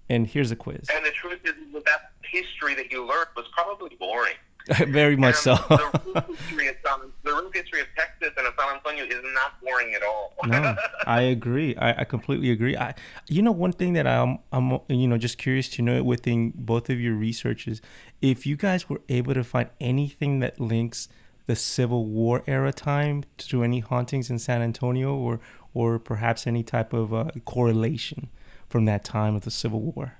And 0.09 0.25
here's 0.25 0.51
a 0.51 0.55
quiz. 0.55 0.87
And 0.93 1.05
the 1.05 1.11
truth 1.11 1.39
is 1.43 1.53
that 1.85 2.11
history 2.21 2.75
that 2.75 2.91
you 2.91 3.05
learned 3.05 3.27
was 3.35 3.45
probably 3.51 3.95
boring 3.99 4.35
Very 4.87 5.15
much 5.15 5.35
so. 5.35 5.55
the, 5.55 5.77
root 5.93 6.27
history 6.27 6.67
of 6.67 6.75
San, 6.85 6.99
the 7.23 7.31
root 7.31 7.55
history 7.55 7.81
of 7.81 7.87
Texas 7.95 8.31
and 8.37 8.47
of 8.47 8.53
San 8.59 8.75
Antonio 8.75 9.05
is 9.05 9.23
not 9.33 9.61
boring 9.63 9.93
at 9.93 10.03
all. 10.03 10.33
no, 10.45 10.75
I 11.05 11.21
agree. 11.35 11.75
I, 11.77 12.01
I, 12.01 12.03
completely 12.03 12.51
agree. 12.51 12.75
I, 12.75 12.93
you 13.29 13.41
know, 13.41 13.51
one 13.51 13.71
thing 13.71 13.93
that 13.93 14.05
I'm, 14.05 14.39
I'm, 14.51 14.79
you 14.89 15.07
know, 15.07 15.17
just 15.17 15.37
curious 15.37 15.69
to 15.69 15.81
know 15.81 16.03
within 16.03 16.51
both 16.53 16.89
of 16.89 16.99
your 16.99 17.15
researches, 17.15 17.81
if 18.21 18.45
you 18.45 18.57
guys 18.57 18.89
were 18.89 19.01
able 19.07 19.33
to 19.33 19.43
find 19.43 19.69
anything 19.79 20.39
that 20.39 20.59
links 20.59 21.07
the 21.45 21.55
Civil 21.55 22.05
War 22.05 22.43
era 22.45 22.73
time 22.73 23.23
to 23.37 23.63
any 23.63 23.79
hauntings 23.79 24.29
in 24.29 24.37
San 24.37 24.61
Antonio, 24.61 25.15
or, 25.15 25.39
or 25.73 25.97
perhaps 25.97 26.45
any 26.45 26.61
type 26.61 26.91
of 26.91 27.13
uh, 27.13 27.31
correlation 27.45 28.29
from 28.67 28.83
that 28.85 29.05
time 29.05 29.33
of 29.33 29.43
the 29.43 29.51
Civil 29.51 29.79
War. 29.79 30.17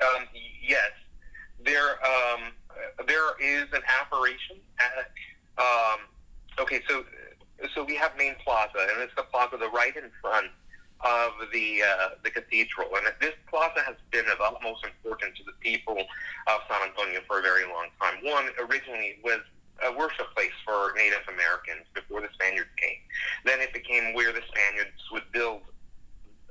Um, 0.00 0.24
yes, 0.62 0.92
there. 1.64 1.98
Um, 2.04 2.52
there 3.06 3.38
is 3.40 3.66
an 3.72 3.82
apparition. 4.00 4.56
At, 4.78 5.10
um, 5.58 6.00
okay, 6.58 6.80
so 6.88 7.04
so 7.74 7.84
we 7.84 7.94
have 7.96 8.16
Main 8.16 8.34
Plaza, 8.42 8.78
and 8.92 9.02
it's 9.02 9.14
the 9.16 9.22
plaza 9.24 9.56
the 9.56 9.68
right 9.68 9.94
in 9.96 10.10
front 10.20 10.48
of 11.00 11.32
the 11.52 11.82
uh, 11.82 12.08
the 12.22 12.30
cathedral. 12.30 12.88
And 12.96 13.06
this 13.20 13.34
plaza 13.48 13.80
has 13.84 13.96
been 14.10 14.26
of 14.28 14.40
utmost 14.40 14.84
importance 14.84 15.38
to 15.38 15.44
the 15.44 15.56
people 15.60 15.98
of 15.98 16.60
San 16.68 16.88
Antonio 16.88 17.20
for 17.26 17.38
a 17.40 17.42
very 17.42 17.64
long 17.64 17.88
time. 18.00 18.20
One 18.22 18.48
originally 18.58 19.18
was 19.24 19.40
a 19.82 19.96
worship 19.96 20.26
place 20.34 20.52
for 20.64 20.92
Native 20.96 21.24
Americans 21.28 21.88
before 21.94 22.20
the 22.20 22.28
Spaniards 22.34 22.68
came. 22.76 23.00
Then 23.44 23.60
it 23.60 23.72
became 23.72 24.12
where 24.14 24.32
the 24.32 24.42
Spaniards 24.48 25.00
would 25.12 25.24
build 25.32 25.62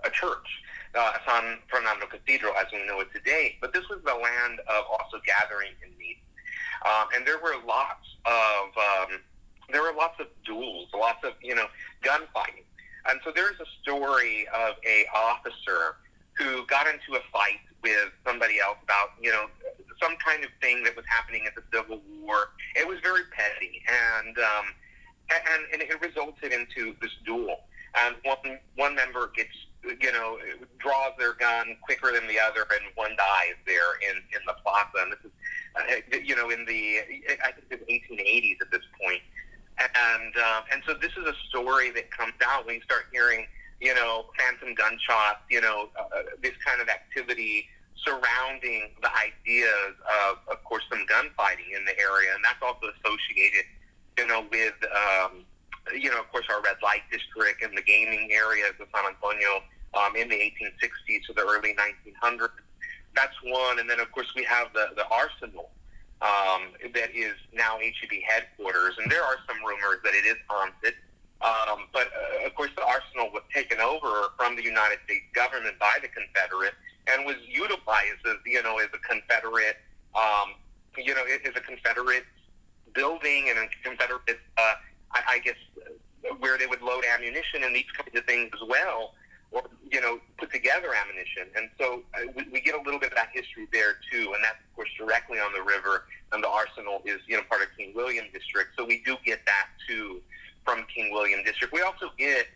a 0.03 0.09
church, 0.09 0.47
uh, 0.95 1.13
San 1.27 1.59
Fernando 1.69 2.07
Cathedral, 2.07 2.53
as 2.57 2.65
we 2.71 2.85
know 2.87 2.99
it 3.01 3.13
today. 3.13 3.57
But 3.61 3.73
this 3.73 3.87
was 3.89 3.99
the 4.03 4.15
land 4.15 4.59
of 4.67 4.85
also 4.89 5.21
gathering 5.25 5.73
and 5.83 5.91
meeting. 5.97 6.23
Um, 6.85 7.07
and 7.15 7.25
there 7.27 7.39
were 7.39 7.55
lots 7.65 8.07
of 8.25 8.77
um, 8.77 9.19
there 9.71 9.81
were 9.81 9.93
lots 9.95 10.19
of 10.19 10.27
duels, 10.45 10.87
lots 10.93 11.23
of 11.23 11.33
you 11.41 11.55
know 11.55 11.67
gunfighting. 12.01 12.63
And 13.09 13.19
so 13.23 13.31
there's 13.33 13.59
a 13.59 13.65
story 13.81 14.47
of 14.53 14.75
a 14.85 15.05
officer 15.15 15.97
who 16.37 16.65
got 16.67 16.87
into 16.87 17.19
a 17.19 17.23
fight 17.31 17.59
with 17.83 18.11
somebody 18.25 18.59
else 18.59 18.77
about 18.83 19.09
you 19.21 19.31
know 19.31 19.47
some 20.01 20.15
kind 20.25 20.43
of 20.43 20.49
thing 20.61 20.83
that 20.83 20.95
was 20.95 21.05
happening 21.07 21.45
at 21.45 21.55
the 21.55 21.63
Civil 21.73 22.01
War. 22.21 22.51
It 22.75 22.87
was 22.87 22.99
very 23.01 23.23
petty, 23.31 23.83
and 23.87 24.37
um, 24.37 24.65
and, 25.29 25.63
and 25.73 25.81
it 25.81 26.01
resulted 26.01 26.51
into 26.51 26.95
this 27.01 27.11
duel. 27.25 27.61
And 27.97 28.15
one 28.23 28.59
one 28.75 28.95
member 28.95 29.31
gets 29.35 29.55
you 29.83 30.11
know 30.11 30.37
draws 30.77 31.13
their 31.17 31.33
gun 31.33 31.77
quicker 31.81 32.11
than 32.11 32.27
the 32.27 32.39
other, 32.39 32.65
and 32.71 32.81
one 32.95 33.15
dies 33.17 33.57
there 33.65 33.97
in 34.09 34.17
in 34.17 34.41
the 34.45 34.53
plaza. 34.63 35.03
And 35.03 35.11
this 35.11 35.19
is 35.25 35.31
uh, 35.75 36.17
you 36.23 36.35
know, 36.35 36.49
in 36.49 36.65
the 36.65 36.99
I 37.43 37.51
think 37.51 37.67
it's 37.69 37.83
1880s 37.83 38.61
at 38.61 38.71
this 38.71 38.83
point, 39.01 39.21
and 39.77 40.35
um, 40.37 40.63
and 40.71 40.81
so 40.85 40.93
this 40.93 41.11
is 41.11 41.25
a 41.25 41.35
story 41.49 41.91
that 41.91 42.11
comes 42.11 42.33
out 42.45 42.65
when 42.65 42.75
you 42.75 42.81
start 42.81 43.05
hearing, 43.11 43.45
you 43.79 43.93
know, 43.93 44.25
phantom 44.37 44.75
gunshots, 44.75 45.41
you 45.49 45.61
know, 45.61 45.89
uh, 45.99 46.05
this 46.41 46.53
kind 46.65 46.81
of 46.81 46.89
activity 46.89 47.67
surrounding 48.05 48.91
the 49.01 49.11
ideas 49.11 49.95
of, 50.07 50.37
of 50.51 50.63
course, 50.63 50.83
some 50.89 51.05
gunfighting 51.05 51.75
in 51.75 51.83
the 51.85 51.95
area, 51.99 52.31
and 52.33 52.43
that's 52.43 52.61
also 52.61 52.87
associated, 52.99 53.65
you 54.17 54.27
know, 54.27 54.45
with, 54.51 54.75
um, 54.87 55.43
you 55.95 56.09
know, 56.09 56.19
of 56.19 56.31
course, 56.31 56.45
our 56.49 56.61
red 56.61 56.77
light 56.83 57.03
district 57.11 57.63
and 57.63 57.77
the 57.77 57.81
gaming 57.81 58.31
areas 58.31 58.73
of 58.79 58.87
San 58.95 59.05
Antonio 59.05 59.63
um, 59.93 60.15
in 60.15 60.29
the 60.29 60.35
1860s 60.35 61.25
to 61.27 61.33
the 61.33 61.41
early 61.41 61.75
1900s. 61.75 62.49
That's 63.15 63.35
one, 63.43 63.79
and 63.79 63.89
then 63.89 63.99
of 63.99 64.11
course 64.11 64.33
we 64.35 64.43
have 64.43 64.71
the 64.73 64.87
the 64.95 65.05
arsenal 65.09 65.71
um, 66.21 66.75
that 66.93 67.15
is 67.15 67.35
now 67.53 67.77
HEB 67.79 68.21
headquarters, 68.27 68.95
and 68.97 69.09
there 69.11 69.23
are 69.23 69.37
some 69.47 69.57
rumors 69.65 69.99
that 70.03 70.13
it 70.13 70.25
is 70.25 70.37
haunted. 70.47 70.93
Um, 71.41 71.87
but 71.93 72.07
uh, 72.11 72.47
of 72.47 72.53
course, 72.55 72.71
the 72.75 72.83
arsenal 72.83 73.31
was 73.31 73.43
taken 73.53 73.79
over 73.79 74.35
from 74.37 74.55
the 74.57 74.63
United 74.63 74.99
States 75.05 75.23
government 75.33 75.79
by 75.79 75.97
the 76.01 76.09
Confederate 76.09 76.73
and 77.07 77.25
was 77.25 77.37
utilized 77.47 78.23
as 78.27 78.35
you 78.45 78.61
know 78.61 78.77
as 78.79 78.89
a 78.93 78.99
Confederate, 78.99 79.77
um, 80.15 80.55
you 80.97 81.15
know, 81.15 81.23
as 81.23 81.55
a 81.55 81.61
Confederate 81.61 82.25
building 82.93 83.47
and 83.49 83.57
a 83.57 83.67
Confederate, 83.83 84.39
uh, 84.57 84.73
I, 85.13 85.21
I 85.27 85.39
guess, 85.39 85.55
where 86.39 86.57
they 86.57 86.67
would 86.67 86.81
load 86.81 87.03
ammunition 87.05 87.63
and 87.63 87.73
these 87.73 87.89
kinds 87.95 88.17
of 88.17 88.25
things 88.25 88.49
as 88.53 88.67
well, 88.67 89.13
or 89.51 89.63
you 89.91 90.01
know, 90.01 90.19
put 90.37 90.51
together 90.51 90.89
ammunition. 90.93 91.47
And 91.55 91.69
so 91.79 92.03
uh, 92.13 92.31
we, 92.35 92.45
we 92.51 92.61
get 92.61 92.75
a 92.75 92.81
little 92.81 92.99
bit 92.99 93.11
of 93.11 93.15
that 93.15 93.29
history 93.33 93.67
there 93.73 93.97
too, 94.11 94.33
and 94.35 94.43
that's 94.43 94.59
of 94.59 94.75
course 94.75 94.89
directly 94.97 95.39
on 95.39 95.51
the 95.53 95.61
river. 95.61 96.05
And 96.31 96.43
the 96.43 96.49
arsenal 96.49 97.01
is 97.05 97.19
you 97.27 97.37
know 97.37 97.43
part 97.49 97.61
of 97.61 97.67
King 97.77 97.93
William 97.95 98.25
District, 98.33 98.71
so 98.77 98.85
we 98.85 99.01
do 99.05 99.17
get 99.25 99.45
that 99.45 99.67
too 99.87 100.21
from 100.65 100.85
King 100.93 101.11
William 101.11 101.43
District. 101.43 101.73
We 101.73 101.81
also 101.81 102.11
get 102.17 102.47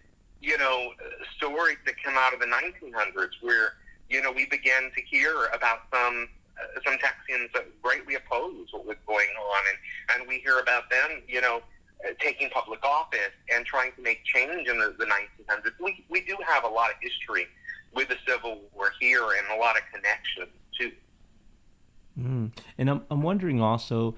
you 0.42 0.58
know 0.58 0.94
stories 1.38 1.78
that 1.86 1.96
come 2.04 2.16
out 2.18 2.34
of 2.34 2.40
the 2.40 2.48
1900s 2.48 3.42
where 3.42 3.74
you 4.14 4.22
know, 4.22 4.32
we 4.32 4.46
began 4.46 4.92
to 4.96 5.02
hear 5.02 5.50
about 5.54 5.80
some 5.92 6.30
uh, 6.54 6.80
some 6.86 6.94
Texians 7.00 7.52
that 7.54 7.66
greatly 7.82 8.14
oppose 8.14 8.68
what 8.72 8.86
was 8.86 8.98
going 9.08 9.28
on, 9.28 9.62
and 9.70 10.22
and 10.22 10.30
we 10.30 10.40
hear 10.40 10.60
about 10.60 10.90
them, 10.90 11.24
you 11.28 11.42
know, 11.42 11.62
taking 12.20 12.50
public 12.50 12.84
office 12.84 13.32
and 13.54 13.66
trying 13.66 13.92
to 13.94 14.02
make 14.02 14.24
change 14.24 14.68
in 14.68 14.78
the, 14.78 14.96
the 14.98 15.06
1900s. 15.06 15.72
We 15.82 16.06
we 16.10 16.22
do 16.22 16.36
have 16.46 16.64
a 16.64 16.68
lot 16.68 16.90
of 16.90 16.98
history 17.02 17.48
with 17.94 18.10
the 18.10 18.18
Civil 18.28 18.62
War 18.74 18.92
here 19.00 19.24
and 19.24 19.58
a 19.58 19.60
lot 19.60 19.76
of 19.78 19.84
connections 19.94 20.56
too. 20.78 20.92
Mm. 22.20 22.52
And 22.78 22.90
I'm 22.90 23.06
I'm 23.10 23.22
wondering 23.22 23.62
also, 23.62 24.16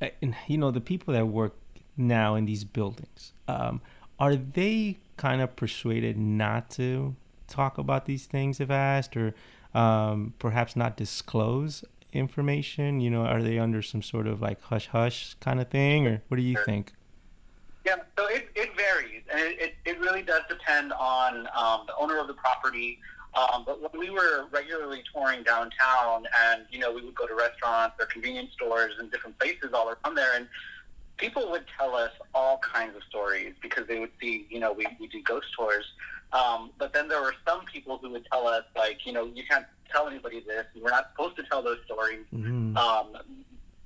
uh, 0.00 0.08
you 0.46 0.58
know, 0.58 0.70
the 0.70 0.80
people 0.80 1.14
that 1.14 1.26
work 1.26 1.54
now 1.96 2.34
in 2.34 2.46
these 2.46 2.64
buildings, 2.64 3.32
um, 3.46 3.80
are 4.18 4.36
they 4.36 4.98
kind 5.16 5.40
of 5.40 5.56
persuaded 5.56 6.16
not 6.16 6.70
to 6.70 7.14
talk 7.48 7.78
about 7.78 8.06
these 8.06 8.26
things 8.26 8.60
if 8.60 8.70
asked, 8.70 9.16
or 9.16 9.34
um, 9.74 10.34
perhaps 10.38 10.76
not 10.76 10.96
disclose 10.96 11.84
information? 12.12 13.00
You 13.00 13.10
know, 13.10 13.22
are 13.22 13.42
they 13.42 13.58
under 13.58 13.82
some 13.82 14.02
sort 14.02 14.26
of 14.26 14.40
like 14.40 14.60
hush 14.62 14.88
hush 14.88 15.34
kind 15.40 15.60
of 15.60 15.68
thing, 15.68 16.06
or 16.06 16.22
what 16.28 16.36
do 16.36 16.42
you 16.42 16.56
think? 16.64 16.92
Yeah, 17.88 18.02
so 18.18 18.26
it, 18.26 18.50
it 18.54 18.76
varies, 18.76 19.22
and 19.30 19.40
it, 19.40 19.60
it, 19.60 19.74
it 19.86 19.98
really 19.98 20.20
does 20.22 20.42
depend 20.46 20.92
on 20.92 21.48
um, 21.56 21.86
the 21.86 21.94
owner 21.98 22.18
of 22.18 22.26
the 22.26 22.34
property. 22.34 22.98
Um, 23.34 23.64
but 23.64 23.80
when 23.80 23.98
we 23.98 24.10
were 24.10 24.46
regularly 24.50 25.02
touring 25.10 25.42
downtown, 25.42 26.26
and 26.44 26.66
you 26.70 26.80
know, 26.80 26.92
we 26.92 27.02
would 27.02 27.14
go 27.14 27.26
to 27.26 27.34
restaurants 27.34 27.96
or 27.98 28.04
convenience 28.04 28.52
stores 28.52 28.92
and 28.98 29.10
different 29.10 29.38
places 29.38 29.70
all 29.72 29.88
around 29.88 30.16
there, 30.16 30.36
and 30.36 30.48
people 31.16 31.50
would 31.50 31.64
tell 31.78 31.94
us 31.94 32.10
all 32.34 32.58
kinds 32.58 32.94
of 32.94 33.02
stories 33.04 33.54
because 33.62 33.86
they 33.86 33.98
would 33.98 34.12
see, 34.20 34.46
you 34.50 34.60
know, 34.60 34.72
we, 34.72 34.86
we 35.00 35.06
do 35.06 35.22
ghost 35.22 35.46
tours. 35.56 35.86
Um, 36.34 36.70
but 36.78 36.92
then 36.92 37.08
there 37.08 37.22
were 37.22 37.34
some 37.46 37.64
people 37.64 37.96
who 37.96 38.10
would 38.10 38.26
tell 38.30 38.46
us, 38.46 38.64
like, 38.76 39.06
you 39.06 39.12
know, 39.12 39.30
you 39.34 39.44
can't 39.50 39.64
tell 39.90 40.08
anybody 40.08 40.40
this. 40.40 40.66
We're 40.78 40.90
not 40.90 41.10
supposed 41.12 41.36
to 41.36 41.42
tell 41.44 41.62
those 41.62 41.78
stories 41.86 42.26
mm-hmm. 42.34 42.76
um, 42.76 43.16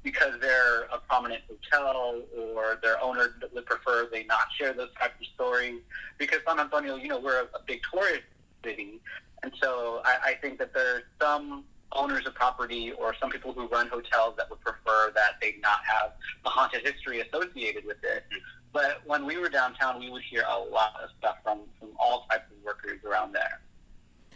because 0.03 0.33
they're 0.41 0.83
a 0.85 0.99
prominent 1.09 1.43
hotel 1.49 2.23
or 2.55 2.79
their 2.83 3.03
owner 3.03 3.35
would 3.53 3.67
prefer 3.67 4.09
they 4.11 4.25
not 4.25 4.47
share 4.59 4.73
those 4.73 4.93
types 4.99 5.15
of 5.21 5.27
stories. 5.35 5.81
Because 6.19 6.41
San 6.47 6.59
Antonio, 6.59 6.97
you 6.97 7.09
know, 7.09 7.21
we're 7.21 7.41
a, 7.41 7.45
a 7.45 7.63
big 7.67 7.81
tourist 7.93 8.23
city. 8.65 9.01
And 9.43 9.53
so 9.61 10.03
I, 10.05 10.31
I 10.31 10.35
think 10.35 10.59
that 10.59 10.73
there's 10.75 11.05
some 11.21 11.65
owners 11.93 12.27
of 12.27 12.35
property 12.35 12.93
or 12.93 13.15
some 13.21 13.31
people 13.31 13.53
who 13.53 13.69
run 13.69 13.89
hotels 13.89 14.35
that 14.39 14.49
would 14.51 14.61
prefer 14.61 15.13
that 15.15 15.33
they 15.41 15.57
not 15.63 15.81
have 15.85 16.13
a 16.45 16.49
haunted 16.49 16.83
history 16.83 17.21
associated 17.21 17.85
with 17.85 17.99
it. 18.03 18.25
But 18.73 19.03
when 19.05 19.27
we 19.27 19.37
were 19.37 19.51
downtown, 19.51 20.01
we 20.01 20.11
would 20.11 20.23
hear 20.23 20.45
a 20.49 20.59
lot 20.59 20.95
of 21.03 21.11
stuff 21.19 21.37
from, 21.45 21.61
from 21.79 21.91
all 21.99 22.27
types 22.31 22.51
of 22.51 22.65
workers 22.65 23.01
around 23.05 23.33
there. 23.33 23.61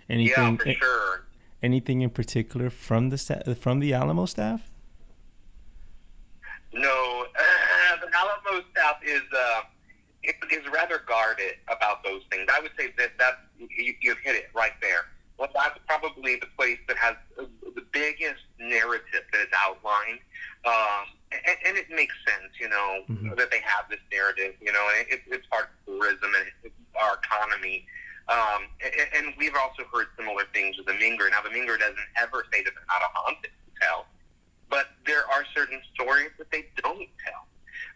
Anything, 0.08 0.52
yeah, 0.52 0.56
for 0.56 0.72
sure. 0.72 1.26
Anything 1.62 2.02
in 2.02 2.10
particular 2.10 2.70
from 2.70 3.08
the 3.08 3.56
from 3.58 3.80
the 3.80 3.94
Alamo 3.94 4.26
staff? 4.26 4.70
No, 6.77 7.27
uh, 7.27 7.97
the 8.01 8.09
Alamo 8.14 8.64
staff 8.72 8.97
is 9.05 9.22
uh, 9.33 9.62
is 10.22 10.66
rather 10.72 11.03
guarded 11.07 11.55
about 11.68 12.05
those 12.05 12.22
things. 12.31 12.49
I 12.53 12.61
would 12.61 12.72
say 12.79 12.93
that 12.99 13.18
that 13.18 13.41
you, 13.59 13.95
you 14.01 14.14
hit 14.22 14.37
it 14.37 14.51
right 14.55 14.77
there. 14.81 15.07
Well, 15.39 15.49
that's 15.55 15.79
probably 15.87 16.37
the 16.37 16.49
place 16.57 16.79
that 16.89 16.97
has 16.97 17.14
the 17.37 17.85
biggest 17.93 18.41
narrative 18.59 19.24
that 19.33 19.41
is 19.41 19.53
outlined. 19.53 20.20
Um, 20.64 21.12
and, 21.33 21.57
and 21.66 21.77
it 21.77 21.91
makes 21.91 22.14
sense, 22.24 22.53
you 22.61 22.68
know, 22.68 23.05
mm-hmm. 23.09 23.35
that 23.37 23.51
they 23.51 23.61
have 23.61 23.85
this 23.91 24.01
narrative, 24.11 24.55
you 24.61 24.72
know, 24.72 24.85
and 24.97 25.07
it, 25.11 25.20
it's 25.29 25.47
part 25.49 25.68
of 25.68 25.77
tourism 25.85 26.33
and 26.33 26.47
it's 26.64 26.74
our 26.97 27.20
economy. 27.20 27.85
Um, 28.29 28.66
and, 28.81 29.09
and 29.14 29.35
we've 29.39 29.55
also 29.55 29.85
heard 29.93 30.07
similar 30.18 30.45
things 30.55 30.77
with 30.79 30.87
the 30.87 30.97
Menger. 30.97 31.31
Now, 31.31 31.43
the 31.45 31.53
Menger 31.53 31.79
doesn't 31.79 32.11
ever 32.16 32.47
say 32.53 32.64
that 32.64 32.72
they're 32.72 32.91
not 32.91 33.03
a 33.05 33.11
haunted 33.12 33.53
hotel, 33.77 34.07
but 34.70 34.86
there 35.06 35.26
are 35.30 35.44
certain 35.54 35.80
stories 35.94 36.30
that 36.38 36.50
they 36.50 36.66
don't 36.82 37.08
tell. 37.24 37.46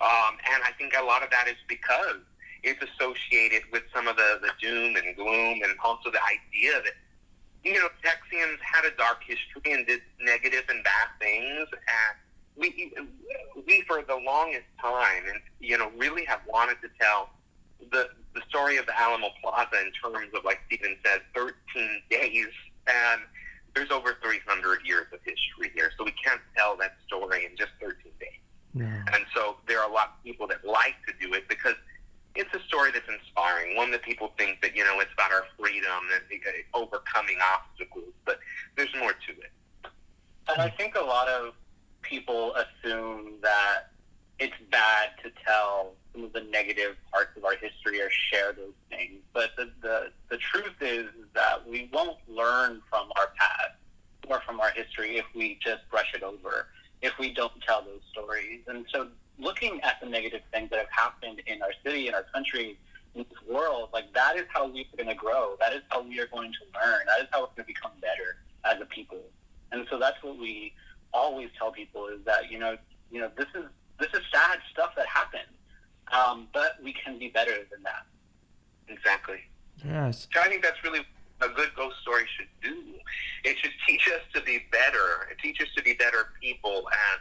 Um, 0.01 0.39
and 0.53 0.63
I 0.65 0.73
think 0.79 0.95
a 0.99 1.05
lot 1.05 1.23
of 1.23 1.31
that 1.31 1.49
is 1.49 1.57
because 1.69 2.21
it's 2.63 2.81
associated 2.83 3.63
with 3.73 3.83
some 3.95 4.09
of 4.09 4.17
the, 4.17 4.41
the 4.43 4.51
doom 4.61 4.97
and 4.97 5.17
gloom 5.17 5.61
and 5.63 5.73
also 5.85 6.11
the 6.11 6.21
idea 6.25 6.81
that, 6.83 6.95
you 7.65 7.75
know, 7.75 7.89
Texians 8.05 8.59
had 8.61 8.85
a 8.85 8.97
dark 8.97 9.23
history 9.27 9.73
and 9.73 9.87
did 9.87 10.01
negative 10.21 10.65
and 10.69 10.83
bad 10.85 11.09
things. 11.19 11.69
And 11.71 12.17
we 12.57 12.93
we 13.67 13.83
for 13.83 14.03
the 14.03 14.17
longest 14.17 14.67
time, 14.81 15.25
and 15.29 15.41
you 15.61 15.79
know, 15.79 15.91
really 15.97 16.25
have 16.25 16.41
wanted 16.47 16.77
to 16.83 16.89
tell 17.01 17.31
the 17.91 18.11
the 18.35 18.43
story 18.49 18.77
of 18.77 18.87
the 18.87 18.99
Alamo 18.99 19.29
Plaza 19.43 19.81
in 19.85 19.93
terms 19.93 20.29
of, 20.35 20.45
like 20.45 20.61
Steven 20.67 20.97
said, 21.05 21.21
13 21.35 21.53
days, 22.11 22.47
and 22.87 23.23
there's 23.75 23.91
over 23.91 24.17
300 24.23 24.81
years 24.85 25.07
of 25.13 25.21
history 25.25 25.71
here, 25.75 25.91
so 25.97 26.05
we 26.05 26.13
can't 26.13 26.41
tell 26.57 26.77
that 26.77 26.97
story 27.07 27.45
in 27.45 27.57
just 27.57 27.71
13 27.81 27.97
days. 28.19 28.29
Yeah. 28.75 29.15
And 29.15 29.25
so 29.35 29.57
there 29.67 29.81
are 29.81 29.89
a 29.89 29.93
lot 29.93 30.17
of 30.17 30.25
people 30.25 30.47
that 30.49 30.65
like 30.65 30.95
to 31.07 31.15
do 31.21 31.35
it 31.35 31.49
because 31.49 31.75
it's 32.35 32.53
a 32.55 32.61
story 32.67 32.91
that's 32.93 33.09
inspiring. 33.09 33.77
One 33.77 33.91
that 33.91 34.03
people 34.03 34.33
think 34.39 34.61
that 34.63 34.77
you 34.77 34.85
know 34.85 35.01
it's 35.01 35.13
about 35.13 35.33
our 35.33 35.45
freedom 35.59 35.91
and 36.15 36.41
uh, 36.47 36.79
overcoming 36.79 37.37
obstacles, 37.55 38.13
but 38.25 38.39
there's 38.77 38.95
more 38.99 39.13
to 39.13 39.33
it. 39.33 39.53
And 40.49 40.63
I 40.63 40.69
think 40.69 40.95
a 40.95 41.05
lot 41.05 41.29
of 41.29 41.55
people 42.03 42.55
assume 42.55 43.35
that 43.43 43.91
it's 44.41 44.55
bad 44.71 45.11
to 45.23 45.31
tell 45.47 45.93
some 46.13 46.25
of 46.25 46.33
the 46.33 46.41
negative 46.41 46.97
parts 47.13 47.37
of 47.37 47.45
our 47.45 47.57
history 47.57 48.01
or 48.01 48.09
share 48.11 48.53
those 48.53 48.73
things. 48.89 49.21
But 49.35 49.51
the, 49.57 49.71
the, 49.83 50.11
the 50.31 50.39
truth 50.39 50.75
is 50.81 51.09
that 51.35 51.69
we 51.69 51.91
won't 51.93 52.17
learn 52.27 52.81
from 52.89 53.11
our 53.17 53.33
past 53.37 53.77
or 54.29 54.41
from 54.41 54.59
our 54.59 54.71
history 54.71 55.19
if 55.19 55.27
we 55.35 55.59
just 55.63 55.89
brush 55.91 56.13
it 56.15 56.23
over, 56.23 56.69
if 57.03 57.13
we 57.19 57.35
don't 57.35 57.53
tell 57.61 57.83
those 57.83 58.01
stories. 58.11 58.61
And 58.67 58.87
so 58.93 59.09
looking 59.39 59.81
at 59.83 60.01
the 60.01 60.09
negative 60.09 60.41
things 60.53 60.71
that 60.71 60.79
have 60.79 60.91
happened 60.91 61.43
in 61.47 61.61
our 61.63 61.73
city, 61.85 62.09
in 62.09 62.15
our 62.15 62.25
country, 62.35 62.79
in 63.15 63.27
this 63.29 63.39
world, 63.49 63.91
like 63.93 64.13
that 64.15 64.37
is 64.37 64.45
how 64.49 64.67
we're 64.67 64.85
going 64.97 65.09
to 65.09 65.15
grow. 65.15 65.57
That 65.61 65.75
is 65.75 65.83
how 65.91 66.01
we 66.01 66.19
are 66.19 66.29
going 66.29 66.53
to 66.53 66.81
learn. 66.81 67.01
That 67.07 67.21
is 67.21 67.29
how 67.31 67.41
we're 67.41 67.47
going 67.47 67.57
to 67.57 67.65
become 67.65 67.93
better 68.01 68.39
as 68.65 68.81
a 68.81 68.87
people. 68.87 69.19
And 69.73 69.87
so 69.91 69.99
that's 69.99 70.23
what 70.23 70.39
we 70.39 70.73
always 71.13 71.51
tell 71.59 71.73
people 71.73 72.07
is 72.07 72.21
that 72.25 72.51
you 72.51 72.59
know 72.59 72.77
you 73.11 73.21
know 73.21 73.31
this 73.37 73.49
is 73.55 73.65
this 74.01 74.11
is 74.15 74.27
sad 74.33 74.59
stuff 74.73 74.95
that 74.97 75.07
happens, 75.07 75.53
um, 76.11 76.49
but 76.53 76.79
we 76.83 76.93
can 76.93 77.19
be 77.19 77.29
better 77.29 77.53
than 77.71 77.83
that. 77.85 78.07
Exactly. 78.89 79.41
Yes. 79.85 80.27
So 80.33 80.41
I 80.41 80.49
think 80.49 80.63
that's 80.63 80.83
really 80.83 81.01
a 81.41 81.49
good 81.49 81.71
ghost 81.77 81.97
story 82.03 82.25
should 82.37 82.49
do. 82.63 82.77
It 83.45 83.57
should 83.59 83.73
teach 83.87 84.09
us 84.09 84.21
to 84.35 84.41
be 84.43 84.65
better. 84.73 85.29
It 85.31 85.39
teaches 85.39 85.69
us 85.69 85.75
to 85.77 85.83
be 85.83 85.95
better 85.95 86.33
people. 86.41 86.89
And 86.89 87.21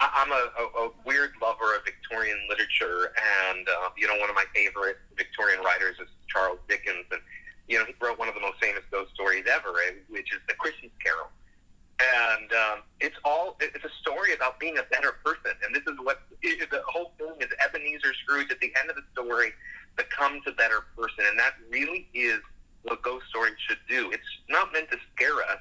I, 0.00 0.22
am 0.22 0.32
a, 0.32 0.44
a, 0.62 0.86
a 0.86 0.90
weird 1.04 1.32
lover 1.40 1.74
of 1.74 1.84
Victorian 1.84 2.38
literature, 2.48 3.12
and 3.50 3.66
uh, 3.68 3.90
you 3.96 4.06
know 4.06 4.16
one 4.16 4.30
of 4.30 4.36
my 4.36 4.44
favorite 4.54 4.98
Victorian 5.16 5.62
writers 5.62 5.96
is 6.00 6.08
Charles 6.28 6.58
Dickens, 6.68 7.06
and 7.10 7.20
you 7.68 7.78
know 7.78 7.84
he 7.84 7.94
wrote 8.00 8.18
one 8.18 8.28
of 8.28 8.34
the 8.34 8.40
most 8.40 8.58
famous 8.60 8.82
ghost 8.90 9.12
stories 9.14 9.44
ever, 9.50 9.74
eh, 9.88 9.94
which 10.08 10.32
is 10.32 10.40
The 10.48 10.54
Christmas 10.54 10.90
Carol 11.02 11.28
and 12.00 12.52
um, 12.52 12.78
it's 13.00 13.16
all 13.24 13.56
it's 13.60 13.84
a 13.84 13.90
story 14.00 14.34
about 14.34 14.58
being 14.58 14.78
a 14.78 14.82
better 14.90 15.12
person 15.24 15.52
and 15.64 15.74
this 15.74 15.82
is 15.82 15.98
what 16.02 16.22
it, 16.42 16.70
the 16.70 16.82
whole 16.88 17.12
thing 17.18 17.32
is 17.40 17.48
ebenezer 17.64 18.12
scrooge 18.24 18.50
at 18.50 18.58
the 18.60 18.72
end 18.80 18.90
of 18.90 18.96
the 18.96 19.02
story 19.12 19.52
becomes 19.96 20.42
a 20.46 20.52
better 20.52 20.86
person 20.96 21.24
and 21.28 21.38
that 21.38 21.52
really 21.70 22.08
is 22.14 22.40
what 22.82 23.02
ghost 23.02 23.26
stories 23.28 23.54
should 23.68 23.78
do 23.88 24.10
it's 24.10 24.22
not 24.48 24.72
meant 24.72 24.90
to 24.90 24.96
scare 25.14 25.36
us 25.52 25.60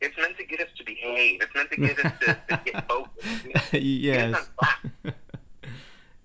It's 0.00 0.16
meant 0.18 0.36
to 0.38 0.44
get 0.44 0.60
us 0.60 0.68
to 0.76 0.84
behave. 0.84 1.40
It's 1.40 1.54
meant 1.54 1.70
to 1.70 1.78
get 1.80 1.96
us 2.04 2.12
to, 2.20 2.26
to 2.48 2.60
get 2.64 2.88
focused. 2.92 3.72
yes. 3.72 4.50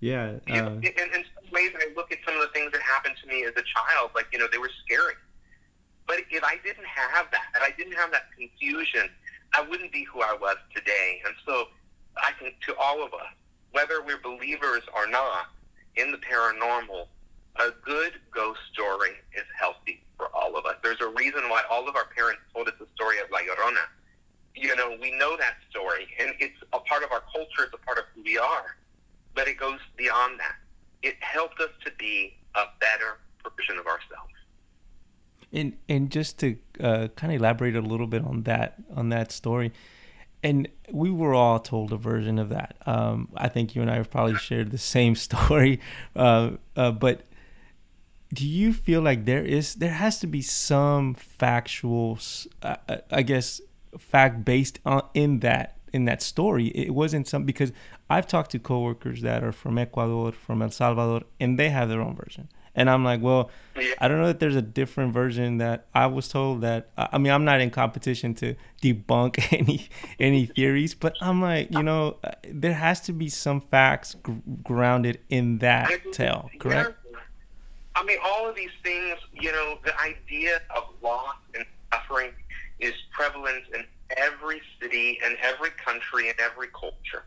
yeah. 0.00 0.36
You 0.46 0.54
know, 0.54 0.66
Uh, 0.76 0.88
in, 0.88 1.06
in 1.16 1.22
some 1.32 1.48
ways, 1.52 1.72
I 1.76 1.88
look 1.96 2.12
at 2.12 2.18
some 2.26 2.34
of 2.36 2.42
the 2.42 2.52
things 2.52 2.72
that 2.72 2.82
happened 2.82 3.14
to 3.22 3.26
me 3.28 3.44
as 3.44 3.54
a 3.56 3.64
child, 3.64 4.10
like, 4.14 4.26
you 4.32 4.38
know, 4.38 4.48
they 4.52 4.58
were 4.58 4.70
scary. 4.84 5.14
But 6.06 6.18
if 6.30 6.44
I 6.44 6.56
didn't 6.64 6.84
have 6.84 7.30
that, 7.30 7.46
if 7.56 7.62
I 7.62 7.70
didn't 7.76 7.94
have 7.94 8.10
that 8.12 8.24
confusion, 8.36 9.08
I 9.54 9.62
wouldn't 9.62 9.92
be 9.92 10.04
who 10.04 10.22
I 10.22 10.36
was 10.40 10.56
today. 10.74 11.22
And 11.26 11.34
so 11.46 11.68
I 12.16 12.32
think 12.40 12.60
to 12.66 12.76
all 12.76 13.04
of 13.04 13.12
us, 13.14 13.32
whether 13.72 14.02
we're 14.02 14.20
believers 14.20 14.82
or 14.94 15.06
not, 15.06 15.46
in 15.96 16.10
the 16.10 16.18
paranormal, 16.18 17.06
a 17.56 17.70
good 17.84 18.14
ghost 18.30 18.60
story 18.72 19.10
is 19.34 19.44
healthy 19.58 20.02
for 20.16 20.28
all 20.34 20.56
of 20.56 20.64
us. 20.64 20.76
There's 20.82 21.00
a 21.00 21.08
reason 21.08 21.42
why 21.48 21.62
all 21.70 21.88
of 21.88 21.96
our 21.96 22.06
parents 22.06 22.40
told 22.54 22.68
us 22.68 22.74
the 22.78 22.86
story 22.94 23.18
of 23.18 23.30
La 23.30 23.38
Llorona. 23.38 23.84
You 24.54 24.74
know, 24.76 24.96
we 25.00 25.10
know 25.18 25.36
that 25.36 25.56
story, 25.70 26.08
and 26.20 26.34
it's 26.38 26.56
a 26.72 26.78
part 26.80 27.02
of 27.02 27.12
our 27.12 27.22
culture, 27.32 27.64
it's 27.64 27.74
a 27.74 27.84
part 27.84 27.98
of 27.98 28.04
who 28.14 28.22
we 28.22 28.38
are. 28.38 28.76
But 29.34 29.48
it 29.48 29.58
goes 29.58 29.80
beyond 29.96 30.40
that. 30.40 30.56
It 31.02 31.16
helped 31.20 31.60
us 31.60 31.70
to 31.84 31.90
be 31.98 32.36
a 32.54 32.64
better 32.80 33.18
version 33.42 33.78
of 33.78 33.86
ourselves. 33.86 34.32
And 35.52 35.76
and 35.88 36.10
just 36.10 36.38
to 36.38 36.56
uh, 36.80 37.08
kind 37.16 37.32
of 37.32 37.40
elaborate 37.40 37.76
a 37.76 37.80
little 37.80 38.06
bit 38.06 38.24
on 38.24 38.42
that 38.42 38.74
on 38.94 39.08
that 39.10 39.32
story 39.32 39.72
and 40.44 40.68
we 40.90 41.08
were 41.08 41.34
all 41.34 41.60
told 41.60 41.92
a 41.92 41.96
version 41.96 42.38
of 42.38 42.48
that. 42.48 42.76
Um, 42.86 43.28
i 43.36 43.48
think 43.48 43.74
you 43.74 43.82
and 43.82 43.90
i 43.90 43.96
have 43.96 44.10
probably 44.10 44.36
shared 44.36 44.70
the 44.70 44.78
same 44.78 45.14
story 45.26 45.80
uh, 46.16 46.52
uh, 46.76 46.90
but 46.90 47.22
do 48.32 48.48
you 48.48 48.72
feel 48.72 49.02
like 49.02 49.26
there 49.26 49.44
is 49.44 49.74
there 49.74 49.92
has 49.92 50.18
to 50.20 50.26
be 50.26 50.40
some 50.40 51.14
factual 51.14 52.18
i 53.10 53.22
guess 53.22 53.60
fact 53.98 54.44
based 54.44 54.78
on 54.86 55.02
in 55.14 55.40
that 55.40 55.76
in 55.92 56.06
that 56.06 56.22
story? 56.22 56.68
It 56.68 56.94
wasn't 56.94 57.28
some 57.28 57.44
because 57.44 57.72
i've 58.08 58.26
talked 58.26 58.50
to 58.52 58.58
coworkers 58.58 59.22
that 59.22 59.44
are 59.44 59.52
from 59.52 59.78
ecuador 59.78 60.32
from 60.32 60.62
el 60.62 60.70
salvador 60.70 61.22
and 61.38 61.58
they 61.58 61.70
have 61.70 61.88
their 61.88 62.00
own 62.00 62.16
version 62.16 62.48
and 62.74 62.88
i'm 62.90 63.04
like 63.04 63.20
well 63.20 63.50
i 64.00 64.08
don't 64.08 64.18
know 64.18 64.26
that 64.26 64.40
there's 64.40 64.56
a 64.56 64.62
different 64.62 65.12
version 65.12 65.58
that 65.58 65.86
i 65.94 66.06
was 66.06 66.28
told 66.28 66.60
that 66.60 66.90
i 66.96 67.18
mean 67.18 67.32
i'm 67.32 67.44
not 67.44 67.60
in 67.60 67.70
competition 67.70 68.34
to 68.34 68.54
debunk 68.82 69.52
any 69.58 69.88
any 70.18 70.46
theories 70.46 70.94
but 70.94 71.16
i'm 71.20 71.40
like 71.40 71.70
you 71.70 71.82
know 71.82 72.16
uh, 72.24 72.30
there 72.48 72.74
has 72.74 73.00
to 73.00 73.12
be 73.12 73.28
some 73.28 73.60
facts 73.60 74.14
gr- 74.22 74.32
grounded 74.62 75.18
in 75.28 75.58
that 75.58 75.90
tale 76.12 76.50
correct 76.58 76.90
yeah. 76.90 77.18
I 77.94 78.04
mean, 78.04 78.18
all 78.24 78.48
of 78.48 78.56
these 78.56 78.70
things, 78.82 79.18
you 79.32 79.52
know, 79.52 79.78
the 79.84 79.92
idea 80.00 80.60
of 80.74 80.84
loss 81.02 81.36
and 81.54 81.64
suffering 81.92 82.30
is 82.80 82.94
prevalent 83.12 83.64
in 83.74 83.84
every 84.16 84.60
city 84.80 85.18
and 85.24 85.36
every 85.42 85.70
country 85.70 86.28
and 86.28 86.38
every 86.40 86.68
culture. 86.68 87.24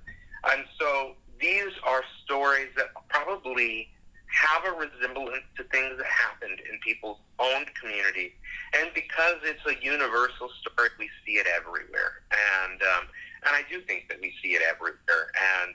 And 0.51 0.65
so 0.79 1.13
these 1.39 1.71
are 1.83 2.03
stories 2.23 2.69
that 2.77 2.87
probably 3.09 3.89
have 4.45 4.65
a 4.65 4.73
resemblance 4.77 5.45
to 5.57 5.63
things 5.65 5.97
that 5.97 6.05
happened 6.05 6.59
in 6.69 6.79
people's 6.79 7.17
own 7.39 7.65
community. 7.79 8.33
And 8.77 8.89
because 8.93 9.41
it's 9.43 9.65
a 9.65 9.75
universal 9.83 10.49
story, 10.61 10.89
we 10.99 11.09
see 11.25 11.33
it 11.33 11.47
everywhere. 11.47 12.21
And 12.61 12.81
um, 12.81 13.03
and 13.45 13.55
I 13.55 13.63
do 13.69 13.81
think 13.81 14.09
that 14.09 14.19
we 14.21 14.33
see 14.41 14.53
it 14.53 14.61
everywhere. 14.61 15.31
And 15.33 15.73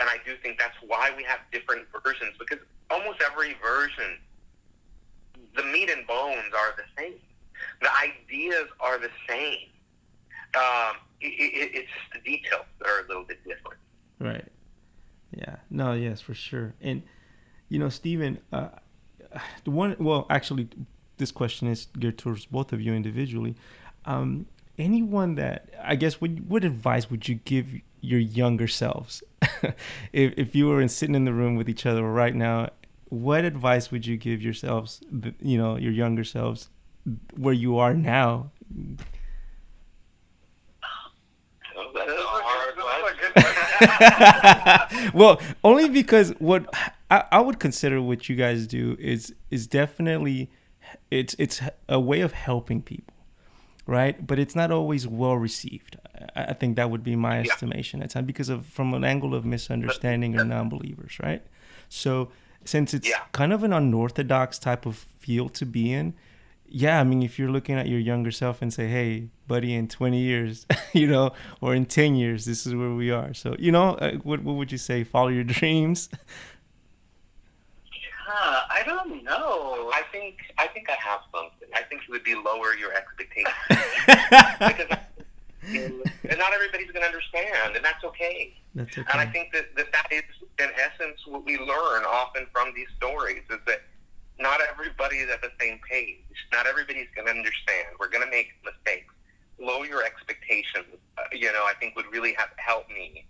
and 0.00 0.08
I 0.08 0.16
do 0.24 0.36
think 0.42 0.58
that's 0.58 0.76
why 0.86 1.12
we 1.16 1.22
have 1.24 1.40
different 1.52 1.86
versions 2.04 2.34
because 2.38 2.58
almost 2.90 3.22
every 3.24 3.56
version, 3.62 4.18
the 5.56 5.64
meat 5.64 5.90
and 5.90 6.06
bones 6.06 6.52
are 6.54 6.74
the 6.76 6.84
same. 6.96 7.14
The 7.80 7.88
ideas 8.00 8.68
are 8.80 8.98
the 8.98 9.10
same. 9.28 9.68
Um, 10.54 10.96
it, 11.20 11.32
it, 11.32 11.70
it's 11.74 11.88
just 11.88 12.12
the 12.12 12.30
details 12.30 12.66
that 12.78 12.88
are 12.88 13.04
a 13.04 13.08
little 13.08 13.24
bit 13.24 13.42
different. 13.44 13.80
Right. 14.18 14.46
Yeah. 15.36 15.56
No. 15.70 15.94
Yes, 15.94 16.20
for 16.20 16.34
sure. 16.34 16.74
And 16.80 17.02
you 17.68 17.78
know, 17.78 17.88
Steven, 17.88 18.38
uh, 18.52 18.68
the 19.64 19.70
one. 19.70 19.96
Well, 19.98 20.26
actually, 20.30 20.68
this 21.18 21.30
question 21.32 21.68
is 21.68 21.86
geared 21.98 22.18
towards 22.18 22.46
both 22.46 22.72
of 22.72 22.80
you 22.80 22.94
individually. 22.94 23.54
Um, 24.04 24.46
anyone 24.78 25.34
that 25.36 25.68
I 25.82 25.96
guess, 25.96 26.20
what 26.20 26.30
what 26.48 26.64
advice 26.64 27.10
would 27.10 27.28
you 27.28 27.36
give 27.44 27.66
your 28.00 28.20
younger 28.20 28.68
selves 28.68 29.22
if 30.12 30.34
if 30.36 30.54
you 30.54 30.68
were 30.68 30.80
in, 30.80 30.88
sitting 30.88 31.14
in 31.14 31.24
the 31.24 31.32
room 31.32 31.56
with 31.56 31.68
each 31.68 31.86
other 31.86 32.02
right 32.02 32.34
now? 32.34 32.70
What 33.08 33.44
advice 33.44 33.90
would 33.90 34.04
you 34.06 34.16
give 34.16 34.42
yourselves? 34.42 35.00
You 35.40 35.58
know, 35.58 35.76
your 35.76 35.92
younger 35.92 36.24
selves, 36.24 36.68
where 37.36 37.54
you 37.54 37.78
are 37.78 37.94
now. 37.94 38.50
So 41.74 41.90
that's 41.94 42.06
Those 42.06 42.18
a 42.18 42.22
are 42.22 42.42
hard 42.42 42.74
good- 42.74 42.84
question. 42.84 43.32
those 43.34 43.44
are 43.44 43.54
good 43.54 43.65
well, 45.14 45.40
only 45.64 45.88
because 45.88 46.30
what 46.38 46.72
I, 47.10 47.24
I 47.32 47.40
would 47.40 47.58
consider 47.58 48.00
what 48.00 48.28
you 48.28 48.36
guys 48.36 48.66
do 48.66 48.96
is 48.98 49.34
is 49.50 49.66
definitely 49.66 50.50
it's 51.10 51.34
it's 51.38 51.60
a 51.88 52.00
way 52.00 52.20
of 52.20 52.32
helping 52.32 52.82
people, 52.82 53.14
right? 53.86 54.24
But 54.26 54.38
it's 54.38 54.54
not 54.54 54.70
always 54.70 55.06
well 55.06 55.36
received. 55.36 55.96
I, 56.34 56.44
I 56.46 56.52
think 56.52 56.76
that 56.76 56.90
would 56.90 57.02
be 57.04 57.16
my 57.16 57.36
Yeah. 57.40 57.52
estimation 57.52 58.02
at 58.02 58.10
times 58.10 58.26
because 58.26 58.48
of 58.48 58.66
from 58.66 58.94
an 58.94 59.04
angle 59.04 59.34
of 59.34 59.44
misunderstanding 59.44 60.36
or 60.38 60.44
non-believers, 60.44 61.18
right? 61.22 61.42
So 61.88 62.30
since 62.64 62.94
it's 62.94 63.08
Yeah. 63.08 63.20
kind 63.32 63.52
of 63.52 63.62
an 63.62 63.72
unorthodox 63.72 64.58
type 64.58 64.86
of 64.86 64.96
field 65.18 65.54
to 65.54 65.66
be 65.66 65.92
in, 65.92 66.14
yeah, 66.68 67.00
I 67.00 67.04
mean, 67.04 67.22
if 67.22 67.38
you're 67.38 67.50
looking 67.50 67.76
at 67.76 67.88
your 67.88 67.98
younger 67.98 68.30
self 68.30 68.62
and 68.62 68.72
say, 68.72 68.86
"Hey, 68.88 69.28
buddy, 69.46 69.74
in 69.74 69.88
20 69.88 70.18
years, 70.18 70.66
you 70.92 71.06
know, 71.06 71.32
or 71.60 71.74
in 71.74 71.86
10 71.86 72.14
years, 72.14 72.44
this 72.44 72.66
is 72.66 72.74
where 72.74 72.92
we 72.92 73.10
are." 73.10 73.34
So, 73.34 73.56
you 73.58 73.72
know, 73.72 73.94
uh, 73.94 74.12
what 74.22 74.42
what 74.42 74.56
would 74.56 74.72
you 74.72 74.78
say? 74.78 75.04
Follow 75.04 75.28
your 75.28 75.44
dreams. 75.58 76.08
Yeah, 77.92 78.60
I 78.70 78.82
don't 78.84 79.22
know. 79.24 79.90
I 79.94 80.02
think 80.12 80.38
I 80.58 80.66
think 80.68 80.90
I 80.90 80.96
have 81.00 81.20
something. 81.34 81.68
I 81.74 81.82
think 81.82 82.02
it 82.02 82.10
would 82.10 82.24
be 82.24 82.34
lower 82.34 82.74
your 82.76 82.92
expectations 82.92 83.54
because 84.60 84.98
and 85.68 86.38
not 86.38 86.52
everybody's 86.52 86.90
going 86.90 87.02
to 87.02 87.06
understand, 87.06 87.76
and 87.76 87.84
that's 87.84 88.04
okay. 88.04 88.54
That's 88.74 88.96
okay. 88.96 89.08
And 89.12 89.20
I 89.20 89.26
think 89.26 89.52
that, 89.52 89.74
that 89.76 89.90
that 89.92 90.06
is, 90.10 90.22
in 90.58 90.68
essence, 90.76 91.18
what 91.26 91.44
we 91.44 91.58
learn 91.58 92.04
often 92.04 92.46
from 92.52 92.72
these 92.74 92.88
stories 92.96 93.42
is 93.50 93.58
that 93.66 93.82
not 94.38 94.60
everybody 94.60 95.16
is 95.16 95.30
at 95.30 95.40
the 95.42 95.50
same 95.60 95.78
page. 95.88 96.18
Not 96.52 96.66
everybody's 96.66 97.08
going 97.14 97.26
to 97.26 97.32
understand. 97.32 97.96
We're 97.98 98.08
going 98.08 98.24
to 98.24 98.30
make 98.30 98.48
mistakes. 98.64 99.12
Lower 99.58 99.86
your 99.86 100.04
expectations. 100.04 101.00
Uh, 101.16 101.22
you 101.32 101.52
know, 101.52 101.64
I 101.64 101.72
think 101.80 101.96
would 101.96 102.12
really 102.12 102.34
have 102.34 102.50
helped 102.56 102.90
me 102.90 103.24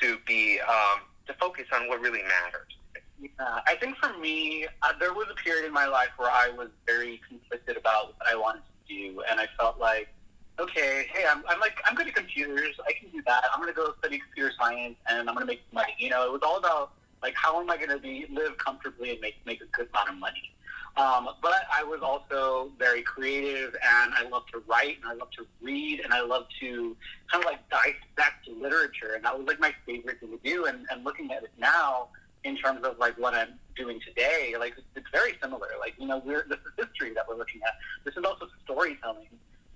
to 0.00 0.18
be 0.26 0.60
um, 0.60 1.00
to 1.26 1.34
focus 1.34 1.66
on 1.72 1.88
what 1.88 2.00
really 2.00 2.22
matters. 2.22 2.76
Yeah, 3.20 3.60
I 3.66 3.74
think 3.76 3.96
for 3.96 4.16
me, 4.18 4.66
uh, 4.82 4.92
there 4.98 5.12
was 5.12 5.26
a 5.30 5.34
period 5.34 5.66
in 5.66 5.72
my 5.72 5.86
life 5.86 6.08
where 6.16 6.30
I 6.30 6.50
was 6.56 6.68
very 6.86 7.20
conflicted 7.28 7.76
about 7.76 8.14
what 8.18 8.32
I 8.32 8.36
wanted 8.36 8.62
to 8.88 8.94
do, 8.94 9.22
and 9.30 9.38
I 9.38 9.46
felt 9.58 9.78
like, 9.78 10.08
okay, 10.58 11.06
hey, 11.12 11.24
I'm, 11.30 11.42
I'm 11.48 11.60
like, 11.60 11.78
I'm 11.86 11.94
good 11.94 12.08
at 12.08 12.14
computers. 12.14 12.76
I 12.86 12.92
can 12.92 13.10
do 13.10 13.22
that. 13.26 13.44
I'm 13.52 13.60
going 13.60 13.72
to 13.72 13.76
go 13.76 13.92
study 13.98 14.18
computer 14.18 14.52
science, 14.58 14.96
and 15.08 15.28
I'm 15.28 15.34
going 15.34 15.46
to 15.46 15.52
make 15.52 15.60
money. 15.72 15.94
You 15.98 16.10
know, 16.10 16.24
it 16.24 16.32
was 16.32 16.40
all 16.42 16.56
about 16.56 16.92
like, 17.22 17.34
how 17.34 17.60
am 17.60 17.70
I 17.70 17.76
going 17.76 17.90
to 17.90 17.98
be 17.98 18.26
live 18.30 18.56
comfortably 18.58 19.10
and 19.10 19.20
make 19.20 19.34
make 19.46 19.60
a 19.60 19.66
good 19.66 19.88
amount 19.92 20.10
of 20.10 20.16
money. 20.16 20.52
Um, 20.96 21.28
but 21.40 21.62
I 21.72 21.84
was 21.84 22.00
also 22.02 22.72
very 22.78 23.02
creative, 23.02 23.74
and 23.74 24.12
I 24.14 24.28
love 24.28 24.46
to 24.52 24.62
write, 24.66 24.96
and 25.00 25.10
I 25.10 25.14
love 25.14 25.30
to 25.38 25.46
read, 25.62 26.00
and 26.00 26.12
I 26.12 26.20
love 26.20 26.46
to 26.60 26.96
kind 27.30 27.44
of 27.44 27.50
like 27.50 27.60
dissect 27.70 28.48
literature, 28.48 29.12
and 29.14 29.24
that 29.24 29.38
was 29.38 29.46
like 29.46 29.60
my 29.60 29.72
favorite 29.86 30.18
thing 30.18 30.30
to 30.30 30.40
do. 30.42 30.66
And, 30.66 30.86
and 30.90 31.04
looking 31.04 31.32
at 31.32 31.44
it 31.44 31.52
now, 31.58 32.08
in 32.42 32.56
terms 32.56 32.84
of 32.84 32.98
like 32.98 33.16
what 33.18 33.34
I'm 33.34 33.54
doing 33.76 34.00
today, 34.00 34.56
like 34.58 34.74
it's 34.96 35.10
very 35.12 35.38
similar. 35.40 35.68
Like 35.78 35.94
you 35.98 36.06
know, 36.06 36.22
we're 36.24 36.44
this 36.48 36.58
is 36.58 36.86
history 36.86 37.14
that 37.14 37.28
we're 37.28 37.36
looking 37.36 37.60
at. 37.62 37.74
This 38.04 38.16
is 38.16 38.24
also 38.24 38.48
storytelling 38.64 39.28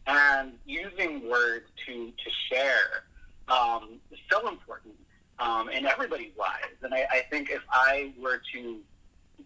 and 0.07 0.53
using 0.67 1.29
words 1.29 1.67
to 1.87 2.07
to 2.11 2.31
share 2.51 3.05
um, 3.49 4.01
is 4.11 4.19
so 4.31 4.49
important 4.49 4.95
um, 5.39 5.69
in 5.69 5.87
everybody's 5.87 6.37
lives. 6.39 6.77
And 6.83 6.95
I, 6.95 7.07
I 7.11 7.23
think 7.31 7.51
if 7.51 7.63
I 7.71 8.13
were 8.21 8.41
to 8.53 8.81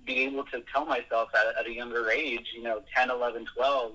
be 0.04 0.20
able 0.20 0.44
to 0.44 0.62
tell 0.72 0.84
myself 0.84 1.30
at, 1.34 1.58
at 1.58 1.66
a 1.66 1.72
younger 1.72 2.10
age, 2.10 2.46
you 2.54 2.62
know, 2.62 2.82
10, 2.94 3.10
11, 3.10 3.46
12, 3.54 3.92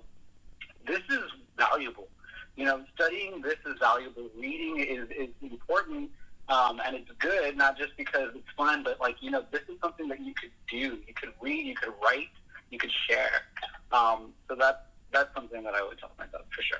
this 0.88 1.02
is 1.10 1.24
valuable. 1.58 2.08
You 2.56 2.66
know, 2.66 2.84
studying 2.94 3.42
this 3.42 3.58
is 3.66 3.80
valuable. 3.80 4.30
Reading 4.38 4.80
is, 4.80 5.08
is 5.10 5.30
important 5.42 6.12
um, 6.50 6.82
and 6.86 6.96
it's 6.96 7.10
good, 7.20 7.56
not 7.56 7.78
just 7.78 7.96
because 7.98 8.30
it's 8.36 8.50
fun, 8.58 8.84
but 8.84 9.00
like, 9.00 9.16
you 9.22 9.32
know, 9.32 9.44
this 9.52 9.62
is 9.70 9.76
something 9.82 10.08
that 10.10 10.20
you 10.20 10.34
could 10.34 10.52
do. 10.70 11.00
You 11.08 11.14
could 11.16 11.34
read, 11.42 11.66
you 11.66 11.76
could 11.76 11.94
write, 12.04 12.30
you 12.70 12.78
could 12.78 12.92
share. 13.08 13.44
Um, 13.92 14.34
so 14.48 14.56
that's, 14.56 14.80
that's 15.12 15.34
something 15.34 15.64
that 15.64 15.74
I 15.74 15.84
would 15.84 15.98
tell 16.00 16.12
myself 16.18 16.44
for 16.54 16.62
sure. 16.62 16.80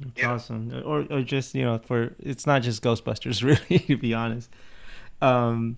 It's 0.00 0.20
Yeah. 0.20 0.32
awesome. 0.32 0.82
Or 0.84 1.06
or 1.10 1.22
just 1.22 1.54
you 1.54 1.62
know, 1.64 1.78
for 1.78 2.14
it's 2.18 2.46
not 2.46 2.62
just 2.62 2.82
Ghostbusters, 2.82 3.42
really, 3.70 3.78
to 3.86 3.96
be 3.96 4.14
honest. 4.14 4.50
Um, 5.22 5.76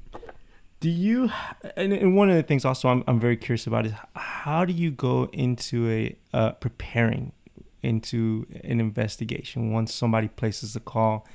do 0.80 0.90
you? 0.90 1.30
And, 1.76 1.92
and 1.92 2.16
one 2.16 2.30
of 2.30 2.36
the 2.36 2.42
things 2.42 2.64
also 2.64 2.88
I'm 2.88 3.04
I'm 3.06 3.20
very 3.20 3.36
curious 3.36 3.66
about 3.66 3.86
is 3.86 3.92
how 4.14 4.64
do 4.64 4.72
you 4.72 4.90
go 4.90 5.28
into 5.32 5.88
a 5.90 6.16
uh, 6.32 6.52
preparing 6.52 7.32
into 7.82 8.46
an 8.64 8.80
investigation 8.80 9.72
once 9.72 9.94
somebody 9.94 10.28
places 10.28 10.74
a 10.74 10.80
call 10.80 11.26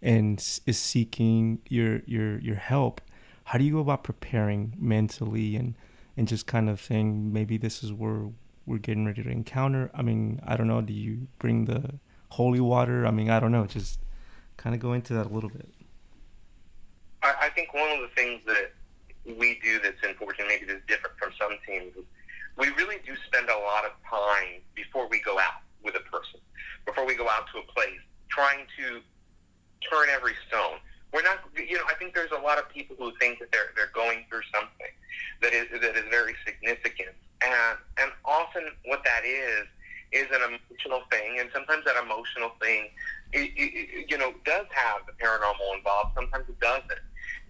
and 0.00 0.38
is 0.66 0.78
seeking 0.78 1.58
your 1.68 2.02
your 2.06 2.38
your 2.38 2.54
help 2.54 3.00
how 3.44 3.58
do 3.58 3.64
you 3.64 3.72
go 3.72 3.80
about 3.80 4.04
preparing 4.04 4.74
mentally 4.78 5.56
and 5.56 5.74
and 6.16 6.28
just 6.28 6.46
kind 6.46 6.68
of 6.70 6.80
saying 6.80 7.32
maybe 7.32 7.56
this 7.56 7.82
is 7.82 7.92
where 7.92 8.28
we're 8.64 8.78
getting 8.78 9.04
ready 9.06 9.24
to 9.24 9.28
encounter 9.30 9.90
i 9.92 10.02
mean 10.02 10.40
i 10.46 10.56
don't 10.56 10.68
know 10.68 10.80
do 10.80 10.92
you 10.92 11.26
bring 11.40 11.64
the 11.64 11.94
holy 12.30 12.60
water 12.60 13.06
i 13.06 13.10
mean 13.10 13.30
i 13.30 13.40
don't 13.40 13.52
know 13.52 13.66
just 13.66 13.98
kind 14.56 14.74
of 14.74 14.80
go 14.80 14.92
into 14.92 15.12
that 15.12 15.26
a 15.26 15.28
little 15.28 15.50
bit 15.50 15.68
i, 17.22 17.48
think 17.54 17.72
one 17.74 17.88
of 17.90 18.00
the 18.00 18.08
things 18.14 18.40
that 18.46 18.72
we 19.38 19.58
do 19.62 19.80
that's 19.80 20.02
important 20.02 20.48
maybe 20.48 20.64
that's 20.64 20.84
different 20.86 21.16
from 21.18 21.30
some 21.38 21.56
teams 21.66 21.94
is 21.96 22.04
we 22.56 22.68
really 22.70 22.96
do 23.06 23.14
spend 23.26 23.48
a 23.48 23.58
lot 23.58 23.84
of 23.84 23.92
time 24.08 24.60
before 24.74 25.08
we 25.08 25.20
go 25.20 25.38
out 25.38 25.62
with 25.84 25.94
a 25.94 26.10
person 26.10 26.40
before 26.86 27.06
we 27.06 27.14
go 27.14 27.28
out 27.28 27.46
to 27.52 27.58
a 27.60 27.72
place 27.72 28.00
trying 28.30 28.66
to 28.78 29.00
turn 29.90 30.08
every 30.10 30.34
stone. 30.48 30.78
We're 31.12 31.22
not, 31.22 31.38
you 31.56 31.76
know, 31.76 31.84
I 31.88 31.94
think 31.94 32.14
there's 32.14 32.32
a 32.32 32.40
lot 32.40 32.58
of 32.58 32.68
people 32.68 32.96
who 32.98 33.12
think 33.18 33.38
that 33.40 33.50
they're 33.50 33.72
they're 33.76 33.92
going 33.94 34.26
through 34.28 34.44
something 34.52 34.92
that 35.40 35.52
is 35.52 35.66
that 35.80 35.96
is 35.96 36.04
very 36.10 36.34
significant, 36.44 37.16
and 37.40 37.78
and 37.96 38.10
often 38.24 38.68
what 38.84 39.02
that 39.04 39.24
is 39.24 39.66
is 40.12 40.26
an 40.32 40.40
emotional 40.42 41.02
thing, 41.10 41.38
and 41.38 41.50
sometimes 41.52 41.84
that 41.84 41.96
emotional 42.02 42.52
thing, 42.60 42.88
it, 43.32 43.52
it, 43.56 44.10
you 44.10 44.16
know, 44.16 44.32
does 44.44 44.66
have 44.70 45.02
the 45.06 45.12
paranormal 45.22 45.76
involved. 45.76 46.12
Sometimes 46.14 46.48
it 46.48 46.58
doesn't, 46.60 47.02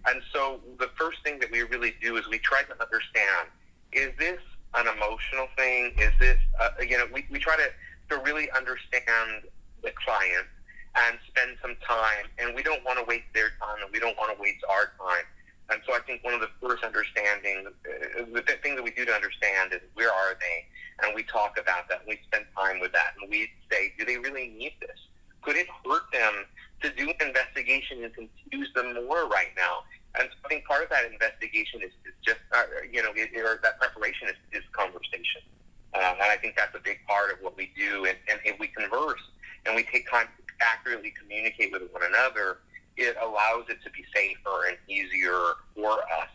and 0.07 0.21
so 0.33 0.59
the 0.79 0.89
first 0.97 1.23
thing 1.23 1.39
that 1.39 1.51
we 1.51 1.61
really 1.63 1.93
do 2.01 2.17
is 2.17 2.27
we 2.29 2.39
try 2.39 2.61
to 2.63 2.81
understand: 2.81 3.47
is 3.93 4.11
this 4.19 4.39
an 4.75 4.87
emotional 4.87 5.47
thing? 5.57 5.93
Is 5.97 6.11
this, 6.19 6.37
uh, 6.59 6.69
you 6.81 6.97
know, 6.97 7.05
we, 7.13 7.25
we 7.31 7.39
try 7.39 7.55
to 7.55 7.69
to 8.09 8.21
really 8.23 8.49
understand 8.51 9.43
the 9.83 9.91
client 10.03 10.47
and 10.95 11.17
spend 11.27 11.57
some 11.61 11.75
time. 11.85 12.25
And 12.39 12.55
we 12.55 12.63
don't 12.63 12.83
want 12.83 12.99
to 12.99 13.05
waste 13.05 13.29
their 13.33 13.49
time, 13.61 13.77
and 13.83 13.91
we 13.91 13.99
don't 13.99 14.17
want 14.17 14.35
to 14.35 14.41
waste 14.41 14.63
our 14.69 14.91
time. 14.97 15.25
And 15.71 15.81
so 15.85 15.93
I 15.93 15.99
think 15.99 16.23
one 16.23 16.33
of 16.33 16.41
the 16.41 16.49
first 16.61 16.83
understanding, 16.83 17.67
uh, 17.67 18.25
the 18.33 18.57
thing 18.63 18.75
that 18.75 18.83
we 18.83 18.91
do 18.91 19.05
to 19.05 19.13
understand 19.13 19.73
is 19.73 19.81
where 19.93 20.11
are 20.11 20.33
they? 20.39 20.65
And 21.05 21.15
we 21.15 21.23
talk 21.23 21.57
about 21.59 21.87
that, 21.89 21.99
and 21.99 22.07
we 22.07 22.19
spend 22.25 22.45
time 22.57 22.79
with 22.79 22.91
that, 22.93 23.13
and 23.21 23.29
we 23.29 23.49
say, 23.71 23.93
do 23.97 24.05
they 24.05 24.17
really 24.17 24.49
need 24.49 24.73
this? 24.81 24.97
Could 25.41 25.55
it 25.55 25.67
hurt 25.85 26.11
them 26.11 26.45
to 26.81 26.89
do 26.91 27.09
an 27.09 27.27
investigation 27.27 28.03
and 28.03 28.13
confuse 28.13 28.69
them 28.73 28.93
more 29.05 29.27
right 29.27 29.53
now? 29.55 29.85
And 30.19 30.27
so 30.27 30.35
I 30.45 30.49
think 30.49 30.65
part 30.65 30.83
of 30.83 30.89
that 30.89 31.05
investigation 31.05 31.81
is, 31.81 31.91
is 32.03 32.17
just, 32.25 32.39
uh, 32.51 32.63
you 32.91 33.03
know, 33.03 33.11
it, 33.15 33.29
or 33.37 33.59
that 33.61 33.79
preparation 33.79 34.27
is, 34.27 34.35
is 34.51 34.63
conversation. 34.73 35.45
Uh, 35.93 36.17
and 36.17 36.29
I 36.29 36.37
think 36.37 36.55
that's 36.55 36.75
a 36.75 36.79
big 36.79 36.99
part 37.07 37.31
of 37.31 37.39
what 37.41 37.55
we 37.55 37.71
do. 37.77 38.05
And, 38.05 38.17
and 38.29 38.39
if 38.43 38.59
we 38.59 38.67
converse 38.67 39.21
and 39.65 39.75
we 39.75 39.83
take 39.83 40.09
time 40.09 40.27
to 40.27 40.53
accurately 40.65 41.13
communicate 41.19 41.71
with 41.71 41.83
one 41.91 42.03
another, 42.03 42.59
it 42.99 43.15
allows 43.21 43.63
it 43.69 43.81
to 43.83 43.89
be 43.91 44.03
safer 44.13 44.67
and 44.67 44.77
easier 44.87 45.55
for 45.73 45.93
us. 45.93 46.29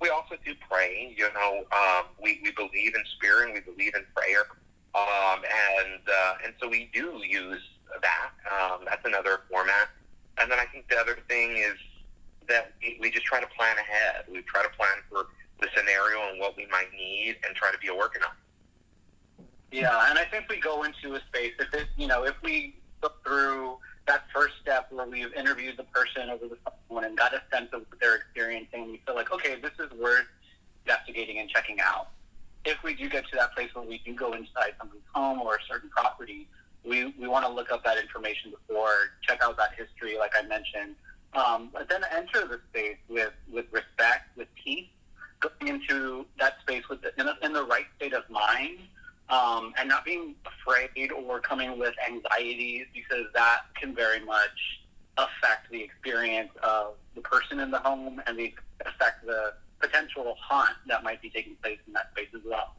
We 0.00 0.10
also 0.10 0.36
do 0.44 0.52
pray. 0.70 1.14
You 1.16 1.32
know, 1.32 1.64
um, 1.72 2.04
we, 2.22 2.40
we 2.44 2.52
believe 2.52 2.94
in 2.94 3.02
spirit 3.16 3.46
and 3.46 3.54
we 3.54 3.60
believe 3.60 3.94
in 3.94 4.04
prayer. 4.14 4.44
Um, 4.94 5.40
and, 5.42 6.02
uh, 6.06 6.34
and 6.44 6.54
so 6.60 6.68
we 6.68 6.90
do 6.92 7.22
use 7.26 7.62
that. 8.02 8.30
Um, 8.52 8.84
that's 8.84 9.04
another 9.04 9.40
format. 9.50 9.88
And 10.38 10.50
then 10.50 10.58
I 10.58 10.66
think 10.66 10.88
the 10.88 10.96
other 10.96 11.18
thing 11.28 11.56
is 11.56 11.76
that 12.48 12.72
we 13.00 13.10
just 13.10 13.24
try 13.24 13.40
to 13.40 13.46
plan 13.56 13.76
ahead. 13.78 14.24
We 14.30 14.42
try 14.42 14.62
to 14.62 14.70
plan 14.70 15.00
for 15.08 15.26
the 15.60 15.68
scenario 15.76 16.30
and 16.30 16.40
what 16.40 16.56
we 16.56 16.66
might 16.66 16.92
need 16.96 17.36
and 17.46 17.54
try 17.54 17.70
to 17.72 17.78
be 17.78 17.88
organized. 17.88 18.32
Yeah, 19.72 20.10
and 20.10 20.18
I 20.18 20.24
think 20.24 20.48
we 20.48 20.58
go 20.58 20.82
into 20.82 21.14
a 21.14 21.20
space 21.28 21.52
if 21.60 21.72
it, 21.72 21.86
you 21.96 22.08
know, 22.08 22.24
if 22.24 22.34
we 22.42 22.76
go 23.00 23.10
through 23.24 23.78
that 24.10 24.24
first 24.34 24.54
step 24.60 24.88
where 24.90 25.06
we've 25.06 25.32
interviewed 25.34 25.76
the 25.76 25.84
person 25.84 26.30
over 26.30 26.48
the 26.48 26.56
phone 26.88 27.04
and 27.04 27.16
got 27.16 27.32
a 27.32 27.40
sense 27.52 27.68
of 27.72 27.82
what 27.88 28.00
they're 28.00 28.16
experiencing, 28.16 28.90
we 28.90 29.00
feel 29.06 29.14
like, 29.14 29.30
okay, 29.30 29.54
this 29.60 29.70
is 29.78 29.88
worth 30.00 30.26
investigating 30.84 31.38
and 31.38 31.48
checking 31.48 31.78
out. 31.80 32.08
If 32.64 32.82
we 32.82 32.94
do 32.94 33.08
get 33.08 33.24
to 33.30 33.36
that 33.36 33.54
place 33.54 33.72
where 33.72 33.86
we 33.86 33.98
do 34.04 34.12
go 34.12 34.32
inside 34.32 34.72
somebody's 34.78 35.04
home 35.14 35.40
or 35.40 35.54
a 35.54 35.58
certain 35.68 35.90
property, 35.90 36.48
we, 36.84 37.14
we 37.20 37.28
want 37.28 37.46
to 37.46 37.52
look 37.52 37.70
up 37.70 37.84
that 37.84 37.98
information 37.98 38.50
before, 38.50 39.12
check 39.22 39.38
out 39.44 39.56
that 39.58 39.74
history, 39.76 40.18
like 40.18 40.32
I 40.36 40.44
mentioned, 40.44 40.96
um, 41.34 41.68
but 41.72 41.88
then 41.88 42.02
enter 42.12 42.48
the 42.48 42.58
space 42.70 42.98
with, 43.08 43.32
with 43.52 43.66
respect, 43.70 44.36
with 44.36 44.48
peace, 44.56 44.88
going 45.38 45.76
into 45.76 46.26
that 46.40 46.54
space 46.62 46.82
with 46.88 47.00
the, 47.02 47.12
in, 47.20 47.28
a, 47.28 47.36
in 47.42 47.52
the 47.52 47.64
right 47.64 47.86
state 47.96 48.12
of 48.12 48.28
mind 48.28 48.78
um, 49.30 49.72
and 49.78 49.88
not 49.88 50.04
being 50.04 50.34
afraid 50.44 51.12
or 51.12 51.40
coming 51.40 51.78
with 51.78 51.94
anxieties 52.06 52.86
because 52.92 53.26
that 53.34 53.60
can 53.80 53.94
very 53.94 54.24
much 54.24 54.80
affect 55.16 55.70
the 55.70 55.82
experience 55.82 56.50
of 56.62 56.94
the 57.14 57.20
person 57.20 57.60
in 57.60 57.70
the 57.70 57.78
home 57.78 58.20
and 58.26 58.38
the 58.38 58.52
affect 58.86 59.24
the 59.26 59.54
potential 59.80 60.36
haunt 60.40 60.76
that 60.86 61.02
might 61.02 61.22
be 61.22 61.30
taking 61.30 61.54
place 61.62 61.78
in 61.86 61.92
that 61.92 62.10
space 62.12 62.28
as 62.34 62.42
well. 62.44 62.74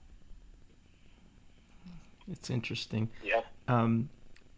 It's 2.31 2.49
interesting. 2.49 3.09
Yeah. 3.23 3.41
Um, 3.67 4.09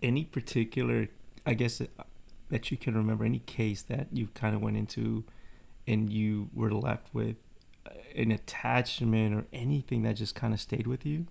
any 0.02 0.26
particular, 0.26 1.08
I 1.46 1.54
guess, 1.54 1.82
uh, 1.82 1.86
that 2.50 2.70
you 2.70 2.78
can 2.78 2.96
remember, 2.96 3.24
any 3.26 3.40
case 3.40 3.82
that 3.84 4.08
you 4.12 4.28
kind 4.36 4.56
of 4.56 4.62
went 4.62 4.78
into 4.78 5.24
and 5.88 6.10
you 6.12 6.50
were 6.54 6.72
left 6.72 7.08
with 7.14 7.36
uh, 7.86 7.92
an 8.16 8.32
attachment 8.32 9.34
or 9.34 9.46
anything 9.54 10.04
that 10.04 10.14
just 10.14 10.36
kind 10.36 10.54
of 10.54 10.60
stayed 10.60 10.88
with 10.88 11.06
you? 11.06 11.26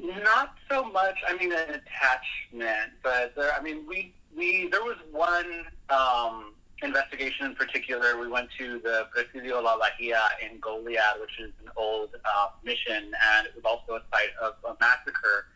Not 0.00 0.54
so 0.70 0.84
much. 0.84 1.16
I 1.28 1.36
mean, 1.36 1.52
an 1.52 1.80
attachment, 1.80 2.92
but 3.02 3.34
there. 3.34 3.52
I 3.52 3.60
mean, 3.60 3.84
we 3.88 4.14
we 4.36 4.68
there 4.68 4.82
was 4.82 4.96
one 5.10 5.64
um, 5.90 6.54
investigation 6.82 7.46
in 7.46 7.54
particular. 7.56 8.18
We 8.18 8.28
went 8.28 8.48
to 8.58 8.78
the 8.78 9.08
Presidio 9.12 9.60
La 9.60 9.76
Bahia 9.76 10.20
in 10.40 10.60
Goliad, 10.60 11.20
which 11.20 11.40
is 11.40 11.52
an 11.64 11.70
old 11.76 12.10
uh, 12.14 12.48
mission, 12.62 13.12
and 13.36 13.46
it 13.46 13.54
was 13.56 13.64
also 13.64 13.94
a 13.96 14.02
site 14.12 14.30
of 14.40 14.54
a 14.64 14.76
massacre 14.80 15.46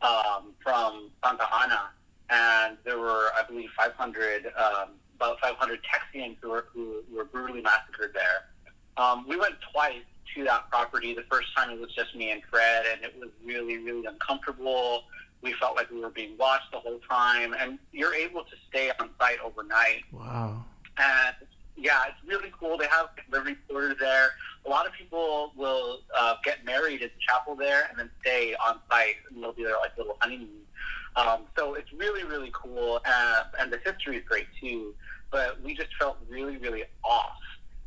um, 0.00 0.54
from 0.62 1.10
Santa 1.22 1.46
Anna. 1.62 1.90
And 2.30 2.78
there 2.84 2.98
were, 2.98 3.30
I 3.36 3.42
believe, 3.46 3.70
500, 3.76 4.46
um, 4.46 4.90
about 5.16 5.40
500 5.40 5.80
Texians 5.82 6.36
who 6.40 6.50
were, 6.50 6.66
who 6.72 7.02
were 7.12 7.24
brutally 7.24 7.60
massacred 7.60 8.12
there. 8.14 8.46
Um, 8.96 9.26
we 9.28 9.36
went 9.36 9.56
twice 9.72 10.04
to 10.34 10.44
that 10.44 10.70
property. 10.70 11.14
The 11.14 11.24
first 11.30 11.48
time 11.56 11.70
it 11.70 11.80
was 11.80 11.92
just 11.94 12.14
me 12.14 12.30
and 12.30 12.42
Fred, 12.50 12.84
and 12.92 13.04
it 13.04 13.14
was 13.18 13.30
really, 13.44 13.78
really 13.78 14.06
uncomfortable. 14.06 15.04
We 15.42 15.52
felt 15.54 15.76
like 15.76 15.90
we 15.90 16.00
were 16.00 16.10
being 16.10 16.36
watched 16.38 16.70
the 16.72 16.78
whole 16.78 17.00
time, 17.08 17.54
and 17.58 17.78
you're 17.92 18.14
able 18.14 18.42
to 18.44 18.56
stay 18.68 18.90
on 19.00 19.10
site 19.18 19.38
overnight. 19.44 20.04
Wow. 20.12 20.64
And 20.98 21.36
yeah, 21.76 22.02
it's 22.08 22.28
really 22.28 22.52
cool. 22.58 22.76
They 22.76 22.86
have 22.88 23.08
the 23.30 23.40
reporter 23.40 23.94
there. 23.98 24.30
A 24.66 24.68
lot 24.68 24.86
of 24.86 24.92
people 24.92 25.52
will 25.56 26.00
uh, 26.16 26.34
get 26.44 26.64
married 26.64 27.02
at 27.02 27.10
the 27.14 27.20
chapel 27.26 27.56
there 27.56 27.86
and 27.88 27.98
then 27.98 28.10
stay 28.20 28.54
on 28.54 28.80
site, 28.90 29.16
and 29.30 29.42
they'll 29.42 29.52
be 29.52 29.64
there 29.64 29.76
like 29.80 29.96
little 29.96 30.16
honeymoon. 30.20 30.48
Um, 31.16 31.42
so 31.56 31.74
it's 31.74 31.92
really, 31.92 32.22
really 32.24 32.50
cool, 32.52 33.00
uh, 33.04 33.44
and 33.58 33.72
the 33.72 33.80
history 33.84 34.18
is 34.18 34.24
great 34.28 34.46
too. 34.60 34.94
But 35.30 35.62
we 35.62 35.74
just 35.74 35.90
felt 35.98 36.18
really, 36.28 36.56
really 36.58 36.84
off 37.02 37.38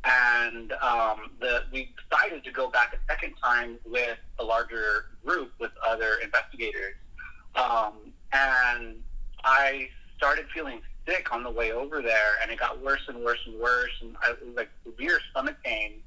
and 0.03 0.73
um, 0.73 1.31
the, 1.39 1.63
we 1.71 1.93
decided 2.09 2.43
to 2.43 2.51
go 2.51 2.69
back 2.69 2.93
a 2.93 3.11
second 3.11 3.33
time 3.41 3.77
with 3.85 4.17
a 4.39 4.43
larger 4.43 5.05
group 5.25 5.51
with 5.59 5.71
other 5.87 6.15
investigators. 6.23 6.95
Um, 7.55 8.13
and 8.33 8.95
I 9.43 9.89
started 10.17 10.45
feeling 10.53 10.81
sick 11.07 11.31
on 11.31 11.43
the 11.43 11.51
way 11.51 11.71
over 11.71 12.01
there, 12.01 12.37
and 12.41 12.51
it 12.51 12.59
got 12.59 12.81
worse 12.83 13.01
and 13.07 13.23
worse 13.23 13.39
and 13.45 13.59
worse, 13.59 13.91
and 14.01 14.15
I, 14.21 14.31
was 14.31 14.55
like 14.55 14.69
severe 14.85 15.19
stomach 15.31 15.55
pain. 15.63 16.01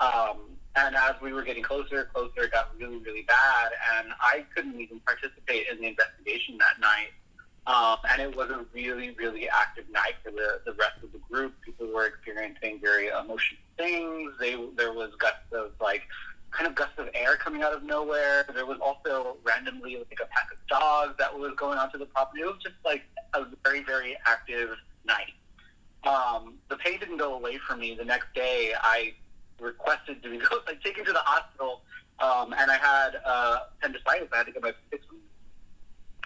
Um, 0.00 0.56
and 0.76 0.94
as 0.96 1.14
we 1.22 1.32
were 1.32 1.42
getting 1.42 1.62
closer, 1.62 2.08
closer, 2.12 2.44
it 2.44 2.52
got 2.52 2.70
really, 2.78 2.98
really 2.98 3.22
bad, 3.22 3.72
and 3.96 4.08
I 4.20 4.44
couldn't 4.54 4.80
even 4.80 5.00
participate 5.00 5.66
in 5.70 5.80
the 5.80 5.88
investigation 5.88 6.58
that 6.58 6.80
night 6.80 7.10
um, 7.66 7.98
and 8.10 8.22
it 8.22 8.36
was 8.36 8.50
a 8.50 8.64
really, 8.72 9.10
really 9.12 9.48
active 9.48 9.84
night 9.90 10.14
for 10.24 10.30
the, 10.30 10.60
the 10.64 10.72
rest 10.72 11.02
of 11.02 11.12
the 11.12 11.18
group. 11.18 11.54
People 11.62 11.88
were 11.92 12.06
experiencing 12.06 12.80
very 12.80 13.08
emotional 13.08 13.60
things. 13.76 14.32
They, 14.40 14.56
there 14.76 14.92
was 14.92 15.10
gusts 15.18 15.52
of 15.52 15.72
like 15.80 16.02
kind 16.50 16.66
of 16.66 16.74
gusts 16.74 16.98
of 16.98 17.08
air 17.14 17.36
coming 17.36 17.62
out 17.62 17.72
of 17.72 17.82
nowhere. 17.82 18.44
There 18.54 18.66
was 18.66 18.78
also 18.80 19.36
randomly 19.44 19.96
like 19.96 20.18
a 20.20 20.26
pack 20.26 20.48
of 20.52 20.58
dogs 20.68 21.14
that 21.18 21.36
was 21.36 21.52
going 21.56 21.78
onto 21.78 21.98
the 21.98 22.06
property. 22.06 22.42
It 22.42 22.46
was 22.46 22.60
just 22.62 22.76
like 22.84 23.02
a 23.34 23.44
very, 23.64 23.84
very 23.84 24.16
active 24.26 24.70
night. 25.04 25.32
Um, 26.04 26.54
the 26.68 26.76
pain 26.76 26.98
didn't 26.98 27.18
go 27.18 27.34
away 27.34 27.58
from 27.58 27.80
me. 27.80 27.94
The 27.94 28.04
next 28.04 28.32
day, 28.34 28.72
I 28.80 29.12
requested 29.60 30.22
to 30.22 30.30
be 30.30 30.38
like 30.66 30.82
taken 30.82 31.04
to 31.04 31.12
the 31.12 31.20
hospital, 31.20 31.82
um, 32.18 32.54
and 32.56 32.70
I 32.70 32.78
had 32.78 33.20
uh, 33.24 33.58
appendicitis. 33.78 34.28
I 34.32 34.38
had 34.38 34.46
to 34.46 34.52
get 34.52 34.62
my 34.62 34.72
fixed 34.90 35.08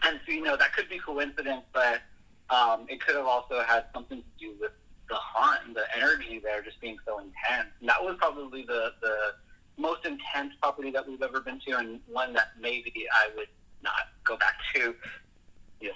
and 0.03 0.21
so, 0.27 0.33
you 0.33 0.43
know, 0.43 0.57
that 0.57 0.73
could 0.73 0.89
be 0.89 0.99
coincidence, 0.99 1.63
but 1.73 2.03
um, 2.51 2.87
it 2.89 3.01
could 3.01 3.17
have 3.17 3.27
also 3.27 3.63
had 3.63 3.85
something 3.95 4.19
to 4.19 4.25
do 4.39 4.55
with 4.61 4.73
the 5.09 5.15
haunt 5.15 5.61
and 5.67 5.77
the 5.77 5.85
energy 5.97 6.41
there 6.43 6.63
just 6.63 6.81
being 6.81 6.97
so 7.07 7.19
intense. 7.19 7.69
And 7.81 7.89
that 7.89 8.03
was 8.03 8.17
probably 8.19 8.65
the, 8.67 8.93
the 9.01 9.17
most 9.77 10.05
intense 10.05 10.53
property 10.61 10.91
that 10.91 11.07
we've 11.07 11.23
ever 11.23 11.41
been 11.41 11.61
to, 11.67 11.79
and 11.79 12.01
one 12.07 12.33
that 12.35 12.49
maybe 12.61 12.93
I 13.13 13.35
would 13.37 13.49
not 13.83 14.09
go 14.25 14.37
back 14.37 14.55
to. 14.75 14.95
Yeah. 15.81 15.91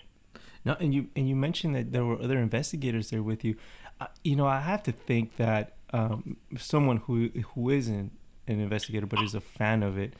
No, 0.65 0.77
and 0.81 0.95
you 0.95 1.09
and 1.17 1.29
you 1.29 1.37
mentioned 1.37 1.75
that 1.75 1.93
there 1.93 2.05
were 2.05 2.21
other 2.21 2.39
investigators 2.39 3.11
there 3.11 3.23
with 3.23 3.45
you. 3.45 3.57
Uh, 4.01 4.07
you 4.25 4.37
know, 4.37 4.47
I 4.47 4.61
have 4.61 4.83
to 4.85 4.93
think 4.93 5.37
that 5.37 5.77
um, 5.93 6.37
someone 6.57 6.99
who 6.99 7.31
who 7.55 7.71
isn't 7.71 8.13
an 8.47 8.61
investigator 8.61 9.07
but 9.07 9.23
is 9.23 9.35
a 9.35 9.41
fan 9.41 9.83
of 9.83 9.99
it, 9.99 10.15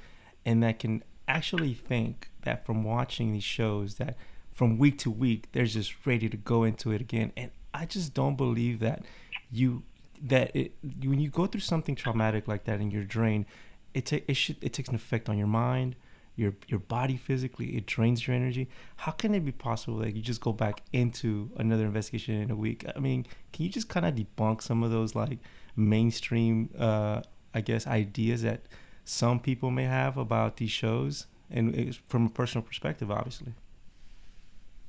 and 0.45 0.63
that 0.63 0.79
can 0.79 1.03
actually 1.27 1.75
think 1.75 2.31
that 2.49 2.65
from 2.67 2.83
watching 2.85 3.33
these 3.33 3.45
shows 3.59 3.97
that 3.97 4.17
from 4.53 4.79
week 4.79 4.99
to 4.99 5.11
week 5.11 5.43
they're 5.53 5.67
just 5.67 6.07
ready 6.07 6.29
to 6.29 6.37
go 6.37 6.65
into 6.65 6.91
it 6.93 7.01
again, 7.01 7.33
and 7.37 7.51
I 7.73 7.85
just 7.87 8.15
don't 8.15 8.37
believe 8.37 8.81
that 8.81 9.05
you 9.51 9.83
that 10.23 10.55
it, 10.55 10.73
when 10.83 11.21
you 11.21 11.31
go 11.31 11.47
through 11.47 11.61
something 11.61 11.95
traumatic 11.95 12.49
like 12.49 12.65
that 12.65 12.81
and 12.81 12.93
you're 12.93 13.05
drained, 13.05 13.47
it 13.95 14.07
ta- 14.07 14.27
it 14.27 14.35
should 14.35 14.57
it 14.63 14.73
takes 14.73 14.89
an 14.89 14.95
effect 14.95 15.29
on 15.29 15.39
your 15.39 15.47
mind, 15.47 15.95
your 16.35 16.55
your 16.67 16.81
body 16.81 17.17
physically. 17.17 17.77
It 17.77 17.87
drains 17.87 18.27
your 18.27 18.35
energy. 18.35 18.69
How 18.97 19.13
can 19.13 19.35
it 19.35 19.45
be 19.45 19.53
possible 19.53 19.99
that 19.99 20.17
you 20.17 20.23
just 20.23 20.41
go 20.41 20.53
back 20.53 20.83
into 20.93 21.51
another 21.57 21.85
investigation 21.85 22.35
in 22.43 22.51
a 22.51 22.57
week? 22.57 22.85
I 22.97 22.99
mean, 22.99 23.27
can 23.53 23.65
you 23.65 23.71
just 23.71 23.89
kind 23.89 24.07
of 24.07 24.15
debunk 24.15 24.63
some 24.63 24.83
of 24.83 24.91
those 24.91 25.15
like 25.15 25.39
mainstream, 25.77 26.71
uh, 26.79 27.23
I 27.55 27.61
guess, 27.61 27.87
ideas 27.87 28.43
that 28.43 28.63
some 29.05 29.39
people 29.41 29.71
may 29.71 29.85
have 29.85 30.17
about 30.17 30.57
these 30.57 30.71
shows, 30.71 31.27
and 31.51 31.97
from 32.09 32.27
a 32.27 32.29
personal 32.29 32.63
perspective, 32.63 33.11
obviously. 33.11 33.53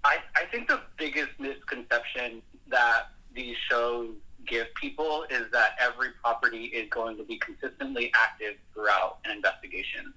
I, 0.04 0.18
I 0.36 0.46
think 0.46 0.68
the 0.68 0.82
biggest 0.98 1.32
misconception 1.40 2.42
that 2.70 3.10
these 3.34 3.56
shows 3.70 4.10
give 4.46 4.74
people 4.76 5.26
is 5.30 5.46
that 5.52 5.72
every 5.80 6.10
property 6.22 6.66
is 6.66 6.90
going 6.90 7.18
to 7.18 7.24
be 7.24 7.38
consistently 7.38 8.12
active 8.16 8.56
throughout 8.74 9.18
an 9.26 9.32
investigation. 9.32 10.14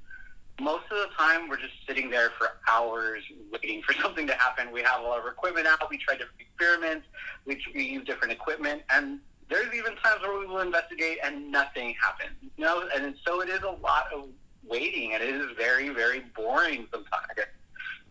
Most 0.60 0.84
of 0.90 0.98
the 0.98 1.08
time, 1.18 1.48
we're 1.48 1.58
just 1.58 1.74
sitting 1.86 2.10
there 2.10 2.30
for 2.38 2.48
hours 2.68 3.22
waiting 3.50 3.82
for 3.82 3.92
something 4.02 4.26
to 4.26 4.34
happen. 4.34 4.70
We 4.72 4.82
have 4.82 5.00
all 5.00 5.12
our 5.12 5.28
equipment 5.28 5.66
out. 5.66 5.90
We 5.90 5.98
try 5.98 6.14
different 6.14 6.40
experiments. 6.40 7.06
We, 7.46 7.60
we 7.74 7.84
use 7.84 8.04
different 8.06 8.32
equipment, 8.32 8.82
and 8.90 9.20
there's 9.50 9.74
even 9.74 9.96
times 9.96 10.22
where 10.22 10.38
we 10.38 10.46
will 10.46 10.60
investigate 10.60 11.18
and 11.22 11.50
nothing 11.50 11.94
happens. 12.00 12.36
You 12.56 12.64
know, 12.64 12.88
and 12.94 13.14
so 13.26 13.42
it 13.42 13.48
is 13.48 13.62
a 13.62 13.70
lot 13.82 14.04
of 14.14 14.28
waiting, 14.68 15.14
and 15.14 15.22
it 15.22 15.34
is 15.34 15.46
very, 15.56 15.88
very 15.90 16.20
boring 16.34 16.86
sometimes. 16.92 17.48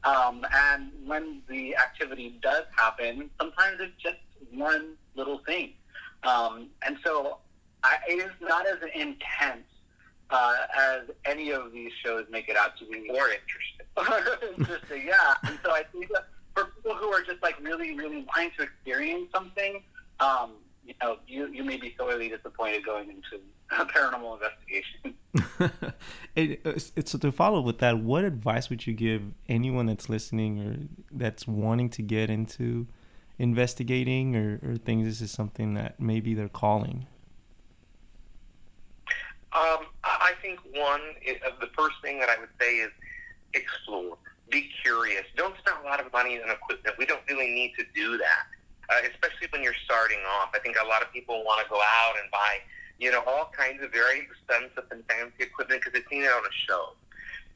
Um, 0.04 0.45
and 0.52 0.91
when 1.06 1.41
the 1.47 1.76
activity 1.76 2.39
does 2.41 2.64
happen, 2.76 3.30
sometimes 3.39 3.78
it's 3.80 4.02
just 4.02 4.18
one 4.52 4.95
little 5.16 5.39
thing. 5.45 5.74
Um, 6.24 6.70
and 6.86 6.97
so 7.04 7.38
I, 7.84 7.97
it 8.08 8.16
is 8.16 8.32
not 8.41 8.66
as 8.68 8.78
intense 8.95 9.66
uh, 10.30 10.56
as 10.78 11.02
any 11.26 11.52
of 11.52 11.72
these 11.72 11.91
shows 12.04 12.26
make 12.32 12.49
it 12.49 12.58
out 12.58 12.78
to 12.80 12.86
be. 12.86 13.08
More 13.08 13.30
interesting. 13.30 15.08
yeah. 15.08 15.34
And 15.43 15.60
so 15.64 15.72
I 15.72 15.84
think 15.91 16.08
that 16.14 16.28
for 16.56 16.66
people 16.66 16.95
who 16.95 17.08
are 17.08 17.22
just 17.22 17.41
like 17.43 17.60
really, 17.62 17.95
really 17.95 18.26
wanting 18.28 18.52
to 18.58 18.64
experience 18.64 19.30
something, 19.34 19.84
um, 20.20 20.54
you 20.86 20.93
know, 21.02 21.18
you, 21.28 21.47
you 21.47 21.64
may 21.64 21.78
be 21.78 21.93
sorely 21.97 22.30
disappointed 22.30 22.86
going 22.86 23.10
into 23.10 23.43
paranormal 23.95 24.38
investigation. 24.38 25.15
it, 26.36 26.61
it's, 26.65 27.11
so 27.11 27.17
to 27.17 27.32
follow 27.32 27.61
with 27.61 27.80
that, 27.80 27.99
what 27.99 28.24
advice 28.24 28.69
would 28.69 28.86
you 28.86 28.93
give 28.93 29.24
anyone 29.47 29.86
that's 29.86 30.09
listening 30.09 30.59
or 30.59 30.78
that's 31.11 31.47
wanting 31.47 31.89
to 31.91 32.01
get 32.01 32.30
into 32.30 32.88
investigating 33.39 34.36
or, 34.36 34.59
or 34.63 34.76
things? 34.76 35.05
This 35.05 35.22
is 35.22 35.32
something 35.32 35.74
that 35.76 35.99
maybe 35.99 36.34
they're 36.34 36.49
calling. 36.49 37.07
Um, 39.53 39.88
I 40.03 40.32
think 40.41 40.59
one, 40.74 41.01
uh, 41.28 41.49
the 41.59 41.67
first 41.78 41.95
thing 42.01 42.19
that 42.19 42.30
I 42.30 42.39
would 42.39 42.49
say 42.59 42.76
is 42.76 42.91
explore, 43.53 44.17
be 44.49 44.69
curious. 44.84 45.26
Don't 45.36 45.55
spend 45.59 45.78
a 45.84 45.88
lot 45.88 45.99
of 45.99 46.11
money 46.13 46.41
on 46.41 46.49
equipment. 46.49 46.95
We 46.97 47.05
don't 47.05 47.22
really 47.28 47.51
need 47.51 47.74
to 47.78 47.86
do 47.93 48.17
that, 48.17 48.43
uh, 48.89 49.07
especially 49.11 49.47
when 49.51 49.61
you're 49.61 49.80
starting 49.84 50.19
off. 50.39 50.51
I 50.53 50.59
think 50.59 50.78
a 50.82 50.88
lot 50.88 51.01
of 51.01 51.11
people 51.11 51.43
want 51.43 51.63
to 51.63 51.69
go 51.69 51.76
out 51.76 52.15
and 52.22 52.32
buy, 52.32 52.59
you 53.02 53.10
know, 53.10 53.24
all 53.26 53.52
kinds 53.58 53.84
of 53.84 53.91
very 53.91 54.22
expensive 54.22 54.86
and 54.91 55.04
fancy 55.10 55.41
equipment 55.41 55.82
because 55.82 55.91
they've 55.91 56.08
seen 56.10 56.22
it 56.22 56.30
on 56.30 56.45
a 56.45 56.54
show. 56.54 56.93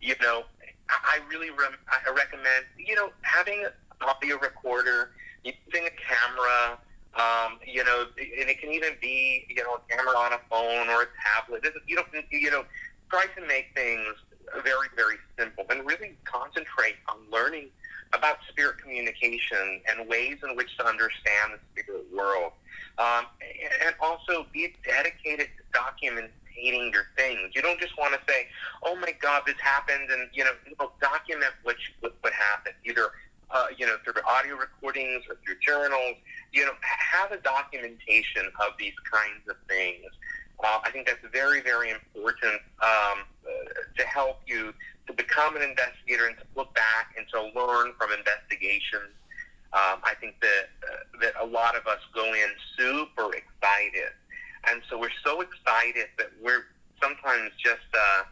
You 0.01 0.15
know, 0.19 0.43
I 0.89 1.19
really 1.29 1.51
re- 1.51 1.77
I 1.87 2.09
recommend, 2.09 2.65
you 2.77 2.95
know, 2.95 3.11
having 3.21 3.63
an 3.63 3.71
audio 4.01 4.39
recorder 4.39 5.11
using 5.43 5.85
a 5.85 5.93
camera, 6.01 6.79
um, 7.13 7.59
you 7.65 7.83
know, 7.85 8.07
and 8.17 8.49
it 8.49 8.59
can 8.59 8.71
even 8.71 8.93
be, 8.99 9.45
you 9.47 9.63
know, 9.63 9.75
a 9.75 9.95
camera 9.95 10.17
on 10.17 10.33
a 10.33 10.39
phone 10.49 10.89
or 10.89 11.03
a 11.03 11.07
tablet. 11.21 11.63
You 11.87 11.95
don't, 11.95 12.07
you 12.31 12.49
know, 12.49 12.65
try 13.11 13.25
to 13.37 13.47
make 13.47 13.67
things 13.75 14.15
very, 14.63 14.87
very 14.95 15.17
simple 15.37 15.65
and 15.69 15.85
really 15.85 16.17
concentrate 16.23 16.95
on 17.07 17.17
learning 17.31 17.69
about 18.13 18.37
spirit 18.49 18.77
communication 18.81 19.81
and 19.89 20.07
ways 20.07 20.37
in 20.47 20.55
which 20.55 20.75
to 20.77 20.85
understand 20.85 21.53
the 21.53 21.81
spirit 21.81 22.05
world. 22.15 22.51
Um, 22.97 23.25
and 23.85 23.93
also 24.01 24.45
be 24.53 24.73
dedicated 24.87 25.47
to 25.57 25.77
documenting 25.77 26.93
your 26.93 27.07
things. 27.17 27.51
You 27.53 27.61
don't 27.61 27.79
just 27.79 27.97
want 27.97 28.13
to 28.13 28.19
say, 28.31 28.47
"Oh 28.83 28.95
my 28.95 29.13
God, 29.21 29.43
this 29.45 29.59
happened," 29.61 30.09
and 30.09 30.29
you 30.31 30.45
know, 30.45 30.53
document 31.01 31.51
what 31.63 31.75
you, 31.75 31.93
what, 31.99 32.15
what 32.21 32.31
happened. 32.31 32.75
Either 32.85 33.11
uh, 33.51 33.67
you 33.77 33.85
know, 33.85 33.97
through 34.03 34.13
audio 34.27 34.55
recordings 34.55 35.23
or 35.29 35.37
through 35.45 35.55
journals, 35.65 36.15
you 36.51 36.65
know, 36.65 36.71
have 36.81 37.31
a 37.31 37.37
documentation 37.37 38.45
of 38.59 38.73
these 38.79 38.93
kinds 39.11 39.47
of 39.49 39.55
things. 39.67 40.05
Uh, 40.63 40.79
I 40.83 40.91
think 40.91 41.07
that's 41.07 41.19
very, 41.33 41.61
very 41.61 41.91
important 41.91 42.61
um, 42.81 43.23
uh, 43.45 43.49
to 43.97 44.07
help 44.07 44.39
you 44.47 44.73
to 45.07 45.13
become 45.13 45.55
an 45.55 45.61
investigator 45.61 46.27
and 46.27 46.37
to 46.37 46.43
look 46.55 46.73
back 46.73 47.15
and 47.17 47.25
to 47.33 47.41
learn 47.57 47.93
from 47.97 48.11
investigations. 48.11 49.13
Um, 49.73 49.99
I 50.03 50.13
think 50.19 50.39
that 50.41 50.69
uh, 50.87 51.19
that 51.21 51.33
a 51.41 51.45
lot 51.45 51.75
of 51.75 51.85
us 51.85 51.99
go 52.13 52.25
in 52.33 52.49
super 52.77 53.35
excited, 53.35 54.15
and 54.67 54.81
so 54.89 54.97
we're 54.97 55.17
so 55.23 55.41
excited 55.41 56.07
that 56.17 56.31
we're 56.41 56.65
sometimes 57.01 57.51
just 57.61 57.83
uh, 57.93 58.23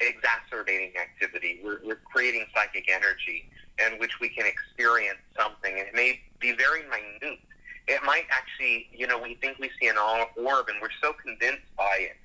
exacerbating 0.00 0.92
activity. 0.96 1.60
We're, 1.62 1.80
we're 1.84 2.00
creating 2.12 2.46
psychic 2.54 2.90
energy 2.90 3.48
in 3.78 3.98
which 3.98 4.20
we 4.20 4.28
can 4.28 4.46
experience 4.46 5.20
something. 5.38 5.78
And 5.78 5.88
it 5.88 5.94
may 5.94 6.20
be 6.38 6.52
very 6.52 6.82
minute. 6.82 7.38
It 7.86 8.02
might 8.04 8.24
actually, 8.30 8.88
you 8.92 9.06
know, 9.06 9.18
we 9.18 9.34
think 9.36 9.58
we 9.58 9.70
see 9.80 9.88
an 9.88 9.96
orb 9.98 10.68
and 10.68 10.78
we're 10.80 10.94
so 11.02 11.12
convinced 11.12 11.68
by 11.76 11.96
it. 11.98 12.16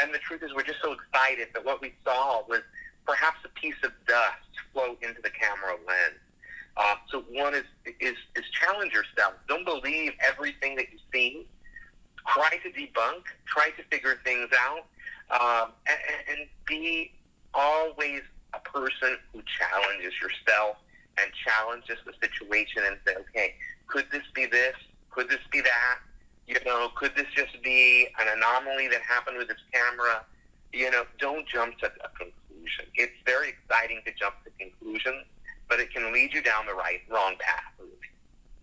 And 0.00 0.12
the 0.12 0.18
truth 0.18 0.42
is, 0.42 0.52
we're 0.54 0.64
just 0.64 0.82
so 0.82 0.92
excited 0.92 1.48
that 1.54 1.64
what 1.64 1.80
we 1.80 1.94
saw 2.04 2.42
was 2.48 2.60
perhaps 3.06 3.38
a 3.44 3.48
piece 3.60 3.76
of 3.84 3.92
dust 4.06 4.50
float 4.72 4.98
into 5.02 5.22
the 5.22 5.30
camera 5.30 5.76
lens. 5.86 6.20
Uh, 6.76 6.94
so 7.08 7.24
one 7.30 7.54
is, 7.54 7.64
is 8.00 8.16
is 8.34 8.44
challenge 8.52 8.92
yourself. 8.92 9.34
Don't 9.48 9.64
believe 9.64 10.12
everything 10.26 10.76
that 10.76 10.86
you 10.92 10.98
see. 11.12 11.46
Try 12.28 12.58
to 12.62 12.70
debunk. 12.70 13.22
Try 13.46 13.70
to 13.70 13.82
figure 13.90 14.18
things 14.24 14.50
out, 14.58 14.84
um, 15.30 15.72
and, 15.88 16.38
and 16.38 16.48
be 16.66 17.12
always 17.54 18.20
a 18.52 18.60
person 18.60 19.16
who 19.32 19.40
challenges 19.58 20.12
yourself 20.20 20.76
and 21.18 21.30
challenges 21.32 21.96
the 22.04 22.12
situation 22.20 22.82
and 22.86 22.98
say, 23.06 23.14
okay, 23.20 23.54
could 23.86 24.06
this 24.12 24.22
be 24.34 24.46
this? 24.46 24.74
Could 25.10 25.30
this 25.30 25.40
be 25.50 25.62
that? 25.62 25.98
You 26.46 26.56
know, 26.66 26.90
could 26.94 27.16
this 27.16 27.26
just 27.34 27.62
be 27.62 28.06
an 28.20 28.26
anomaly 28.36 28.88
that 28.88 29.00
happened 29.00 29.38
with 29.38 29.48
this 29.48 29.62
camera? 29.72 30.24
You 30.72 30.90
know, 30.90 31.04
don't 31.18 31.48
jump 31.48 31.78
to 31.78 31.86
a 31.86 32.08
conclusion. 32.08 32.45
It's 32.94 33.12
very 33.24 33.50
exciting 33.50 34.00
to 34.06 34.12
jump 34.12 34.36
to 34.44 34.50
conclusions, 34.58 35.24
but 35.68 35.80
it 35.80 35.92
can 35.92 36.12
lead 36.12 36.32
you 36.32 36.42
down 36.42 36.66
the 36.66 36.74
right 36.74 37.00
wrong 37.08 37.34
path. 37.38 37.72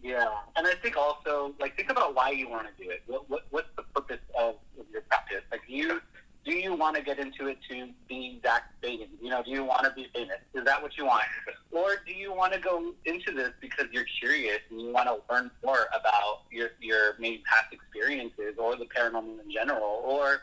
Yeah, 0.01 0.27
and 0.57 0.67
I 0.67 0.75
think 0.75 0.97
also 0.97 1.55
like 1.61 1.77
think 1.77 1.89
about 1.89 2.13
why 2.13 2.31
you 2.31 2.49
want 2.49 2.67
to 2.67 2.83
do 2.83 2.89
it. 2.89 3.03
What, 3.07 3.29
what 3.29 3.45
what's 3.51 3.69
the 3.77 3.83
purpose 3.83 4.19
of, 4.37 4.55
of 4.77 4.85
your 4.91 5.01
practice? 5.03 5.43
Like 5.49 5.61
do 5.65 5.73
you 5.73 6.01
do 6.43 6.51
you 6.51 6.75
want 6.75 6.97
to 6.97 7.01
get 7.01 7.19
into 7.19 7.47
it 7.47 7.57
to 7.69 7.87
be 8.09 8.41
Zak 8.43 8.63
Bagans? 8.83 9.07
You 9.21 9.29
know, 9.29 9.41
do 9.43 9.51
you 9.51 9.63
want 9.63 9.85
to 9.85 9.91
be 9.91 10.09
famous? 10.13 10.39
Is 10.53 10.65
that 10.65 10.81
what 10.81 10.97
you 10.97 11.05
want? 11.05 11.23
Or 11.71 11.95
do 12.05 12.13
you 12.13 12.33
want 12.33 12.51
to 12.51 12.59
go 12.59 12.93
into 13.05 13.31
this 13.31 13.51
because 13.61 13.85
you're 13.93 14.05
curious 14.19 14.59
and 14.69 14.81
you 14.81 14.91
want 14.91 15.07
to 15.07 15.21
learn 15.33 15.49
more 15.63 15.87
about 15.97 16.41
your, 16.51 16.71
your 16.81 17.15
maybe 17.17 17.43
past 17.49 17.73
experiences 17.73 18.55
or 18.57 18.75
the 18.75 18.85
paranormal 18.85 19.41
in 19.43 19.51
general? 19.51 20.01
Or, 20.03 20.41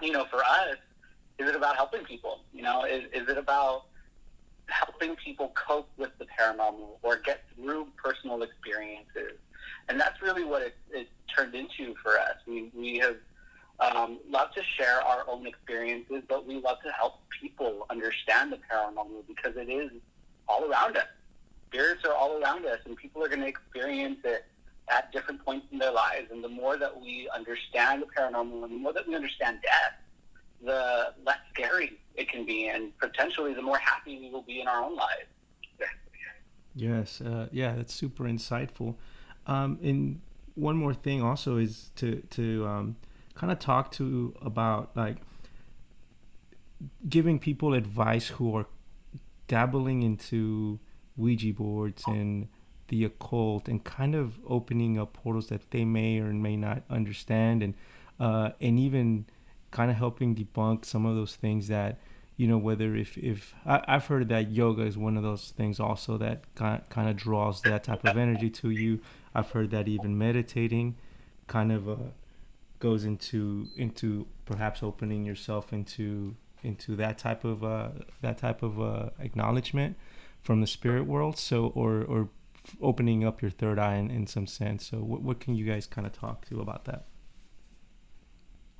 you 0.00 0.12
know, 0.12 0.24
for 0.30 0.38
us, 0.38 0.78
is 1.38 1.48
it 1.48 1.54
about 1.54 1.76
helping 1.76 2.04
people? 2.04 2.40
You 2.52 2.62
know, 2.62 2.84
is, 2.84 3.04
is 3.12 3.28
it 3.28 3.38
about 3.38 3.84
helping 4.66 5.16
people 5.16 5.52
cope 5.54 5.88
with 5.96 6.10
the 6.18 6.26
paranormal 6.26 6.98
or 7.02 7.16
get 7.16 7.44
through 7.54 7.88
personal 7.96 8.42
experiences? 8.42 9.38
And 9.88 10.00
that's 10.00 10.20
really 10.20 10.44
what 10.44 10.62
it, 10.62 10.76
it 10.90 11.08
turned 11.34 11.54
into 11.54 11.94
for 12.02 12.18
us. 12.18 12.36
We, 12.46 12.70
we 12.74 12.98
have 12.98 13.16
um, 13.80 14.18
love 14.28 14.52
to 14.54 14.62
share 14.62 15.00
our 15.02 15.24
own 15.28 15.46
experiences, 15.46 16.22
but 16.28 16.46
we 16.46 16.56
love 16.56 16.78
to 16.84 16.90
help 16.92 17.20
people 17.40 17.86
understand 17.90 18.52
the 18.52 18.58
paranormal 18.70 19.26
because 19.26 19.56
it 19.56 19.70
is 19.70 19.90
all 20.48 20.64
around 20.64 20.96
us. 20.96 21.06
Spirits 21.68 22.04
are 22.04 22.14
all 22.14 22.42
around 22.42 22.66
us, 22.66 22.78
and 22.86 22.96
people 22.96 23.22
are 23.22 23.28
going 23.28 23.40
to 23.40 23.46
experience 23.46 24.18
it 24.24 24.46
at 24.90 25.12
different 25.12 25.44
points 25.44 25.66
in 25.70 25.78
their 25.78 25.92
lives. 25.92 26.30
And 26.30 26.42
the 26.42 26.48
more 26.48 26.76
that 26.78 27.00
we 27.00 27.28
understand 27.34 28.02
the 28.02 28.06
paranormal, 28.06 28.64
and 28.64 28.72
the 28.72 28.78
more 28.78 28.92
that 28.92 29.06
we 29.06 29.14
understand 29.14 29.58
death, 29.62 29.92
the 30.62 31.14
less 31.24 31.38
scary 31.52 31.98
it 32.14 32.28
can 32.28 32.44
be, 32.44 32.68
and 32.68 32.96
potentially 32.98 33.54
the 33.54 33.62
more 33.62 33.78
happy 33.78 34.18
we 34.18 34.30
will 34.30 34.42
be 34.42 34.60
in 34.60 34.68
our 34.68 34.82
own 34.82 34.96
lives. 34.96 35.28
Yes, 36.74 37.20
uh, 37.20 37.48
yeah, 37.50 37.74
that's 37.74 37.92
super 37.92 38.24
insightful. 38.24 38.94
Um, 39.46 39.78
and 39.82 40.20
one 40.54 40.76
more 40.76 40.94
thing 40.94 41.22
also 41.22 41.56
is 41.56 41.90
to 41.96 42.22
to 42.30 42.66
um, 42.66 42.96
kind 43.34 43.52
of 43.52 43.58
talk 43.58 43.90
to 43.92 44.34
about 44.42 44.90
like 44.96 45.16
giving 47.08 47.38
people 47.38 47.74
advice 47.74 48.28
who 48.28 48.56
are 48.56 48.66
dabbling 49.48 50.02
into 50.02 50.78
Ouija 51.16 51.52
boards 51.52 52.04
and 52.06 52.48
the 52.88 53.04
occult 53.04 53.68
and 53.68 53.82
kind 53.84 54.14
of 54.14 54.38
opening 54.46 54.98
up 54.98 55.12
portals 55.12 55.48
that 55.48 55.70
they 55.70 55.84
may 55.84 56.18
or 56.18 56.32
may 56.32 56.56
not 56.56 56.82
understand 56.88 57.62
and 57.62 57.74
uh, 58.20 58.50
and 58.60 58.78
even 58.78 59.26
kind 59.70 59.90
of 59.90 59.96
helping 59.96 60.34
debunk 60.34 60.84
some 60.84 61.06
of 61.06 61.14
those 61.14 61.36
things 61.36 61.68
that 61.68 61.98
you 62.36 62.46
know 62.46 62.58
whether 62.58 62.94
if 62.94 63.18
if 63.18 63.54
I, 63.66 63.82
have 63.88 64.06
heard 64.06 64.28
that 64.28 64.50
yoga 64.50 64.82
is 64.82 64.96
one 64.96 65.16
of 65.16 65.22
those 65.22 65.50
things 65.50 65.80
also 65.80 66.16
that 66.18 66.42
kind 66.54 66.82
kind 66.88 67.08
of 67.08 67.16
draws 67.16 67.62
that 67.62 67.84
type 67.84 68.04
of 68.04 68.16
energy 68.16 68.48
to 68.50 68.70
you. 68.70 69.00
I've 69.34 69.50
heard 69.50 69.70
that 69.72 69.88
even 69.88 70.16
meditating 70.16 70.96
kind 71.46 71.72
of 71.72 71.88
uh, 71.88 71.96
goes 72.78 73.04
into 73.04 73.66
into 73.76 74.26
perhaps 74.46 74.82
opening 74.82 75.24
yourself 75.24 75.72
into 75.72 76.36
into 76.62 76.96
that 76.96 77.18
type 77.18 77.44
of 77.44 77.64
uh, 77.64 77.88
that 78.22 78.38
type 78.38 78.62
of 78.62 78.80
uh, 78.80 79.10
acknowledgement 79.18 79.96
from 80.40 80.60
the 80.60 80.66
spirit 80.66 81.06
world. 81.06 81.36
So 81.38 81.72
or 81.74 82.04
or 82.04 82.28
opening 82.80 83.24
up 83.24 83.40
your 83.42 83.50
third 83.50 83.78
eye 83.78 83.96
in, 83.96 84.10
in 84.10 84.26
some 84.26 84.46
sense. 84.46 84.86
So 84.86 84.98
what, 84.98 85.22
what 85.22 85.40
can 85.40 85.54
you 85.54 85.64
guys 85.64 85.86
kind 85.86 86.06
of 86.06 86.12
talk 86.12 86.46
to 86.48 86.60
about 86.60 86.84
that? 86.84 87.06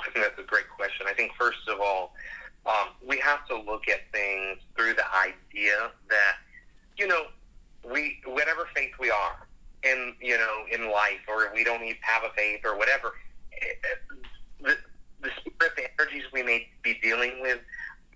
I 0.01 0.11
think 0.11 0.27
that's 0.27 0.39
a 0.39 0.43
think 1.19 1.33
first 1.37 1.69
of 1.69 1.81
all 1.81 2.15
um, 2.65 2.95
we 3.07 3.19
have 3.19 3.47
to 3.49 3.57
look 3.57 3.89
at 3.89 4.11
things 4.13 4.59
through 4.77 4.95
the 4.95 5.05
idea 5.17 5.91
that, 6.09 6.37
you 6.97 7.07
know, 7.07 7.25
we 7.91 8.21
whatever 8.27 8.69
faith 8.75 8.93
we 9.01 9.11
are 9.11 9.49
in, 9.83 10.15
you 10.21 10.37
know, 10.37 10.65
in 10.71 10.91
life, 10.91 11.25
or 11.29 11.51
we 11.55 11.65
don't 11.65 11.83
even 11.83 11.97
have 12.03 12.25
a 12.25 12.31
faith 12.37 12.61
or 12.65 12.77
whatever, 12.77 13.15
eh, 13.53 13.89
the, 14.61 14.77
the 15.23 15.31
spirit, 15.41 15.73
the 15.77 15.85
energies 15.99 16.25
we 16.33 16.43
may 16.43 16.69
be 16.83 16.99
dealing 17.01 17.41
with 17.41 17.59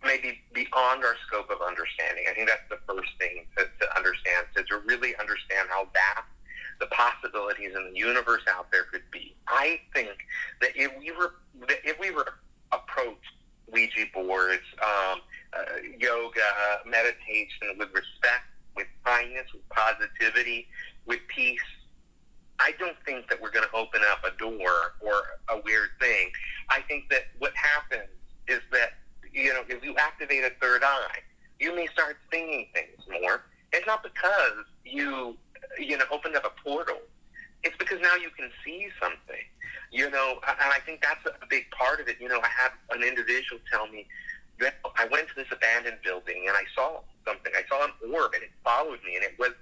may 0.04 0.18
be 0.18 0.38
beyond 0.52 1.04
our 1.04 1.14
scope 1.26 1.48
of 1.48 1.62
understanding. 1.66 2.24
I 2.28 2.34
think 2.34 2.48
that's 2.48 2.68
the 2.68 2.80
first 2.92 3.08
thing 3.18 3.46
to, 3.56 3.64
to 3.64 3.96
understand, 3.96 4.46
to, 4.56 4.64
to 4.64 4.78
really 4.84 5.14
understand 5.16 5.68
how 5.70 5.86
vast 5.94 6.28
the 6.80 6.86
possibilities 6.86 7.70
in 7.74 7.92
the 7.92 7.98
universe 7.98 8.42
out 8.50 8.70
there 8.72 8.84
could 8.84 9.08
be. 9.12 9.34
I 9.46 9.80
think 9.94 10.10
that 10.60 10.70
if 10.74 10.90
we 10.98 11.12
were, 11.12 11.36
that 11.68 11.78
if 11.84 11.98
we 12.00 12.10
were 12.10 12.26
approached 12.72 13.34
Ouija 13.70 14.06
boards, 14.12 14.62
um, 14.82 15.20
uh, 15.52 15.62
yoga, 15.98 16.40
meditation 16.86 17.78
with 17.78 17.88
respect, 17.88 18.44
with 18.76 18.86
kindness, 19.04 19.46
with 19.52 19.66
positivity, 19.70 20.68
with 21.06 21.20
peace. 21.28 21.60
I 22.58 22.72
don't 22.78 22.96
think 23.04 23.28
that 23.28 23.40
we're 23.40 23.50
going 23.50 23.66
to 23.68 23.76
open 23.76 24.00
up 24.10 24.24
a 24.24 24.36
door 24.38 24.94
or 25.00 25.22
a 25.48 25.60
weird 25.64 25.90
thing. 26.00 26.30
I 26.68 26.80
think 26.82 27.08
that 27.10 27.22
what 27.38 27.52
happens 27.56 28.08
is 28.48 28.60
that, 28.72 28.90
you 29.32 29.52
know, 29.52 29.62
if 29.68 29.82
you 29.82 29.96
activate 29.96 30.44
a 30.44 30.50
third 30.60 30.82
eye, 30.84 31.18
you 31.58 31.74
may 31.74 31.86
start 31.88 32.16
seeing 32.32 32.66
things 32.74 33.02
more. 33.20 33.42
It's 33.72 33.86
not 33.86 34.02
because 34.02 34.64
you, 34.84 35.36
you 35.78 35.96
know, 35.96 36.04
opened 36.10 36.36
up 36.36 36.44
a 36.44 36.62
portal. 36.62 36.98
It's 37.64 37.76
because 37.78 38.00
now 38.00 38.14
you 38.16 38.30
can 38.30 38.50
see 38.64 38.88
something. 39.00 39.44
You 39.90 40.10
know, 40.10 40.40
and 40.48 40.72
I 40.72 40.80
think 40.86 41.02
that's 41.02 41.20
a 41.26 41.46
big 41.46 41.70
part 41.70 42.00
of 42.00 42.08
it. 42.08 42.16
You 42.18 42.28
know, 42.28 42.40
I 42.40 42.48
had 42.48 42.72
an 42.90 43.02
individual 43.02 43.60
tell 43.70 43.86
me 43.88 44.06
that 44.58 44.76
I 44.96 45.06
went 45.06 45.28
to 45.28 45.34
this 45.36 45.48
abandoned 45.52 45.98
building 46.02 46.44
and 46.48 46.56
I 46.56 46.64
saw 46.74 47.00
something. 47.26 47.52
I 47.54 47.62
saw 47.68 47.84
an 47.84 47.92
orb 48.12 48.32
and 48.34 48.42
it 48.42 48.50
followed 48.64 49.00
me 49.04 49.16
and 49.16 49.24
it 49.24 49.36
was, 49.38 49.52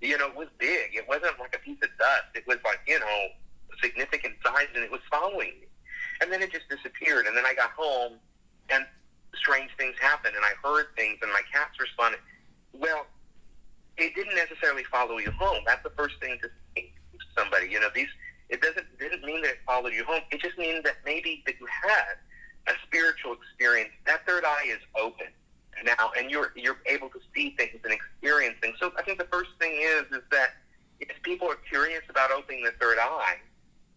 you 0.00 0.16
know, 0.16 0.28
it 0.28 0.36
was 0.36 0.48
big. 0.58 0.94
It 0.94 1.08
wasn't 1.08 1.38
like 1.38 1.56
a 1.56 1.58
piece 1.58 1.78
of 1.82 1.90
dust. 1.98 2.30
It 2.34 2.46
was 2.46 2.58
like, 2.64 2.80
you 2.86 3.00
know, 3.00 3.20
significant 3.82 4.34
size 4.44 4.68
and 4.74 4.84
it 4.84 4.90
was 4.90 5.00
following 5.10 5.58
me. 5.60 5.66
And 6.22 6.30
then 6.30 6.42
it 6.42 6.52
just 6.52 6.68
disappeared. 6.68 7.26
And 7.26 7.36
then 7.36 7.44
I 7.44 7.54
got 7.54 7.70
home 7.70 8.14
and 8.68 8.86
strange 9.34 9.70
things 9.76 9.94
happened 10.00 10.34
and 10.36 10.44
I 10.44 10.52
heard 10.62 10.86
things 10.96 11.18
and 11.22 11.32
my 11.32 11.42
cats 11.52 11.78
responded. 11.80 12.20
Well, 12.72 13.06
it 13.96 14.14
didn't 14.14 14.36
necessarily 14.36 14.84
follow 14.84 15.18
you 15.18 15.30
home. 15.32 15.62
That's 15.66 15.82
the 15.82 15.90
first 15.96 16.14
thing 16.20 16.38
to 16.42 16.48
somebody. 17.36 17.68
You 17.68 17.80
know, 17.80 17.88
these 17.94 18.08
it 18.48 18.60
doesn't 18.60 18.86
didn't 18.98 19.24
mean 19.24 19.42
that 19.42 19.52
it 19.52 19.58
followed 19.66 19.92
you 19.92 20.04
home. 20.04 20.22
It 20.30 20.40
just 20.40 20.58
means 20.58 20.82
that 20.84 20.96
maybe 21.04 21.42
that 21.46 21.54
you 21.60 21.66
had 21.66 22.18
a 22.68 22.72
spiritual 22.86 23.32
experience. 23.32 23.90
That 24.06 24.26
third 24.26 24.44
eye 24.44 24.66
is 24.68 24.80
open 24.96 25.28
now, 25.84 26.12
and 26.18 26.30
you're 26.30 26.52
you're 26.56 26.80
able 26.86 27.08
to 27.10 27.20
see 27.34 27.54
things 27.56 27.80
and 27.84 27.92
experience 27.92 28.56
things. 28.60 28.76
So 28.80 28.92
I 28.98 29.02
think 29.02 29.18
the 29.18 29.28
first 29.30 29.50
thing 29.58 29.80
is 29.80 30.04
is 30.12 30.24
that 30.30 30.50
if 31.00 31.08
people 31.22 31.48
are 31.48 31.58
curious 31.68 32.02
about 32.08 32.30
opening 32.30 32.64
the 32.64 32.72
third 32.80 32.98
eye, 32.98 33.36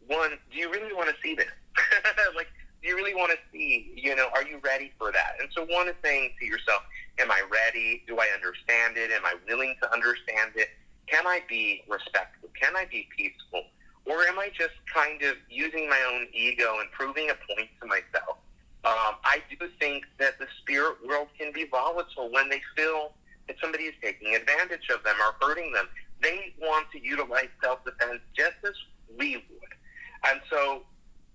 one, 0.07 0.31
do 0.51 0.57
you 0.57 0.71
really 0.71 0.93
want 0.93 1.09
to 1.09 1.15
see 1.21 1.36
this? 1.36 1.51
like, 2.36 2.47
do 2.81 2.88
you 2.88 2.95
really 2.95 3.15
want 3.15 3.31
to 3.31 3.38
see? 3.51 3.93
You 3.95 4.15
know, 4.15 4.29
are 4.34 4.43
you 4.43 4.59
ready 4.63 4.91
for 4.97 5.11
that? 5.11 5.36
And 5.41 5.49
so 5.55 5.65
one 5.65 5.91
saying 6.03 6.34
to 6.39 6.45
yourself, 6.45 6.84
Am 7.19 7.29
I 7.29 7.43
ready? 7.51 8.03
Do 8.07 8.17
I 8.17 8.27
understand 8.34 8.97
it? 8.97 9.11
Am 9.11 9.25
I 9.25 9.36
willing 9.47 9.75
to 9.81 9.93
understand 9.93 10.51
it? 10.55 10.69
Can 11.07 11.27
I 11.27 11.41
be 11.47 11.83
respectful? 11.87 12.49
Can 12.59 12.75
I 12.75 12.85
be 12.85 13.07
peaceful? 13.15 13.63
Or 14.05 14.23
am 14.23 14.39
I 14.39 14.49
just 14.57 14.73
kind 14.93 15.21
of 15.23 15.35
using 15.49 15.89
my 15.89 16.01
own 16.13 16.27
ego 16.33 16.77
and 16.79 16.91
proving 16.91 17.29
a 17.29 17.35
point 17.53 17.69
to 17.81 17.87
myself? 17.87 18.37
Um, 18.85 19.15
I 19.23 19.41
do 19.49 19.67
think 19.79 20.03
that 20.19 20.39
the 20.39 20.47
spirit 20.61 20.97
world 21.07 21.29
can 21.37 21.53
be 21.53 21.65
volatile 21.65 22.29
when 22.31 22.49
they 22.49 22.61
feel 22.75 23.13
that 23.47 23.55
somebody 23.61 23.85
is 23.85 23.93
taking 24.01 24.35
advantage 24.35 24.89
of 24.93 25.03
them 25.03 25.15
or 25.21 25.35
hurting 25.45 25.71
them. 25.71 25.87
They 26.21 26.53
want 26.61 26.91
to 26.91 27.01
utilize 27.01 27.47
self 27.63 27.83
defense 27.85 28.19
just 28.35 28.57
as 28.65 28.73
we 29.17 29.35
would. 29.35 30.29
And 30.29 30.41
so 30.49 30.83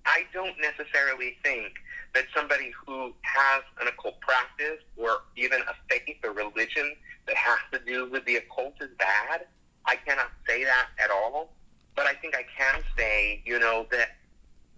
I 0.04 0.24
don't 0.32 0.56
necessarily 0.60 1.36
think 1.42 1.72
that 2.14 2.24
somebody 2.34 2.72
who 2.86 3.12
has 3.22 3.62
an 3.80 3.88
occult 3.88 4.20
practice 4.20 4.82
or 4.96 5.22
even 5.36 5.60
a 5.60 5.74
faith 5.88 6.16
or 6.24 6.32
religion 6.32 6.96
that 7.26 7.36
has 7.36 7.58
to 7.72 7.78
do 7.86 8.10
with 8.10 8.24
the 8.24 8.36
occult 8.36 8.74
is 8.80 8.88
bad. 8.98 9.46
I 9.89 9.97
cannot 9.97 10.30
say 10.47 10.64
that 10.64 10.89
at 11.03 11.11
all. 11.11 11.51
But 11.97 12.07
I 12.07 12.12
think 12.14 12.36
I 12.36 12.45
can 12.57 12.80
say, 12.97 13.43
you 13.45 13.59
know, 13.59 13.86
that 13.91 14.11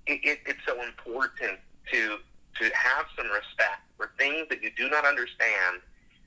it, 0.07 0.21
it, 0.25 0.39
it's 0.47 0.61
so 0.67 0.81
important 0.83 1.59
to 1.93 2.19
to 2.59 2.65
have 2.75 3.07
some 3.17 3.27
respect 3.27 3.83
for 3.97 4.13
things 4.19 4.47
that 4.51 4.63
you 4.63 4.71
do 4.77 4.89
not 4.89 5.05
understand 5.05 5.81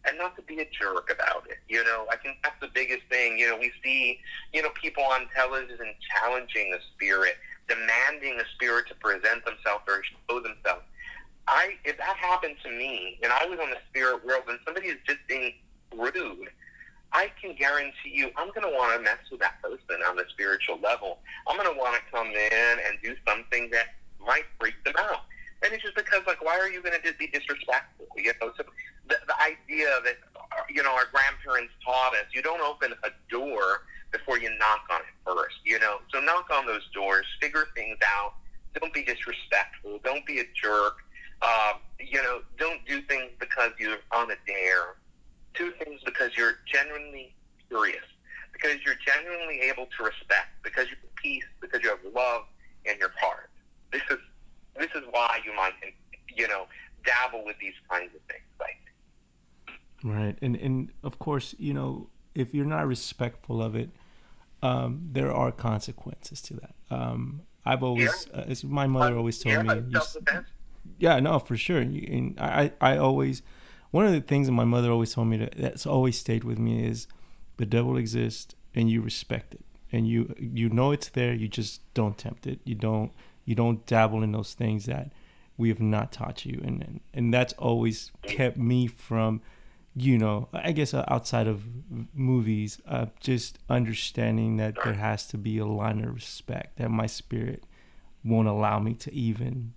and 0.06 0.18
not 0.18 0.36
to 0.36 0.42
be 0.42 0.60
a 0.60 0.66
jerk 0.66 1.12
about 1.12 1.46
it. 1.50 1.58
You 1.70 1.84
know, 1.84 2.06
I 2.12 2.18
think 2.18 2.38
that's 2.44 2.60
the 2.60 2.70
biggest 2.74 3.04
thing. 3.10 3.38
You 3.38 3.50
know, 3.50 3.58
we 3.58 3.72
see, 3.84 4.20
you 4.52 4.62
know, 4.62 4.70
people 4.82 5.04
on 5.04 5.28
television 5.36 5.94
challenging 6.12 6.72
the 6.72 6.80
spirit, 6.94 7.38
demanding 7.68 8.38
the 8.38 8.46
spirit 8.56 8.88
to 8.90 8.96
present 8.96 9.46
themselves 9.46 9.84
or 9.88 10.02
show 10.04 10.40
themselves. 10.40 10.84
I 11.48 11.76
if 11.84 11.98
that 11.98 12.18
happened 12.18 12.56
to 12.64 12.70
me 12.72 13.20
and 13.24 13.32
I 13.32 13.46
was 13.46 13.60
on 13.60 13.70
the 13.70 13.78
spirit 13.90 14.26
world 14.26 14.44
and 14.48 14.60
somebody 14.66 14.88
is 14.88 14.98
just 15.06 15.20
being 15.28 15.54
rude, 15.96 16.50
I 17.14 17.32
can 17.40 17.56
guarantee 17.56 18.12
you, 18.12 18.32
I'm 18.36 18.50
going 18.50 18.66
to 18.66 18.76
want 18.76 18.98
to 18.98 19.04
mess 19.04 19.22
with 19.30 19.40
that 19.42 19.62
person 19.62 20.02
on 20.10 20.16
the 20.16 20.26
spiritual 20.30 20.80
level. 20.82 21.20
I'm 21.48 21.56
going 21.58 21.72
to 21.72 21.78
want 21.78 21.96
to 21.96 22.02
come 22.12 22.28
in 22.28 22.76
and 22.90 22.98
do 23.04 23.16
something 23.28 23.70
that 23.72 23.96
might 24.20 24.46
freak 24.60 24.84
them 24.84 24.96
out. 24.98 25.22
And 25.64 25.72
it's 25.72 25.84
just 25.84 25.96
because, 25.96 26.22
like, 26.28 26.44
why 26.44 26.58
are 26.58 26.70
you 26.70 26.82
going 26.82 27.00
to 27.00 27.14
be 27.14 27.28
disrespectful? 27.28 28.08
You 28.18 28.34
know, 28.42 28.52
so 28.58 28.64
the, 29.08 29.16
the 29.28 29.36
idea 29.40 29.88
that, 30.04 30.18
you 30.70 30.82
know, 30.82 30.92
our 30.92 31.06
grandparents 31.14 31.72
taught 31.86 32.14
us, 32.14 32.26
you 32.34 32.42
don't 32.42 32.62
open 32.62 32.94
a 33.04 33.10
door 33.30 33.86
before 34.12 34.38
you 34.40 34.50
knock 34.58 34.82
on 34.92 35.02
it 35.02 35.16
first, 35.26 35.56
you 35.64 35.80
know. 35.80 36.00
So 36.12 36.20
knock 36.20 36.50
on 36.52 36.66
those 36.66 36.88
doors, 36.94 37.26
figure 37.40 37.68
things 37.76 37.98
out. 38.18 38.34
Don't 38.80 38.94
be 38.94 39.04
disrespectful. 39.04 40.00
Don't 40.04 40.26
be 40.26 40.40
a 40.40 40.46
jerk. 40.60 40.98
Uh, 41.42 41.74
you 42.00 42.22
know, 42.22 42.42
don't 42.58 42.86
do 42.86 43.02
things 43.02 43.32
because 43.40 43.72
you're 43.80 43.98
on 44.12 44.32
a 44.32 44.36
dare 44.48 44.96
two 45.54 45.72
things 45.84 46.02
because 46.06 46.36
you're 46.36 46.56
genuinely 46.72 47.34
curious, 47.68 48.04
because 48.52 48.78
you're 48.86 48.96
genuinely 49.06 49.62
able 49.62 49.88
to 49.98 50.04
respect, 50.04 50.50
because 50.64 50.90
you 50.90 50.96
have 51.02 51.16
peace, 51.16 51.44
because 51.62 51.82
you 51.84 51.90
have 51.90 52.00
love 52.16 52.44
in 52.86 52.98
your 53.00 53.12
heart. 53.20 53.50
This 53.92 54.02
is 54.10 54.20
this 54.78 54.90
is 54.96 55.04
why 55.12 55.40
you 55.46 55.56
might, 55.56 55.74
you 56.36 56.48
know, 56.48 56.66
dabble 57.06 57.46
with 57.46 57.58
these 57.60 57.74
kinds 57.90 58.12
of 58.16 58.22
things. 58.30 58.44
Like, 58.60 58.80
right, 60.04 60.38
and 60.42 60.56
and 60.56 60.90
of 61.04 61.20
course, 61.20 61.56
you 61.60 61.74
know, 61.74 62.10
if 62.36 62.54
you're 62.54 62.66
not 62.66 62.88
respectful 62.88 63.62
of 63.62 63.76
it, 63.76 63.90
um, 64.62 65.10
there 65.12 65.32
are 65.32 65.52
consequences 65.52 66.42
to 66.44 66.56
that. 66.56 66.76
Um, 66.90 67.42
I've 67.66 67.84
always, 67.84 68.28
yeah. 68.34 68.42
uh, 68.42 68.46
as 68.48 68.64
my 68.64 68.88
mother 68.88 69.16
always 69.16 69.40
told 69.40 69.66
yeah, 69.66 69.76
me, 69.76 70.02
yeah, 70.98 71.20
no, 71.20 71.40
for 71.40 71.56
sure. 71.56 71.80
And 71.80 72.38
I, 72.40 72.72
I 72.82 72.98
always 72.98 73.42
one 73.94 74.08
of 74.08 74.12
the 74.12 74.22
things 74.22 74.48
that 74.48 74.54
my 74.54 74.64
mother 74.64 74.92
always 74.92 75.14
told 75.14 75.28
me 75.28 75.38
that 75.38 75.54
that's 75.56 75.86
always 75.86 76.18
stayed 76.18 76.44
with 76.44 76.58
me 76.58 76.84
is 76.84 77.08
the 77.58 77.66
devil 77.66 77.96
exists 77.96 78.56
and 78.74 78.90
you 78.90 79.02
respect 79.02 79.54
it. 79.54 79.64
And 79.92 80.08
you 80.08 80.34
you 80.40 80.70
know 80.70 80.92
it's 80.92 81.10
there 81.10 81.32
you 81.32 81.48
just 81.48 81.80
don't 81.94 82.18
tempt 82.18 82.48
it. 82.48 82.60
You 82.64 82.74
don't 82.74 83.12
you 83.46 83.54
don't 83.54 83.86
dabble 83.86 84.24
in 84.24 84.32
those 84.32 84.56
things 84.56 84.88
that 84.88 85.12
we 85.58 85.70
have 85.70 85.80
not 85.80 86.12
taught 86.12 86.44
you. 86.44 86.60
And 86.64 86.82
and, 86.82 87.02
and 87.14 87.32
that's 87.32 87.54
always 87.54 88.12
kept 88.24 88.58
me 88.58 88.88
from 88.88 89.42
you 89.96 90.18
know 90.18 90.48
i 90.54 90.72
guess 90.72 90.92
uh, 90.96 91.06
outside 91.08 91.46
of 91.46 91.62
movies 92.16 92.82
uh, 92.88 93.06
just 93.20 93.60
understanding 93.70 94.58
that 94.58 94.74
there 94.84 94.96
has 94.96 95.28
to 95.28 95.38
be 95.38 95.60
a 95.60 95.66
line 95.68 96.04
of 96.04 96.12
respect 96.16 96.78
that 96.80 96.90
my 96.90 97.06
spirit 97.06 97.64
won't 98.24 98.48
allow 98.48 98.80
me 98.80 98.96
to 98.96 99.14
even 99.14 99.72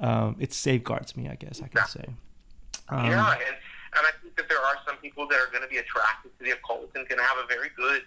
um, 0.00 0.36
it 0.38 0.52
safeguards 0.52 1.16
me 1.16 1.30
i 1.30 1.34
guess 1.34 1.62
i 1.62 1.66
can 1.66 1.86
say 1.86 2.04
um, 2.90 3.06
yeah 3.06 3.32
and, 3.32 3.56
and 3.96 4.02
i 4.06 4.10
think 4.22 4.36
that 4.36 4.48
there 4.48 4.60
are 4.60 4.76
some 4.86 4.96
people 4.98 5.26
that 5.28 5.38
are 5.38 5.50
going 5.50 5.62
to 5.62 5.68
be 5.68 5.78
attracted 5.78 6.30
to 6.38 6.44
the 6.44 6.50
occult 6.52 6.90
and 6.94 7.08
can 7.08 7.18
have 7.18 7.38
a 7.42 7.46
very 7.46 7.70
good 7.76 8.02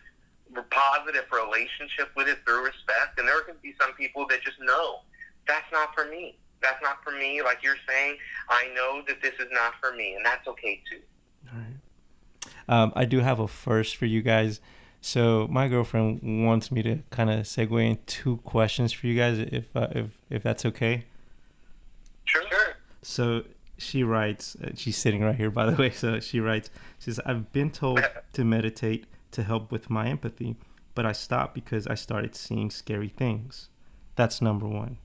positive 0.70 1.24
relationship 1.32 2.12
with 2.16 2.28
it 2.28 2.40
through 2.46 2.66
respect 2.66 3.18
and 3.18 3.28
there 3.28 3.40
are 3.40 3.44
going 3.44 3.56
to 3.56 3.62
be 3.62 3.74
some 3.80 3.94
people 3.94 4.28
that 4.28 4.42
just 4.44 4.60
know 4.60 5.00
that's 5.48 5.72
not 5.72 5.96
for 5.96 6.06
me 6.06 6.36
that's 6.62 6.82
not 6.82 7.04
for 7.04 7.12
me. 7.12 7.42
Like 7.42 7.60
you're 7.64 7.76
saying, 7.88 8.18
I 8.50 8.70
know 8.76 9.02
that 9.08 9.22
this 9.22 9.34
is 9.34 9.48
not 9.52 9.74
for 9.82 9.94
me, 9.96 10.14
and 10.16 10.26
that's 10.26 10.48
okay 10.48 10.82
too. 10.90 11.02
All 11.52 11.60
right. 11.60 11.74
Um, 12.70 12.94
I 12.96 13.06
do 13.06 13.20
have 13.20 13.40
a 13.40 13.48
first 13.48 13.96
for 13.96 14.06
you 14.06 14.22
guys. 14.22 14.62
So 15.02 15.48
my 15.50 15.68
girlfriend 15.68 16.46
wants 16.46 16.72
me 16.72 16.84
to 16.84 17.00
kind 17.10 17.32
of 17.32 17.46
segue 17.46 17.84
in 17.84 17.98
two 18.06 18.38
questions 18.38 18.94
for 18.94 19.08
you 19.08 19.18
guys, 19.18 19.40
if 19.40 19.76
uh, 19.76 19.88
if 19.92 20.18
if 20.30 20.44
that's 20.44 20.66
okay. 20.66 21.06
Sure. 22.26 22.44
Sure. 22.48 22.76
So 23.02 23.44
she 23.82 24.04
writes. 24.04 24.56
Uh, 24.64 24.72
she's 24.76 24.98
sitting 24.98 25.22
right 25.22 25.36
here, 25.36 25.50
by 25.50 25.66
the 25.66 25.76
way. 25.82 25.90
So 25.90 26.20
she 26.20 26.40
writes. 26.40 26.70
She 27.00 27.06
says, 27.06 27.20
"I've 27.26 27.52
been 27.52 27.72
told 27.72 28.02
to 28.34 28.44
meditate 28.44 29.06
to 29.32 29.44
help 29.44 29.72
with 29.72 29.90
my 29.90 30.08
empathy, 30.08 30.56
but 30.96 31.06
I 31.06 31.12
stopped 31.12 31.56
because 31.56 31.88
I 31.88 31.96
started 31.96 32.36
seeing 32.36 32.70
scary 32.70 33.10
things. 33.10 33.70
That's 34.16 34.42
number 34.42 34.68
one. 34.68 34.98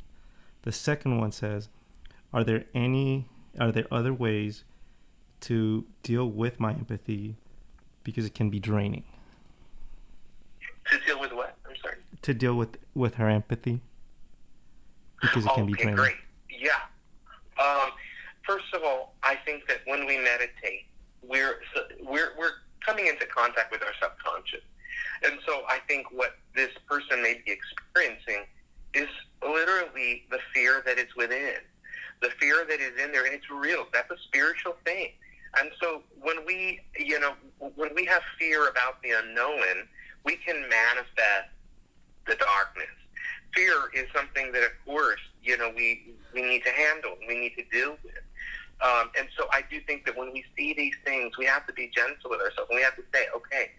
The 0.63 0.73
second 0.73 1.19
one 1.19 1.33
says, 1.33 1.69
"Are 2.33 2.45
there 2.45 2.65
any? 2.75 3.27
Are 3.59 3.73
there 3.73 3.87
other 3.91 4.13
ways 4.13 4.65
to 5.41 5.85
deal 6.03 6.31
with 6.31 6.61
my 6.61 6.73
empathy 6.73 7.37
because 8.05 8.27
it 8.27 8.35
can 8.35 8.51
be 8.51 8.61
draining?" 8.61 9.05
To 10.91 10.99
deal 11.07 11.21
with 11.21 11.33
what? 11.33 11.57
I'm 11.69 11.77
sorry. 11.77 11.97
To 12.23 12.35
deal 12.35 12.55
with 12.55 12.77
with 12.95 13.15
her 13.15 13.29
empathy 13.29 13.81
because 15.21 15.45
it 15.47 15.53
can 15.55 15.65
okay, 15.65 15.73
be 15.73 15.83
draining. 15.83 15.97
Great. 15.97 16.15
First 18.47 18.73
of 18.75 18.83
all, 18.85 19.15
I 19.23 19.35
think 19.45 19.67
that 19.67 19.81
when 19.87 20.07
we 20.07 20.19
meditate, 20.19 20.87
we're 21.23 21.61
we're 22.01 22.31
we're 22.39 22.53
coming 22.85 23.07
into 23.07 23.27
contact 23.27 23.73
with 23.73 23.83
our 23.83 23.93
subconscious, 24.01 24.63
and 25.25 25.39
so 25.45 25.63
I 25.69 25.81
think 25.89 26.07
what 26.13 26.37
this 26.55 26.71
person 26.89 27.23
may 27.23 27.43
be 27.45 27.53
experiencing 27.53 28.47
is 28.95 29.09
literally 29.43 30.25
the 30.31 30.39
fear 30.55 30.83
that 30.87 30.99
is 30.99 31.09
within, 31.17 31.57
the 32.23 32.31
fear 32.41 32.65
that 32.69 32.81
is 32.81 32.93
in 33.03 33.11
there, 33.13 33.25
and 33.25 33.35
it's 33.35 33.51
real. 33.51 33.87
That's 33.93 34.11
a 34.11 34.19
spiritual 34.29 34.77
thing. 34.85 35.09
And 35.59 35.71
so 35.81 36.03
when 36.21 36.45
we, 36.47 36.81
you 36.99 37.19
know, 37.19 37.33
when 37.75 37.95
we 37.95 38.05
have 38.05 38.23
fear 38.39 38.69
about 38.69 39.03
the 39.03 39.11
unknown, 39.11 39.89
we 40.25 40.37
can 40.37 40.61
manifest 40.61 41.51
the 42.27 42.35
darkness. 42.37 42.87
Fear 43.55 43.91
is 43.95 44.07
something 44.15 44.53
that, 44.53 44.63
of 44.63 44.73
course, 44.85 45.21
you 45.43 45.57
know, 45.57 45.73
we 45.75 46.15
we 46.35 46.43
need 46.43 46.63
to 46.65 46.71
handle, 46.71 47.17
we 47.27 47.39
need 47.39 47.55
to 47.57 47.65
deal 47.73 47.97
with. 48.05 48.15
Um, 48.81 49.11
and 49.19 49.29
so 49.37 49.47
I 49.53 49.63
do 49.71 49.81
think 49.87 50.05
that 50.05 50.17
when 50.17 50.33
we 50.33 50.45
see 50.57 50.75
these 50.75 50.95
things, 51.05 51.39
we 51.39 51.47
have 51.47 51.67
to 51.67 51.73
be 51.73 51.91
gentle 51.95 52.31
with 52.31 52.41
ourselves, 52.41 52.69
and 52.71 52.77
we 52.77 52.83
have 52.83 52.97
to 52.97 53.05
say, 53.13 53.27
okay, 53.35 53.71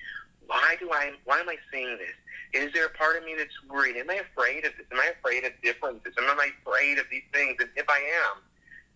why 0.47 0.75
do 0.79 0.89
I, 0.91 1.11
why 1.25 1.39
am 1.39 1.49
I 1.49 1.57
seeing 1.71 1.97
this? 1.97 2.15
Is 2.53 2.73
there 2.73 2.85
a 2.85 2.89
part 2.89 3.17
of 3.17 3.23
me 3.23 3.35
that's 3.37 3.53
worried? 3.69 3.97
Am 3.97 4.09
I 4.09 4.23
afraid 4.31 4.65
of 4.65 4.71
this? 4.77 4.87
Am 4.91 4.99
I 4.99 5.11
afraid 5.19 5.43
of 5.43 5.51
differences? 5.61 6.13
Am 6.17 6.39
I 6.39 6.49
afraid 6.61 6.97
of 6.97 7.05
these 7.11 7.27
things? 7.33 7.57
And 7.59 7.69
if 7.75 7.89
I 7.89 7.99
am, 8.25 8.41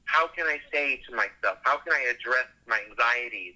how 0.05 0.27
can 0.27 0.45
I 0.45 0.57
say 0.73 1.01
to 1.07 1.15
myself, 1.15 1.59
how 1.63 1.77
can 1.77 1.93
I 1.93 2.09
address 2.09 2.47
my 2.67 2.79
anxieties 2.89 3.53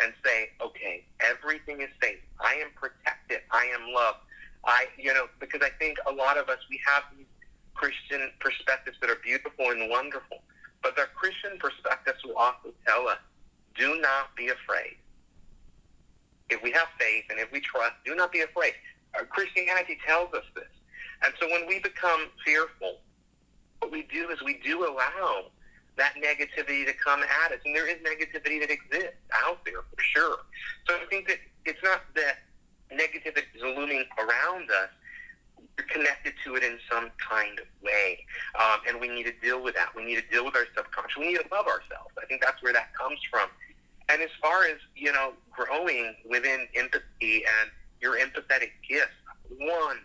and 0.00 0.12
say, 0.24 0.50
okay, 0.60 1.04
everything 1.20 1.80
is 1.80 1.88
safe. 2.02 2.18
I 2.40 2.54
am 2.54 2.70
protected. 2.74 3.40
I 3.50 3.66
am 3.66 3.92
loved. 3.92 4.18
I, 4.64 4.86
you 4.98 5.12
know, 5.12 5.26
because 5.40 5.60
I 5.62 5.70
think 5.78 5.98
a 6.06 6.12
lot 6.12 6.36
of 6.36 6.48
us, 6.48 6.58
we 6.70 6.80
have 6.86 7.02
these 7.16 7.26
Christian 7.74 8.30
perspectives 8.40 8.96
that 9.00 9.10
are 9.10 9.20
beautiful 9.24 9.70
and 9.70 9.90
wonderful, 9.90 10.42
but 10.82 10.96
the 10.96 11.06
Christian 11.14 11.58
perspectives 11.58 12.24
will 12.24 12.36
also 12.36 12.72
tell 12.86 13.08
us, 13.08 13.18
do 13.76 14.00
not 14.00 14.34
be 14.36 14.48
afraid. 14.48 14.96
If 16.50 16.62
we 16.62 16.70
have 16.72 16.88
faith 16.98 17.24
and 17.30 17.38
if 17.38 17.52
we 17.52 17.60
trust, 17.60 17.94
do 18.04 18.14
not 18.14 18.32
be 18.32 18.40
afraid. 18.40 18.72
Uh, 19.18 19.24
Christianity 19.24 19.98
tells 20.06 20.32
us 20.34 20.44
this. 20.54 20.68
And 21.22 21.32
so 21.40 21.48
when 21.48 21.66
we 21.66 21.80
become 21.80 22.28
fearful, 22.44 22.98
what 23.80 23.92
we 23.92 24.02
do 24.02 24.30
is 24.30 24.40
we 24.42 24.58
do 24.64 24.84
allow 24.84 25.50
that 25.96 26.14
negativity 26.14 26.86
to 26.86 26.92
come 26.92 27.22
at 27.22 27.52
us. 27.52 27.58
And 27.64 27.74
there 27.74 27.88
is 27.88 27.96
negativity 27.96 28.60
that 28.60 28.70
exists 28.70 29.18
out 29.44 29.64
there 29.64 29.82
for 29.82 30.00
sure. 30.00 30.38
So 30.86 30.94
I 30.94 31.04
think 31.10 31.28
that 31.28 31.38
it's 31.64 31.82
not 31.82 32.02
that 32.14 32.38
negativity 32.92 33.44
is 33.54 33.62
looming 33.62 34.04
around 34.18 34.70
us. 34.70 34.88
Connected 35.86 36.34
to 36.44 36.56
it 36.56 36.62
in 36.62 36.78
some 36.90 37.10
kind 37.18 37.58
of 37.58 37.66
way. 37.82 38.24
Um, 38.58 38.80
and 38.86 39.00
we 39.00 39.08
need 39.08 39.24
to 39.24 39.32
deal 39.40 39.62
with 39.62 39.74
that. 39.74 39.88
We 39.96 40.04
need 40.04 40.16
to 40.16 40.28
deal 40.30 40.44
with 40.44 40.54
our 40.54 40.66
subconscious. 40.76 41.16
We 41.16 41.28
need 41.28 41.38
to 41.38 41.48
love 41.50 41.66
ourselves. 41.66 42.12
I 42.20 42.26
think 42.26 42.42
that's 42.42 42.62
where 42.62 42.72
that 42.72 42.94
comes 42.94 43.18
from. 43.30 43.48
And 44.08 44.20
as 44.20 44.28
far 44.40 44.64
as, 44.64 44.76
you 44.94 45.12
know, 45.12 45.32
growing 45.50 46.14
within 46.28 46.68
empathy 46.76 47.44
and 47.44 47.70
your 48.00 48.18
empathetic 48.18 48.72
gifts, 48.88 49.16
one, 49.58 49.98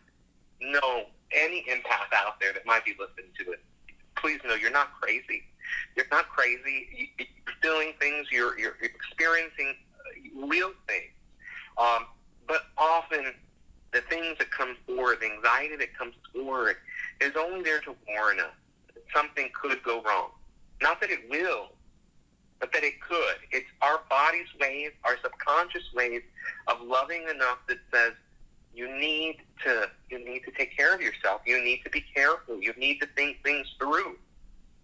know 0.61 1.05
any 1.31 1.65
empath 1.69 2.13
out 2.15 2.39
there 2.39 2.53
that 2.53 2.65
might 2.65 2.85
be 2.85 2.95
listening 2.99 3.31
to 3.39 3.51
it, 3.51 3.59
please 4.15 4.39
know 4.45 4.55
you're 4.55 4.71
not 4.71 4.93
crazy. 5.01 5.43
You're 5.95 6.05
not 6.11 6.29
crazy. 6.29 7.11
You're 7.17 7.27
feeling 7.61 7.93
things. 7.99 8.27
You're, 8.31 8.57
you're 8.57 8.77
experiencing 8.81 9.75
real 10.35 10.71
things. 10.87 11.11
Um, 11.77 12.05
but 12.47 12.63
often 12.77 13.33
the 13.93 14.01
things 14.01 14.37
that 14.39 14.51
come 14.51 14.75
forward, 14.85 15.17
the 15.21 15.31
anxiety 15.31 15.75
that 15.77 15.97
comes 15.97 16.15
forward, 16.33 16.77
is 17.21 17.31
only 17.37 17.61
there 17.61 17.79
to 17.81 17.95
warn 18.07 18.39
us 18.39 18.53
that 18.93 19.03
something 19.15 19.49
could 19.53 19.81
go 19.83 20.01
wrong. 20.01 20.29
Not 20.81 20.99
that 21.01 21.11
it 21.11 21.29
will, 21.29 21.69
but 22.59 22.73
that 22.73 22.83
it 22.83 22.99
could. 23.01 23.35
It's 23.51 23.67
our 23.81 24.01
body's 24.09 24.47
ways, 24.59 24.91
our 25.03 25.17
subconscious 25.21 25.83
ways 25.93 26.21
of 26.67 26.81
loving 26.81 27.23
enough 27.29 27.59
that 27.67 27.77
says 27.93 28.13
you 28.73 28.87
need 28.87 29.37
to 29.63 29.89
you 30.09 30.23
need 30.23 30.43
to 30.45 30.51
take 30.51 30.75
care 30.75 30.95
of 30.95 31.01
yourself. 31.01 31.41
You 31.45 31.63
need 31.63 31.83
to 31.83 31.89
be 31.89 32.03
careful. 32.15 32.59
You 32.61 32.73
need 32.77 32.99
to 33.01 33.07
think 33.15 33.43
things 33.43 33.67
through. 33.77 34.17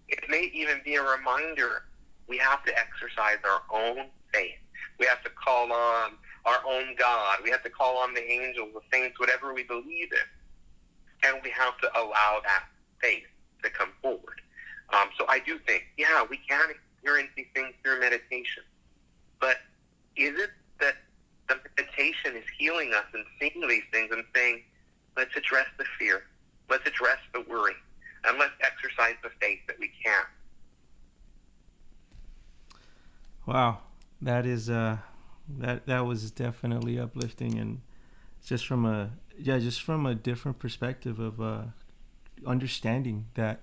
It 0.07 0.19
may 0.29 0.51
even 0.53 0.81
be 0.85 0.95
a 0.95 1.03
reminder 1.03 1.83
we 2.27 2.37
have 2.37 2.63
to 2.65 2.71
exercise 2.77 3.37
our 3.43 3.61
own 3.73 4.05
faith. 4.33 4.59
We 4.99 5.05
have 5.07 5.23
to 5.23 5.29
call 5.31 5.71
on 5.71 6.11
our 6.49 6.59
own 6.67 6.95
God. 6.97 7.37
We 7.43 7.49
have 7.51 7.63
to 7.63 7.69
call 7.69 7.97
on 7.97 8.13
the 8.13 8.23
angels, 8.23 8.69
the 8.73 8.81
saints, 8.91 9.19
whatever 9.19 9.53
we 9.53 9.63
believe 9.63 10.09
in. 10.11 11.29
And 11.29 11.41
we 11.43 11.49
have 11.51 11.77
to 11.79 11.87
allow 11.95 12.41
that 12.43 12.63
faith 13.01 13.27
to 13.63 13.69
come 13.69 13.89
forward. 14.01 14.41
Um, 14.91 15.09
so 15.17 15.25
I 15.27 15.39
do 15.39 15.59
think, 15.67 15.83
yeah, 15.97 16.25
we 16.29 16.39
can 16.49 16.69
experience 16.71 17.29
these 17.35 17.47
things 17.53 17.73
through 17.83 17.99
meditation. 17.99 18.63
But 19.39 19.57
is 20.15 20.39
it 20.39 20.49
that 20.79 20.95
the 21.47 21.57
meditation 21.77 22.35
is 22.35 22.45
healing 22.57 22.93
us 22.93 23.05
and 23.13 23.25
seeing 23.39 23.67
these 23.67 23.83
things 23.91 24.09
and 24.11 24.23
saying, 24.35 24.63
let's 25.15 25.35
address 25.35 25.67
the 25.77 25.85
fear, 25.97 26.23
let's 26.69 26.87
address 26.87 27.19
the 27.33 27.41
worry, 27.49 27.75
and 28.25 28.39
let's 28.39 28.53
exercise 28.61 29.15
the 29.23 29.29
faith 29.41 29.59
that 29.67 29.77
we 29.79 29.91
can? 30.03 30.23
Wow, 33.45 33.79
that 34.21 34.45
is 34.45 34.69
uh, 34.69 34.97
that 35.57 35.85
that 35.87 36.05
was 36.05 36.31
definitely 36.31 36.99
uplifting, 36.99 37.57
and 37.57 37.81
just 38.45 38.65
from 38.67 38.85
a 38.85 39.11
yeah, 39.37 39.57
just 39.59 39.81
from 39.81 40.05
a 40.05 40.15
different 40.15 40.59
perspective 40.59 41.19
of 41.19 41.41
uh, 41.41 41.63
understanding 42.45 43.25
that 43.35 43.59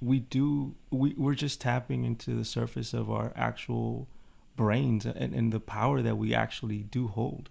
we 0.00 0.20
do 0.20 0.74
we, 0.90 1.14
we're 1.16 1.34
just 1.34 1.60
tapping 1.60 2.04
into 2.04 2.34
the 2.34 2.44
surface 2.44 2.92
of 2.92 3.10
our 3.10 3.32
actual 3.36 4.08
brains 4.56 5.06
and, 5.06 5.34
and 5.34 5.52
the 5.52 5.60
power 5.60 6.02
that 6.02 6.16
we 6.16 6.34
actually 6.34 6.78
do 6.78 7.08
hold. 7.08 7.48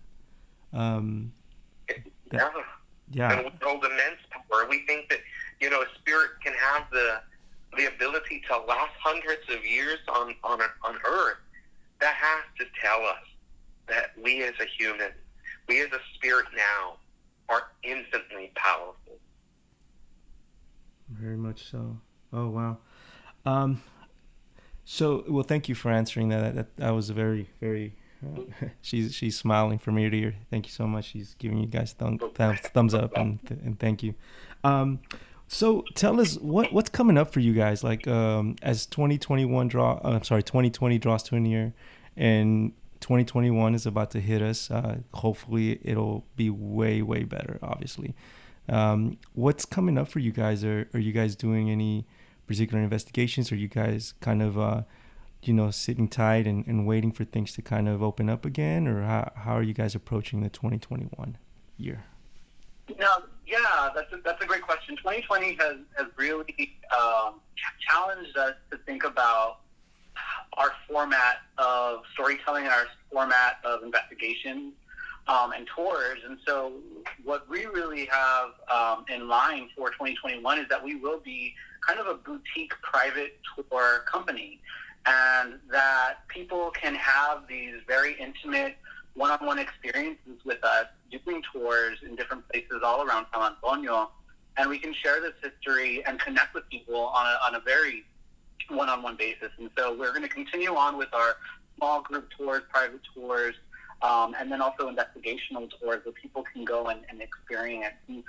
Um, 0.73 1.33
that, 1.87 2.01
yeah. 2.31 2.49
yeah. 3.11 3.33
And 3.33 3.45
we 3.45 3.51
hold 3.61 3.83
immense 3.83 4.19
power. 4.29 4.67
We 4.69 4.85
think 4.85 5.09
that 5.09 5.19
you 5.59 5.69
know 5.69 5.81
a 5.81 5.87
spirit 5.99 6.31
can 6.43 6.53
have 6.53 6.85
the 6.91 7.21
the 7.77 7.87
ability 7.87 8.41
to 8.49 8.57
last 8.57 8.91
hundreds 9.01 9.43
of 9.49 9.65
years 9.65 9.99
on 10.09 10.35
on 10.43 10.61
on 10.83 10.97
earth. 11.05 11.37
That 11.99 12.15
has 12.15 12.43
to 12.57 12.65
tell 12.81 13.05
us 13.05 13.30
that 13.91 14.11
we 14.23 14.43
as 14.43 14.53
a 14.59 14.65
human 14.77 15.11
we 15.67 15.81
as 15.81 15.91
a 15.91 15.99
spirit 16.15 16.45
now 16.55 16.97
are 17.49 17.63
infinitely 17.83 18.51
powerful 18.55 19.17
very 21.09 21.37
much 21.37 21.69
so 21.69 21.97
Oh 22.33 22.47
wow. 22.49 22.77
Um, 23.45 23.81
so 24.85 25.23
well, 25.27 25.43
thank 25.43 25.69
you 25.69 25.75
for 25.75 25.91
answering 25.91 26.29
that. 26.29 26.55
That, 26.55 26.77
that 26.77 26.89
was 26.91 27.09
a 27.09 27.13
very 27.13 27.49
very. 27.59 27.95
Uh, 28.25 28.41
she's 28.81 29.13
she's 29.13 29.37
smiling 29.37 29.79
from 29.79 29.97
ear 29.99 30.09
to 30.09 30.17
ear. 30.17 30.35
Thank 30.49 30.67
you 30.67 30.71
so 30.71 30.87
much. 30.87 31.05
She's 31.05 31.35
giving 31.39 31.57
you 31.57 31.67
guys 31.67 31.93
thumb, 31.93 32.19
thumbs, 32.35 32.59
thumbs 32.59 32.93
up 32.93 33.17
and 33.17 33.39
and 33.63 33.79
thank 33.79 34.03
you. 34.03 34.13
Um, 34.63 34.99
So 35.47 35.83
tell 35.95 36.21
us 36.21 36.37
what 36.37 36.71
what's 36.71 36.89
coming 36.89 37.17
up 37.17 37.33
for 37.33 37.41
you 37.41 37.53
guys. 37.53 37.83
Like 37.83 38.07
um, 38.07 38.55
as 38.61 38.85
2021 38.85 39.67
draw, 39.67 39.99
I'm 40.03 40.23
sorry, 40.23 40.43
2020 40.43 40.97
draws 40.99 41.23
to 41.23 41.35
an 41.35 41.43
near, 41.43 41.73
and 42.15 42.71
2021 43.01 43.75
is 43.75 43.85
about 43.85 44.11
to 44.11 44.19
hit 44.19 44.41
us. 44.41 44.71
Uh, 44.71 44.99
hopefully, 45.13 45.79
it'll 45.83 46.25
be 46.35 46.49
way 46.49 47.01
way 47.01 47.23
better. 47.23 47.59
Obviously, 47.61 48.15
um, 48.69 49.17
what's 49.33 49.65
coming 49.65 49.97
up 49.97 50.07
for 50.07 50.19
you 50.19 50.31
guys? 50.31 50.63
Are 50.63 50.87
are 50.93 50.99
you 50.99 51.11
guys 51.11 51.35
doing 51.35 51.69
any 51.69 52.05
particular 52.47 52.81
investigations? 52.81 53.51
Are 53.51 53.55
you 53.55 53.67
guys 53.67 54.13
kind 54.21 54.41
of 54.41 54.57
uh, 54.57 54.83
you 55.43 55.53
know 55.53 55.71
sitting 55.71 56.07
tight 56.07 56.47
and, 56.47 56.65
and 56.67 56.87
waiting 56.87 57.11
for 57.11 57.25
things 57.25 57.53
to 57.53 57.61
kind 57.61 57.89
of 57.89 58.01
open 58.01 58.29
up 58.29 58.45
again, 58.45 58.87
or 58.87 59.03
how 59.03 59.31
how 59.35 59.53
are 59.53 59.63
you 59.63 59.73
guys 59.73 59.95
approaching 59.95 60.41
the 60.41 60.49
2021 60.49 61.37
year? 61.77 62.05
No, 62.99 63.23
yeah, 63.45 63.89
that's 63.95 64.11
a, 64.13 64.17
that's 64.23 64.41
a 64.43 64.45
great 64.45 64.61
question. 64.61 64.95
2020 64.97 65.55
has 65.59 65.77
has 65.97 66.07
really 66.15 66.77
um, 66.95 67.41
challenged 67.79 68.37
us 68.37 68.53
to 68.69 68.77
think 68.85 69.03
about 69.03 69.59
our 70.57 70.71
format 70.87 71.37
of 71.57 72.01
storytelling 72.13 72.65
and 72.65 72.73
our 72.73 72.87
format 73.11 73.57
of 73.63 73.83
investigation 73.83 74.73
um, 75.27 75.53
and 75.53 75.67
tours. 75.67 76.19
And 76.27 76.37
so, 76.45 76.73
what 77.23 77.49
we 77.49 77.65
really 77.65 78.05
have 78.05 78.49
um, 78.69 79.05
in 79.13 79.27
line 79.27 79.69
for 79.75 79.89
2021 79.89 80.59
is 80.59 80.65
that 80.69 80.83
we 80.83 80.95
will 80.95 81.19
be 81.19 81.53
kind 81.85 81.99
of 81.99 82.07
a 82.07 82.15
boutique 82.15 82.73
private 82.81 83.39
tour 83.55 84.03
company, 84.11 84.59
and 85.05 85.59
that 85.71 86.27
people 86.27 86.71
can 86.71 86.95
have 86.95 87.47
these 87.47 87.75
very 87.87 88.15
intimate 88.19 88.75
one-on-one 89.13 89.59
experiences 89.59 90.39
with 90.45 90.63
us 90.63 90.85
doing 91.11 91.41
tours 91.51 91.97
in 92.07 92.15
different 92.15 92.47
places 92.49 92.81
all 92.83 93.05
around 93.05 93.25
San 93.33 93.41
Antonio, 93.41 94.09
and 94.57 94.69
we 94.69 94.79
can 94.79 94.93
share 94.93 95.19
this 95.21 95.33
history 95.41 96.03
and 96.05 96.19
connect 96.19 96.53
with 96.53 96.67
people 96.69 96.95
on 96.95 97.25
a, 97.25 97.37
on 97.47 97.55
a 97.55 97.59
very 97.59 98.05
one-on-one 98.75 99.15
basis. 99.15 99.49
And 99.59 99.69
so 99.77 99.97
we're 99.97 100.11
going 100.11 100.23
to 100.23 100.29
continue 100.29 100.75
on 100.75 100.97
with 100.97 101.13
our 101.13 101.35
small 101.77 102.01
group 102.01 102.29
tours, 102.37 102.63
private 102.69 103.01
tours, 103.13 103.55
um, 104.01 104.35
and 104.39 104.51
then 104.51 104.61
also 104.61 104.89
investigational 104.89 105.69
tours 105.79 106.03
where 106.03 106.13
people 106.13 106.43
can 106.53 106.65
go 106.65 106.87
and, 106.87 107.01
and 107.09 107.21
experience. 107.21 107.95
And 108.07 108.23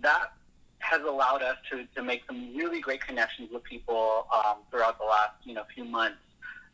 that 0.00 0.32
has 0.78 1.02
allowed 1.02 1.42
us 1.42 1.56
to, 1.70 1.86
to 1.94 2.02
make 2.02 2.22
some 2.26 2.56
really 2.56 2.80
great 2.80 3.00
connections 3.00 3.50
with 3.52 3.62
people 3.64 4.26
um, 4.34 4.56
throughout 4.70 4.98
the 4.98 5.04
last 5.04 5.36
you 5.44 5.54
know 5.54 5.62
few 5.74 5.84
months. 5.84 6.18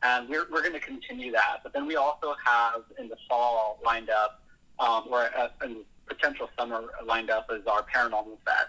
And 0.03 0.29
we're, 0.29 0.47
we're 0.51 0.63
going 0.63 0.75
to 0.75 0.81
continue 0.81 1.33
that. 1.33 1.59
But 1.63 1.73
then 1.73 1.87
we 1.87 1.97
also 1.97 2.35
have 2.45 2.83
in 2.99 3.09
the 3.09 3.17
fall 3.29 3.81
lined 3.85 4.11
up, 4.11 4.43
um, 4.79 5.05
or 5.11 5.23
a, 5.23 5.51
a 5.61 5.77
potential 6.07 6.49
summer 6.57 6.85
lined 7.05 7.31
up, 7.31 7.51
is 7.53 7.67
our 7.67 7.83
Paranormal 7.83 8.39
Fest. 8.45 8.69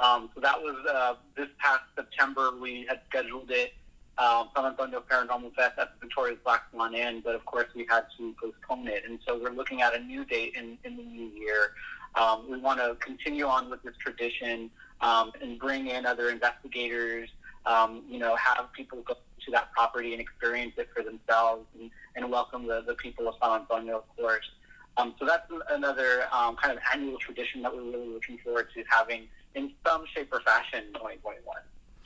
Um, 0.00 0.30
so 0.34 0.40
that 0.42 0.60
was 0.60 0.76
uh, 0.86 1.14
this 1.36 1.48
past 1.58 1.82
September. 1.94 2.50
We 2.60 2.84
had 2.88 3.00
scheduled 3.08 3.50
it, 3.50 3.72
um, 4.18 4.48
San 4.54 4.64
Antonio 4.64 5.02
Paranormal 5.08 5.54
Fest 5.54 5.74
at 5.78 5.92
the 5.94 6.06
Victoria's 6.06 6.38
Black 6.44 6.62
Swan 6.70 6.94
Inn, 6.94 7.20
but 7.24 7.34
of 7.34 7.44
course 7.44 7.66
we 7.74 7.86
had 7.88 8.04
to 8.16 8.34
postpone 8.40 8.88
it. 8.88 9.04
And 9.06 9.18
so 9.26 9.38
we're 9.38 9.50
looking 9.50 9.82
at 9.82 9.94
a 9.94 9.98
new 9.98 10.24
date 10.24 10.54
in, 10.56 10.78
in 10.84 10.96
the 10.96 11.02
new 11.02 11.26
year. 11.26 11.72
Um, 12.14 12.50
we 12.50 12.58
want 12.58 12.80
to 12.80 12.96
continue 12.98 13.44
on 13.44 13.68
with 13.68 13.82
this 13.82 13.94
tradition 13.98 14.70
um, 15.00 15.32
and 15.42 15.58
bring 15.58 15.88
in 15.88 16.06
other 16.06 16.30
investigators, 16.30 17.28
um, 17.66 18.02
you 18.08 18.18
know, 18.18 18.34
have 18.36 18.72
people 18.72 19.02
go 19.02 19.14
to 19.14 19.50
that 19.52 19.70
property 19.72 20.12
and 20.12 20.20
experience 20.20 20.72
it 20.78 20.88
for 20.94 21.02
themselves 21.02 21.66
and, 21.78 21.90
and 22.14 22.30
welcome 22.30 22.66
the, 22.66 22.82
the 22.86 22.94
people 22.94 23.28
of 23.28 23.34
San 23.42 23.60
Antonio, 23.60 23.98
of 23.98 24.16
course. 24.16 24.48
Um, 24.96 25.14
so 25.18 25.26
that's 25.26 25.50
another 25.70 26.26
um, 26.32 26.56
kind 26.56 26.72
of 26.72 26.82
annual 26.92 27.18
tradition 27.18 27.60
that 27.62 27.74
we're 27.74 27.82
really 27.82 28.08
looking 28.08 28.38
forward 28.38 28.68
to 28.74 28.82
having 28.88 29.28
in 29.54 29.72
some 29.86 30.04
shape 30.14 30.32
or 30.32 30.40
fashion 30.40 30.84
in 30.86 30.92
2021. 30.94 31.42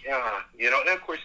Yeah, 0.04 0.40
you 0.58 0.70
know, 0.70 0.80
and 0.80 0.88
of 0.88 1.02
course, 1.02 1.20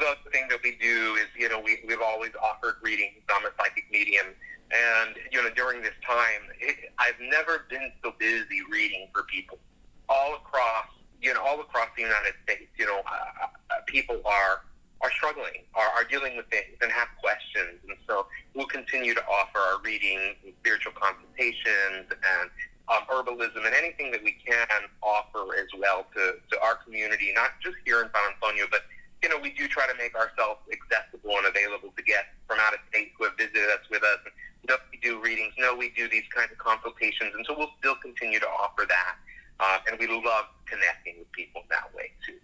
the 0.00 0.30
thing 0.32 0.48
that 0.48 0.58
we 0.64 0.76
do 0.80 1.16
is, 1.20 1.28
you 1.38 1.48
know, 1.48 1.60
we, 1.60 1.78
we've 1.86 2.02
always 2.02 2.32
offered 2.42 2.76
readings. 2.82 3.22
I'm 3.28 3.44
a 3.44 3.50
psychic 3.58 3.84
medium. 3.92 4.26
And, 4.70 5.16
you 5.30 5.42
know, 5.42 5.50
during 5.50 5.82
this 5.82 5.94
time, 6.06 6.42
it, 6.58 6.92
I've 6.98 7.20
never 7.20 7.66
been 7.68 7.92
so 8.02 8.14
busy 8.18 8.60
reading 8.70 9.08
for 9.12 9.24
people 9.24 9.58
all 10.08 10.34
across, 10.34 10.86
you 11.20 11.34
know, 11.34 11.42
all 11.42 11.60
across 11.60 11.88
the 11.96 12.02
United 12.02 12.34
States. 12.44 12.70
You 12.78 12.86
know, 12.86 13.02
uh, 13.06 13.46
uh, 13.70 13.74
people 13.86 14.20
are 14.24 14.62
are 15.02 15.10
struggling, 15.12 15.64
are, 15.74 15.88
are 15.96 16.04
dealing 16.04 16.36
with 16.36 16.46
things, 16.50 16.76
and 16.82 16.92
have 16.92 17.08
questions. 17.20 17.80
And 17.88 17.96
so 18.06 18.26
we'll 18.54 18.66
continue 18.66 19.14
to 19.14 19.24
offer 19.24 19.58
our 19.58 19.80
reading, 19.80 20.36
spiritual 20.60 20.92
consultations, 20.92 22.04
and 22.04 22.50
um, 22.92 23.02
herbalism, 23.08 23.64
and 23.64 23.74
anything 23.74 24.10
that 24.12 24.22
we 24.22 24.36
can 24.44 24.82
offer 25.02 25.56
as 25.56 25.68
well 25.78 26.04
to, 26.14 26.34
to 26.50 26.62
our 26.62 26.76
community, 26.84 27.32
not 27.34 27.52
just 27.62 27.76
here 27.86 28.02
in 28.02 28.10
San 28.12 28.34
Antonio, 28.34 28.66
but 28.70 28.82
you 29.22 29.28
know, 29.28 29.38
we 29.38 29.50
do 29.50 29.68
try 29.68 29.86
to 29.86 29.94
make 29.98 30.14
ourselves 30.14 30.60
accessible 30.72 31.36
and 31.36 31.46
available 31.46 31.92
to 31.96 32.02
guests 32.02 32.32
from 32.46 32.58
out 32.60 32.72
of 32.72 32.80
state 32.88 33.12
who 33.18 33.24
have 33.24 33.36
visited 33.36 33.68
us 33.70 33.84
with 33.90 34.02
us. 34.02 34.18
No, 34.68 34.76
we 34.90 34.98
do 34.98 35.20
readings. 35.20 35.52
No, 35.58 35.74
we 35.74 35.90
do 35.90 36.08
these 36.08 36.24
kinds 36.34 36.52
of 36.52 36.58
consultations, 36.58 37.32
and 37.34 37.44
so 37.46 37.54
we'll 37.56 37.72
still 37.78 37.96
continue 37.96 38.40
to 38.40 38.48
offer 38.48 38.86
that. 38.88 39.16
Uh, 39.58 39.78
and 39.90 39.98
we 39.98 40.06
love 40.06 40.46
connecting 40.66 41.16
with 41.18 41.30
people 41.32 41.62
that 41.70 41.94
way 41.94 42.12
too. 42.26 42.36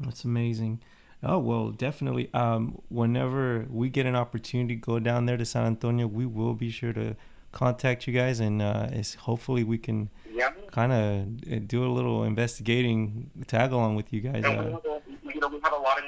That's 0.00 0.24
amazing. 0.24 0.80
Oh 1.22 1.38
well, 1.38 1.70
definitely. 1.70 2.30
Um, 2.32 2.80
whenever 2.88 3.66
we 3.68 3.88
get 3.88 4.06
an 4.06 4.16
opportunity 4.16 4.76
to 4.76 4.80
go 4.80 4.98
down 4.98 5.26
there 5.26 5.36
to 5.36 5.44
San 5.44 5.66
Antonio, 5.66 6.06
we 6.06 6.26
will 6.26 6.54
be 6.54 6.70
sure 6.70 6.92
to 6.94 7.14
contact 7.52 8.06
you 8.06 8.14
guys, 8.14 8.40
and 8.40 8.62
uh, 8.62 8.88
hopefully 9.18 9.64
we 9.64 9.76
can 9.76 10.08
yep. 10.32 10.70
kind 10.70 10.92
of 10.92 11.52
uh, 11.52 11.60
do 11.66 11.84
a 11.84 11.90
little 11.92 12.24
investigating 12.24 13.30
tag 13.46 13.72
along 13.72 13.96
with 13.96 14.12
you 14.12 14.20
guys. 14.20 14.44
Uh, 14.44 14.78
we, 15.24 15.34
you 15.34 15.40
know, 15.40 15.48
we 15.48 15.60
have 15.62 15.72
a 15.72 15.76
lot 15.76 16.00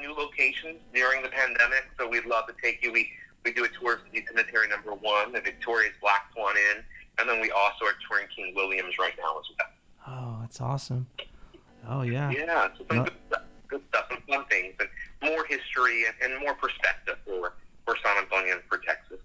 during 0.93 1.23
the 1.23 1.29
pandemic, 1.29 1.85
so 1.99 2.09
we'd 2.09 2.27
love 2.27 2.47
to 2.47 2.55
take 2.63 2.83
you. 2.83 2.93
We 2.93 3.11
we 3.45 3.53
do 3.53 3.65
a 3.65 3.69
tour 3.69 3.95
of 3.95 4.01
the 4.13 4.25
cemetery 4.27 4.69
number 4.69 4.93
one, 4.95 5.33
the 5.33 5.41
Victoria's 5.41 5.95
Black 6.01 6.27
Swan 6.33 6.55
Inn, 6.57 6.85
and 7.19 7.29
then 7.29 7.41
we 7.41 7.51
also 7.51 7.85
are 7.85 7.95
touring 8.09 8.27
King 8.35 8.55
Williams 8.55 8.95
right 8.99 9.15
now 9.19 9.39
as 9.39 9.47
well. 9.59 9.69
Oh, 10.07 10.39
that's 10.41 10.61
awesome. 10.61 11.07
Oh 11.89 12.03
yeah. 12.03 12.31
Yeah, 12.31 12.69
so 12.79 12.85
some 12.89 13.05
good, 13.05 13.13
stuff, 13.29 13.43
good 13.69 13.83
stuff, 13.89 14.05
some 14.11 14.23
fun 14.29 14.45
things, 14.47 14.75
and 14.79 14.89
more 15.31 15.45
history 15.45 16.05
and, 16.07 16.33
and 16.33 16.41
more 16.41 16.55
perspective 16.55 17.17
for 17.25 17.55
for 17.85 17.97
San 18.05 18.23
Antonio 18.23 18.55
and 18.55 18.63
for 18.69 18.79
Texas. 18.79 19.19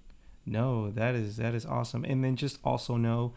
No, 0.46 0.90
that 0.92 1.14
is 1.16 1.38
that 1.38 1.54
is 1.54 1.66
awesome. 1.66 2.06
And 2.06 2.24
then 2.24 2.36
just 2.36 2.60
also 2.64 2.96
know, 2.96 3.34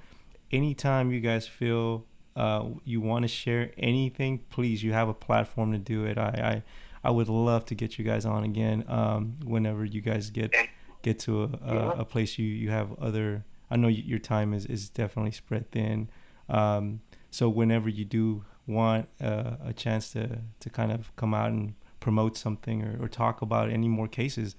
anytime 0.50 1.10
you 1.10 1.20
guys 1.20 1.46
feel 1.46 2.06
uh, 2.36 2.64
you 2.84 3.00
want 3.00 3.24
to 3.24 3.28
share 3.28 3.72
anything, 3.76 4.38
please, 4.50 4.82
you 4.82 4.92
have 4.92 5.08
a 5.08 5.14
platform 5.14 5.72
to 5.72 5.78
do 5.78 6.04
it. 6.04 6.16
I 6.16 6.22
I, 6.22 6.62
I 7.02 7.10
would 7.10 7.28
love 7.28 7.64
to 7.66 7.74
get 7.74 7.98
you 7.98 8.04
guys 8.04 8.26
on 8.26 8.44
again 8.44 8.84
um, 8.88 9.36
whenever 9.44 9.84
you 9.84 10.00
guys 10.00 10.30
get 10.30 10.54
get 11.02 11.18
to 11.20 11.44
a, 11.44 11.46
a, 11.64 11.88
a, 12.00 12.04
place 12.04 12.38
you 12.38 12.46
you 12.46 12.70
have 12.70 12.92
other. 12.98 13.44
I 13.70 13.76
know 13.76 13.88
your 13.88 14.18
time 14.18 14.52
is 14.52 14.66
is 14.66 14.88
definitely 14.88 15.32
spread 15.32 15.70
thin. 15.70 16.10
Um, 16.48 17.00
so 17.30 17.48
whenever 17.48 17.88
you 17.88 18.04
do 18.04 18.44
want 18.66 19.08
uh, 19.20 19.52
a 19.64 19.72
chance 19.72 20.12
to 20.12 20.40
to 20.60 20.70
kind 20.70 20.92
of 20.92 21.14
come 21.16 21.32
out 21.32 21.50
and 21.50 21.74
promote 22.00 22.36
something 22.36 22.82
or, 22.82 23.04
or 23.04 23.08
talk 23.08 23.42
about 23.42 23.70
any 23.70 23.88
more 23.88 24.08
cases, 24.08 24.56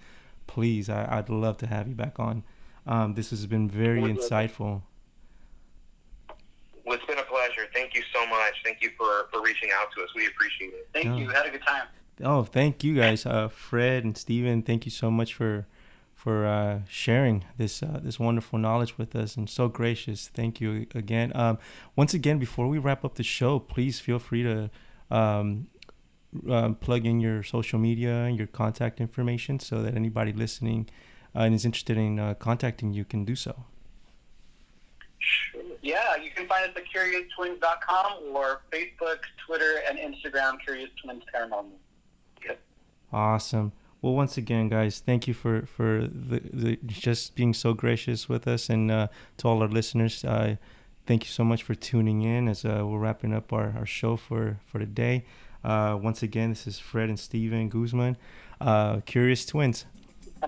please, 0.48 0.90
I, 0.90 1.16
would 1.18 1.30
love 1.30 1.58
to 1.58 1.68
have 1.68 1.88
you 1.88 1.96
back 1.96 2.20
on. 2.20 2.44
Um, 2.86 3.14
this 3.14 3.30
has 3.32 3.46
been 3.46 3.70
very 3.70 4.02
insightful. 4.02 4.82
Well, 6.86 6.98
it's 6.98 7.06
been 7.06 7.20
a 7.20 7.24
pleasure. 7.24 7.68
Thank 7.74 7.94
you 7.94 8.04
so 8.14 8.26
much. 8.28 8.54
Thank 8.64 8.82
you 8.82 8.90
for, 8.98 9.28
for 9.32 9.42
reaching 9.42 9.70
out 9.74 9.88
to 9.96 10.04
us. 10.04 10.10
We 10.16 10.28
appreciate 10.28 10.74
it. 10.74 10.88
Thank 10.94 11.18
you. 11.20 11.30
Had 11.30 11.46
a 11.46 11.52
good 11.52 11.64
time. 11.66 11.88
Oh, 12.24 12.44
thank 12.44 12.84
you 12.84 12.96
guys, 12.96 13.26
uh, 13.26 13.48
Fred 13.48 14.04
and 14.04 14.18
Steven. 14.18 14.62
Thank 14.62 14.86
you 14.86 14.92
so 14.92 15.10
much 15.10 15.34
for 15.34 15.66
for 16.14 16.46
uh, 16.46 16.82
sharing 16.88 17.46
this 17.58 17.82
uh, 17.82 18.00
this 18.04 18.20
wonderful 18.20 18.60
knowledge 18.60 18.98
with 18.98 19.16
us 19.16 19.36
and 19.36 19.50
so 19.50 19.68
gracious. 19.68 20.28
Thank 20.28 20.62
you 20.62 20.86
again. 20.94 21.32
Um, 21.36 21.58
once 21.96 22.14
again, 22.14 22.38
before 22.38 22.68
we 22.68 22.78
wrap 22.78 23.04
up 23.04 23.16
the 23.16 23.24
show, 23.24 23.58
please 23.58 24.00
feel 24.00 24.20
free 24.20 24.44
to 24.44 24.70
um, 25.10 25.68
uh, 26.50 26.74
plug 26.74 27.06
in 27.06 27.20
your 27.20 27.42
social 27.42 27.80
media 27.80 28.24
and 28.24 28.38
your 28.38 28.48
contact 28.48 29.02
information 29.02 29.60
so 29.60 29.82
that 29.82 29.96
anybody 29.96 30.32
listening 30.32 30.90
uh, 31.36 31.40
and 31.40 31.56
is 31.56 31.66
interested 31.66 31.98
in 31.98 32.20
uh, 32.20 32.34
contacting 32.36 32.94
you 32.94 33.04
can 33.04 33.26
do 33.26 33.36
so. 33.36 33.66
Yeah, 35.82 36.16
you 36.18 36.30
can 36.30 36.48
find 36.48 36.70
us 36.70 36.76
at 36.76 36.84
CuriousTwins.com 36.94 38.36
or 38.36 38.62
Facebook, 38.72 39.20
Twitter, 39.46 39.82
and 39.88 39.98
Instagram, 39.98 40.60
Curious 40.64 40.90
Twins 41.04 41.24
Paranormal. 41.34 41.81
Yep. 43.12 43.20
Awesome. 43.20 43.72
Well, 44.02 44.14
once 44.14 44.38
again, 44.38 44.68
guys, 44.68 45.00
thank 45.00 45.28
you 45.28 45.34
for 45.34 45.62
for 45.68 46.08
the, 46.08 46.42
the 46.52 46.80
just 46.88 47.36
being 47.36 47.54
so 47.54 47.74
gracious 47.74 48.28
with 48.28 48.48
us, 48.48 48.70
and 48.70 48.90
uh, 48.90 49.08
to 49.38 49.48
all 49.48 49.62
our 49.62 49.68
listeners, 49.68 50.26
uh, 50.26 50.56
thank 51.06 51.24
you 51.24 51.30
so 51.30 51.44
much 51.44 51.62
for 51.62 51.76
tuning 51.76 52.24
in 52.24 52.48
as 52.48 52.66
uh, 52.66 52.84
we're 52.84 52.98
wrapping 52.98 53.34
up 53.34 53.54
our, 53.54 53.74
our 53.78 53.86
show 53.86 54.16
for 54.18 54.60
for 54.66 54.80
today. 54.80 55.26
Uh, 55.64 56.00
once 56.02 56.24
again, 56.24 56.50
this 56.50 56.66
is 56.66 56.80
Fred 56.80 57.10
and 57.10 57.20
Steven 57.20 57.70
Guzman, 57.70 58.18
uh, 58.60 59.02
Curious 59.02 59.46
Twins. 59.46 59.86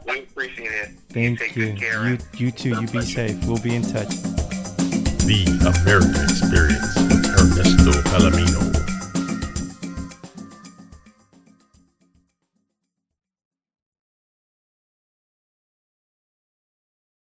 We 0.07 0.21
appreciate 0.21 0.71
it. 0.71 0.89
Thank 1.09 1.55
you. 1.55 1.65
You, 1.65 2.07
you, 2.07 2.17
you 2.35 2.51
too. 2.51 2.69
You 2.69 2.87
be 2.87 3.01
safe. 3.01 3.45
We'll 3.45 3.59
be 3.61 3.75
in 3.75 3.83
touch. 3.83 4.09
The 5.29 5.45
American 5.61 6.23
Experience 6.23 6.95
with 6.95 7.27
Ernesto 7.29 7.91
Palomino. 8.09 8.82